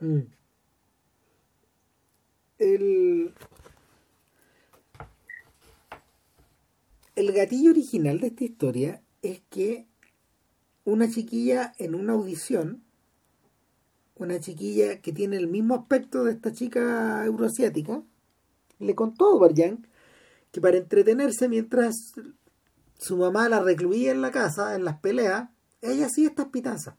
[0.01, 0.21] Mm.
[2.59, 3.35] El,
[7.15, 9.87] el gatillo original de esta historia es que
[10.83, 12.83] una chiquilla en una audición
[14.21, 18.03] una chiquilla que tiene el mismo aspecto de esta chica euroasiática,
[18.79, 19.87] le contó a Barjan
[20.51, 22.13] que para entretenerse mientras
[22.99, 25.49] su mamá la recluía en la casa, en las peleas,
[25.81, 26.95] ella hacía estas pitanzas.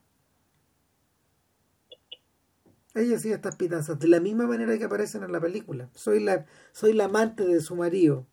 [2.93, 5.89] Ella hacía estas pitanzas, de la misma manera que aparecen en la película.
[5.95, 8.27] Soy la, soy la amante de su marido.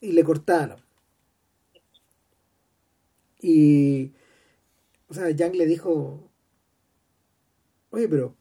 [0.00, 0.83] Y le cortaron.
[3.46, 4.14] Y,
[5.08, 6.30] o sea, Yang le dijo,
[7.90, 8.34] Oye, pero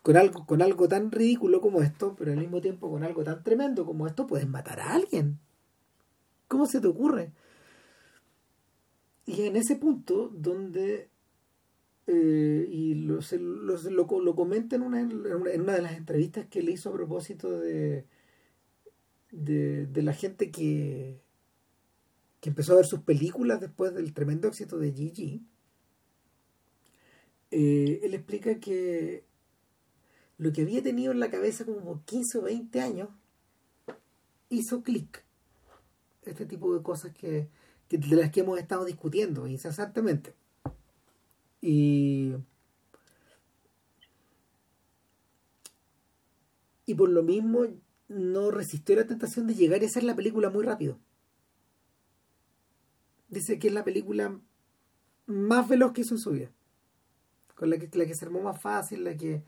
[0.00, 3.42] con algo, con algo tan ridículo como esto, pero al mismo tiempo con algo tan
[3.44, 5.38] tremendo como esto, puedes matar a alguien.
[6.48, 7.32] ¿Cómo se te ocurre?
[9.26, 11.10] Y en ese punto, donde,
[12.06, 16.88] eh, y lo, lo, comenta en una, en una de las entrevistas que le hizo
[16.88, 18.06] a propósito de,
[19.32, 21.25] de la gente que,
[22.46, 25.44] que empezó a ver sus películas después del tremendo éxito de Gigi
[27.50, 29.24] eh, él explica que
[30.38, 33.08] lo que había tenido en la cabeza como por 15 o 20 años
[34.48, 35.24] hizo clic.
[36.22, 37.48] Este tipo de cosas que,
[37.88, 40.32] de las que hemos estado discutiendo incesantemente.
[41.60, 42.32] Y,
[46.84, 47.66] y por lo mismo
[48.06, 51.00] no resistió la tentación de llegar y hacer la película muy rápido.
[53.28, 54.38] Dice que es la película
[55.26, 56.50] más veloz que hizo en su vida
[57.56, 59.42] con la que, la que se armó más fácil, la que,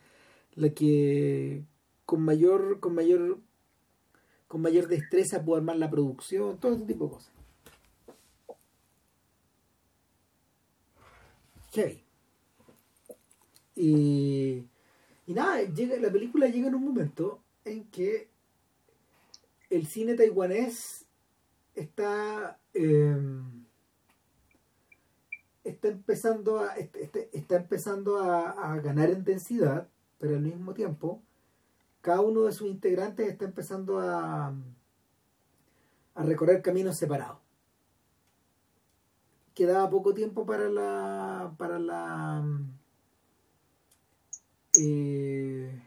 [0.54, 1.62] la que
[2.04, 3.38] con mayor, con mayor,
[4.48, 7.32] con mayor destreza pudo armar la producción, todo ese tipo de cosas.
[11.68, 12.02] Okay.
[13.76, 14.64] Y,
[15.26, 18.28] y nada, llega, la película llega en un momento en que
[19.68, 21.04] el cine taiwanés
[21.74, 23.14] está eh,
[25.68, 29.88] está empezando a, este, este, está empezando a, ganar intensidad,
[30.18, 31.22] pero al mismo tiempo
[32.00, 34.54] cada uno de sus integrantes está empezando a,
[36.14, 37.38] a recorrer caminos separados.
[39.54, 42.44] Quedaba poco tiempo para la para la
[44.80, 45.82] eh,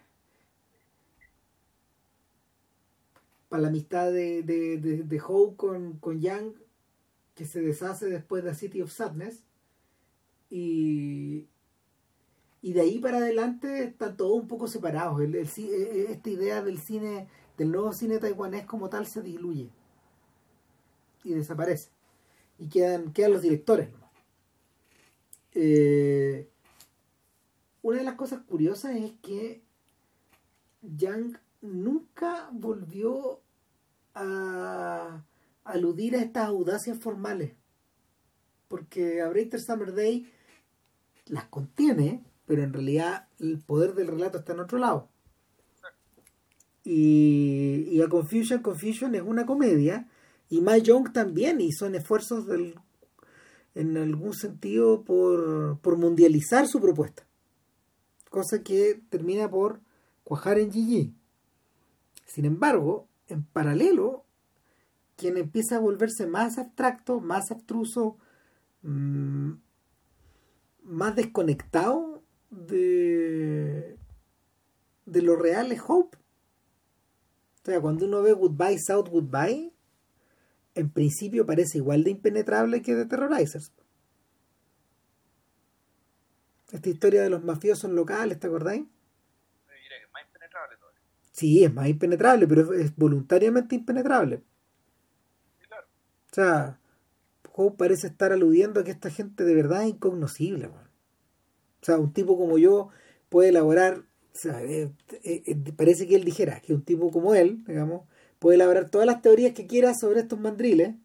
[3.47, 6.55] para la amistad de, de, de, Howe con, con Yang
[7.33, 9.43] que se deshace después de City of Sadness
[10.51, 11.47] y,
[12.61, 15.21] y de ahí para adelante están todos un poco separados.
[15.21, 19.69] El, e, e, esta idea del cine, del nuevo cine taiwanés como tal se diluye
[21.23, 21.89] y desaparece.
[22.59, 23.89] Y quedan, quedan los directores.
[25.53, 26.49] Eh,
[27.81, 29.63] una de las cosas curiosas es que
[30.81, 33.39] Young nunca volvió
[34.13, 35.23] a
[35.63, 37.53] aludir a estas audacias formales.
[38.67, 40.31] Porque a Breaker Summer Day
[41.31, 45.07] las contiene, pero en realidad el poder del relato está en otro lado.
[46.83, 50.07] Y, y a Confusion, Confusion es una comedia,
[50.49, 52.75] y My Young también, y son esfuerzos del,
[53.75, 57.25] en algún sentido por, por mundializar su propuesta.
[58.29, 59.79] Cosa que termina por
[60.25, 61.13] cuajar en GG.
[62.25, 64.25] Sin embargo, en paralelo,
[65.15, 68.17] quien empieza a volverse más abstracto, más abstruso,
[68.81, 69.53] mmm,
[70.81, 73.97] más desconectado de,
[75.05, 76.17] de lo real es Hope.
[76.17, 79.71] O sea, cuando uno ve Goodbye South Goodbye,
[80.75, 83.71] en principio parece igual de impenetrable que de Terrorizers.
[86.71, 88.85] Esta historia de los mafiosos locales, ¿te acordáis?
[91.31, 94.43] Sí, es más impenetrable, pero es voluntariamente impenetrable.
[95.59, 95.87] Claro.
[96.31, 96.79] O sea,
[97.77, 100.67] Parece estar aludiendo a que esta gente de verdad es incognoscible.
[100.67, 100.73] O
[101.81, 102.89] sea, un tipo como yo
[103.29, 104.03] puede elaborar, o
[104.33, 104.91] sea, eh,
[105.23, 108.07] eh, eh, parece que él dijera que un tipo como él, digamos,
[108.39, 110.95] puede elaborar todas las teorías que quiera sobre estos mandriles,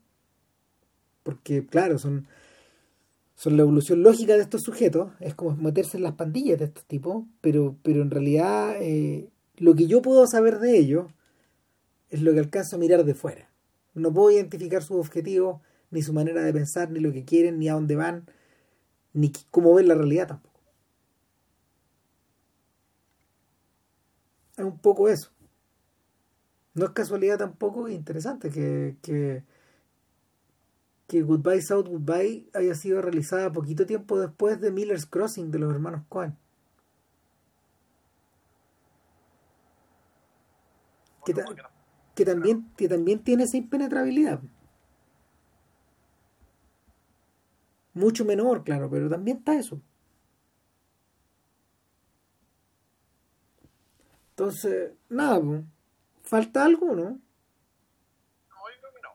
[1.22, 2.26] porque claro, son,
[3.34, 6.84] son la evolución lógica de estos sujetos, es como meterse en las pandillas de estos
[6.84, 8.76] tipos, pero, pero en realidad...
[9.58, 11.06] Lo que yo puedo saber de ellos
[12.10, 13.50] es lo que alcanzo a mirar de fuera.
[13.94, 15.62] No puedo identificar sus objetivos,
[15.96, 18.26] ni su manera de pensar, ni lo que quieren, ni a dónde van,
[19.14, 20.60] ni cómo ven la realidad tampoco.
[24.56, 25.30] Es un poco eso.
[26.74, 29.42] No es casualidad tampoco, es interesante que, que,
[31.06, 35.72] que Goodbye South Goodbye haya sido realizada poquito tiempo después de Miller's Crossing de los
[35.72, 36.36] hermanos Cohen.
[41.26, 41.44] que, ta
[42.14, 44.40] que, también, que también tiene esa impenetrabilidad.
[47.96, 49.80] Mucho menor, claro, pero también está eso.
[54.32, 55.40] Entonces, nada,
[56.22, 57.04] ¿falta algo, no?
[57.04, 59.08] No, yo creo que no.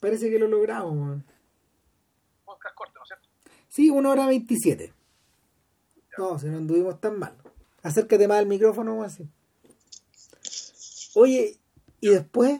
[0.00, 1.26] Parece que lo logramos, man.
[2.46, 3.28] Podcast corto, ¿no es cierto?
[3.68, 4.94] Sí, una hora veintisiete.
[6.16, 7.36] No, si no anduvimos tan mal.
[7.82, 9.28] Acércate más al micrófono, así.
[11.14, 11.58] Oye,
[12.00, 12.58] ¿y después?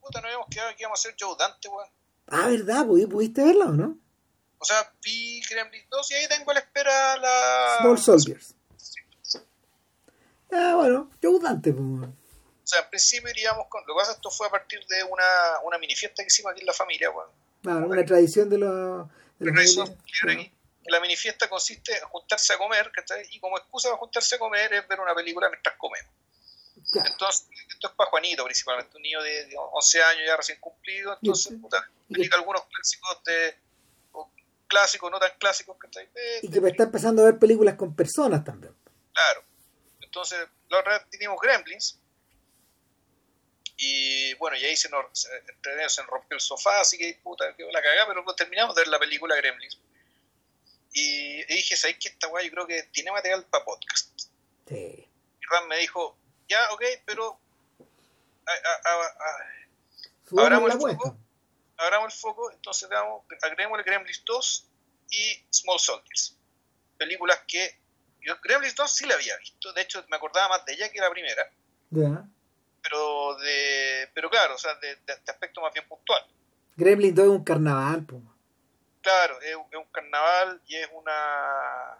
[0.00, 2.01] Puta, no habíamos quedado que íbamos a hacer Joe Dante, weón.
[2.32, 2.86] Ah, ¿verdad?
[2.86, 3.98] ¿Pudiste verla o no?
[4.58, 7.78] O sea, vi Gremlins 2 y ahí tengo a la espera la...
[7.80, 8.54] Small Soldiers.
[10.50, 11.84] Ah, bueno, Joe Dante, pues.
[11.84, 12.12] O
[12.64, 13.82] sea, en principio iríamos con...
[13.86, 15.24] Lo que pasa esto fue a partir de una,
[15.64, 17.28] una mini fiesta que hicimos aquí en la familia, weón.
[17.62, 19.08] Claro, una tradición de los...
[19.38, 20.52] De la, tradición aquí.
[20.86, 23.26] La mini fiesta consiste en juntarse a comer, ¿cachai?
[23.30, 26.10] Y como excusa para juntarse a comer es ver una película mientras comemos.
[26.90, 27.10] Claro.
[27.10, 31.16] Entonces, esto es para Juanito principalmente, un niño de, de 11 años ya recién cumplido,
[31.20, 31.88] entonces, puta,
[32.34, 33.56] algunos clásicos de
[34.66, 37.94] clásicos, no tan clásicos que de, Y que me está empezando a ver películas con
[37.94, 38.74] personas también.
[39.12, 39.44] Claro.
[40.00, 41.98] Entonces, la otra vez teníamos Gremlins,
[43.76, 45.28] y bueno, y ahí se nos, se,
[45.88, 48.88] se rompió el sofá, así que puta, quedó la cagada, pero pues terminamos de ver
[48.88, 49.78] la película Gremlins.
[50.92, 52.08] Y, y dije, ¿sabes qué?
[52.08, 54.20] Esta weá yo creo que tiene material para podcast.
[54.68, 54.74] Sí.
[54.76, 56.16] Y Ram me dijo,
[56.48, 57.38] ya, ok, pero
[60.38, 61.16] abramos el foco,
[61.76, 64.66] abramos el foco, entonces damos, agreguemos Gremlins 2
[65.10, 66.36] y Small Soldiers.
[66.96, 67.78] Películas que
[68.20, 71.00] yo Gremlins 2 sí la había visto, de hecho me acordaba más de ella que
[71.00, 71.50] la primera.
[71.90, 72.24] Yeah.
[72.82, 76.24] Pero de pero claro, o sea, de, de, de aspecto más bien puntual.
[76.76, 78.06] Gremlins 2 es un carnaval.
[79.02, 81.98] Claro, es, es, un carnaval y es una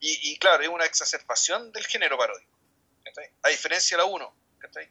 [0.00, 2.49] y, y claro, es una exacerbación del género paródico.
[3.42, 4.34] A diferencia de la 1,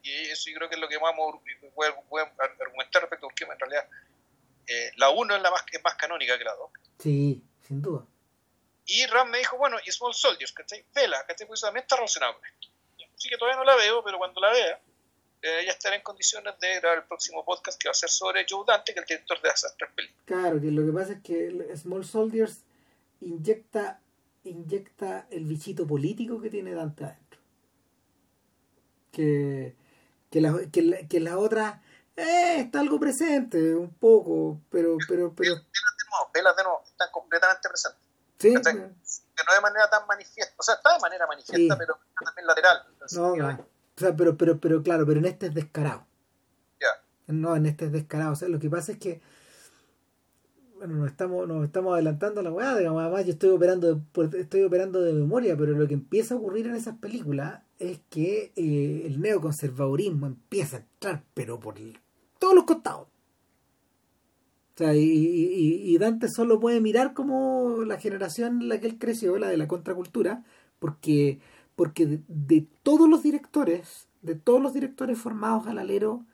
[0.03, 3.59] y eso yo creo que es lo que vamos a argumentar respecto a porque en
[3.59, 3.87] realidad
[4.67, 6.71] eh, la 1 es la más, es más canónica que la 2.
[6.99, 8.05] Sí, sin duda.
[8.85, 10.83] Y Ram me dijo, bueno, y Small Soldiers, ¿cachai?
[10.93, 11.47] Vela, ¿cachai?
[11.47, 12.67] Pues también está relacionado con esto.
[13.15, 14.81] Así que todavía no la veo, pero cuando la vea,
[15.41, 18.45] eh, ya estaré en condiciones de grabar el próximo podcast que va a ser sobre
[18.49, 20.23] Joe Dante, que es el director de esas tres películas.
[20.25, 22.63] Claro, que lo que pasa es que Small Soldiers
[23.21, 24.01] inyecta,
[24.43, 27.28] inyecta el bichito político que tiene Dante adentro
[29.11, 29.75] que,
[30.29, 31.81] que, la, que, la, que la otra
[32.15, 34.97] eh, está algo presente, un poco, pero...
[35.07, 35.55] pero, pero...
[35.55, 38.09] Velas de nuevo, velas de nuevo, están completamente presentes.
[38.39, 41.79] Sí, que no de manera tan manifiesta, o sea, está de manera manifiesta, sí.
[41.79, 42.83] pero también lateral.
[43.11, 43.33] No.
[43.33, 46.05] O sea, pero, pero, pero claro, pero en este es descarado.
[46.79, 46.87] Ya.
[47.27, 48.31] No, en este es descarado.
[48.31, 49.21] O sea, lo que pasa es que
[50.79, 54.39] bueno, nos estamos, nos estamos adelantando a la weá, digamos, además yo estoy operando de,
[54.39, 58.51] estoy operando de memoria, pero lo que empieza a ocurrir en esas películas es que
[58.55, 61.75] eh, el neoconservadurismo empieza a entrar, pero por
[62.37, 63.07] todos los costados.
[64.75, 68.97] O sea, y, y, Dante solo puede mirar como la generación en la que él
[68.97, 70.45] creció, la de la contracultura,
[70.79, 71.39] porque,
[71.75, 76.25] porque de, de todos los directores, de todos los directores formados al alero,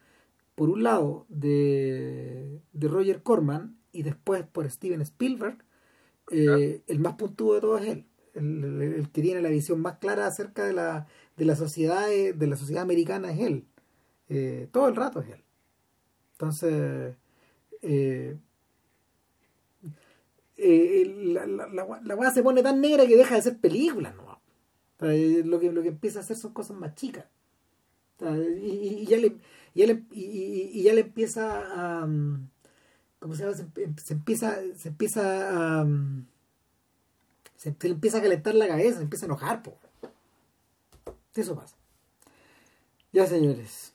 [0.56, 5.58] por un lado de, de Roger Corman y después por Steven Spielberg,
[6.32, 8.06] eh, el más puntudo de todos es él.
[8.34, 12.56] El, que tiene la visión más clara acerca de la, de la sociedad de la
[12.56, 13.66] sociedad americana es él.
[14.30, 15.44] Eh, todo el rato es él.
[16.34, 17.16] Entonces,
[17.82, 18.38] eh,
[20.58, 24.40] la, la, la, se pone tan negra que deja de ser película, ¿no?
[25.00, 27.26] lo, que, lo que empieza a hacer son cosas más chicas.
[28.22, 29.36] Y, y, ya le,
[29.74, 32.08] y, ya y, ya le empieza a...
[33.20, 33.56] ¿Cómo se llama?
[33.56, 35.88] Se, empieza, se empieza a...
[37.56, 39.78] Se, le empieza a calentar la cabeza, se empieza a enojar, po.
[41.36, 41.76] Eso pasa.
[43.12, 43.94] Ya, señores.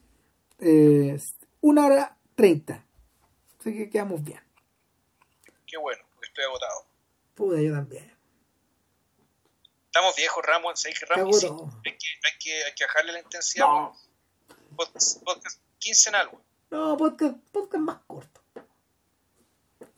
[1.60, 2.84] una hora treinta.
[3.58, 4.40] Así que quedamos bien.
[5.66, 6.86] Qué bueno, estoy agotado.
[7.34, 8.10] Pude, yo también.
[9.86, 10.82] Estamos viejos, Ramos.
[10.82, 11.50] Que, Ramos hay,
[11.82, 13.66] que, hay, que, hay que bajarle la intensidad.
[13.66, 13.96] No.
[14.76, 16.30] Podcast, podcast quincenal,
[16.70, 18.40] No, podcast, podcast más corto.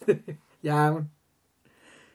[0.63, 1.05] ya,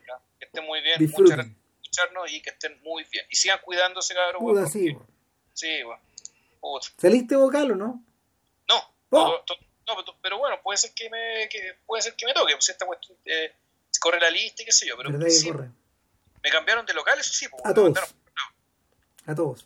[0.07, 1.01] ya, Que estén muy bien.
[1.01, 3.25] Muchas gracias por escucharnos y que estén muy bien.
[3.29, 4.41] Y sigan cuidándose, cabrón.
[4.41, 4.97] Puta, sí,
[5.57, 6.01] Sí, bueno.
[6.97, 8.03] ¿Saliste vocal o no?
[8.69, 8.93] No.
[9.09, 9.43] Oh.
[9.87, 12.53] no, pero bueno, puede ser que me, que, puede ser que me toque.
[12.53, 13.55] Pues esta cuestión eh,
[13.99, 14.95] corre la lista y qué sé yo.
[14.97, 15.69] Pero sí, corre?
[16.43, 17.47] me cambiaron de local, eso sí.
[17.47, 17.97] Pues, a todos.
[19.25, 19.65] A todos.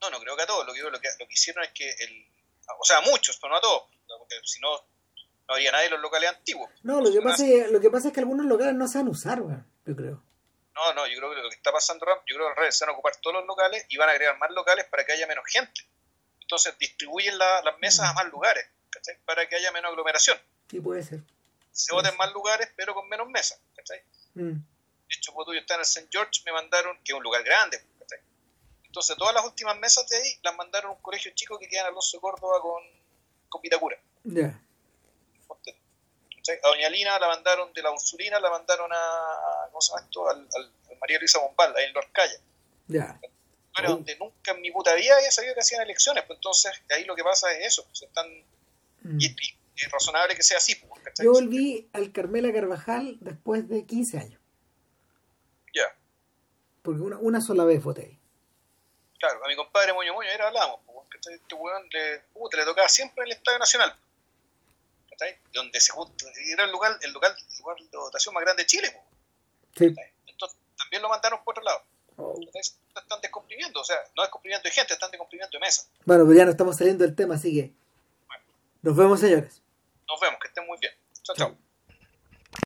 [0.00, 0.66] No, no creo que a todos.
[0.66, 2.26] Lo que, lo que, lo que hicieron es que el,
[2.80, 3.82] o sea, muchos, pero no a todos,
[4.18, 4.70] porque si no,
[5.48, 6.68] no había nadie en los locales antiguos.
[6.82, 9.06] No, lo que, pasa es, lo que pasa es que algunos locales no se van
[9.06, 10.22] a usar, yo creo.
[10.78, 12.84] No, no, yo creo que lo que está pasando, yo creo que al revés, se
[12.84, 15.26] van a ocupar todos los locales y van a agregar más locales para que haya
[15.26, 15.82] menos gente.
[16.40, 19.18] Entonces distribuyen las mesas a más lugares, ¿cachai?
[19.24, 20.38] Para que haya menos aglomeración.
[20.70, 21.20] Sí, puede ser.
[21.72, 24.02] Se voten más lugares, pero con menos mesas, ¿cachai?
[24.34, 24.52] Mm.
[24.52, 26.08] De hecho, cuando yo estaba en el St.
[26.10, 27.82] George, me mandaron, que es un lugar grande,
[28.88, 31.82] entonces, todas las últimas mesas de ahí las mandaron a un colegio chico que queda
[31.82, 32.82] en Alonso Córdoba con,
[33.48, 33.96] con Vitacura.
[34.24, 34.60] Ya.
[36.52, 40.28] A Doña Lina la mandaron de la Ursulina, la mandaron a, ¿cómo se llama esto?
[40.28, 40.48] Al,
[41.00, 42.40] María Luisa Bombal, ahí en Lorcaya.
[42.88, 43.20] Ya.
[43.76, 47.04] Pero donde nunca en mi puta vida había sabido que hacían elecciones, pues entonces ahí
[47.04, 48.26] lo que pasa es eso, pues están...
[49.02, 49.18] Mm.
[49.20, 49.36] Y,
[49.76, 50.74] es razonable que sea así.
[50.74, 54.40] Pues, Yo volví al Carmela Carvajal después de 15 años.
[55.72, 55.84] Ya.
[56.82, 58.18] Porque una, una sola vez voté
[59.18, 61.34] Claro, a mi compadre Moño Moño, era hablamos, ¿cachai?
[61.34, 62.22] Este weón le,
[62.56, 63.94] le tocaba siempre en el Estadio Nacional.
[65.18, 65.38] ¿Cachai?
[65.52, 65.92] Donde se
[66.52, 69.00] era el lugar, el lugar, el lugar de votación más grande de Chile.
[69.76, 69.94] Sí.
[70.26, 71.82] Entonces, también lo mandaron por otro lado.
[72.16, 72.38] Oh.
[72.54, 75.88] Están descomprimiendo, o sea, no descomprimiendo de gente, están descomprimiendo de mesa.
[76.04, 77.72] Bueno, pues ya no estamos saliendo del tema, así que.
[78.82, 79.62] Nos vemos, señores.
[80.08, 80.92] Nos vemos, que estén muy bien.
[81.22, 81.36] chao.
[81.36, 81.67] chao.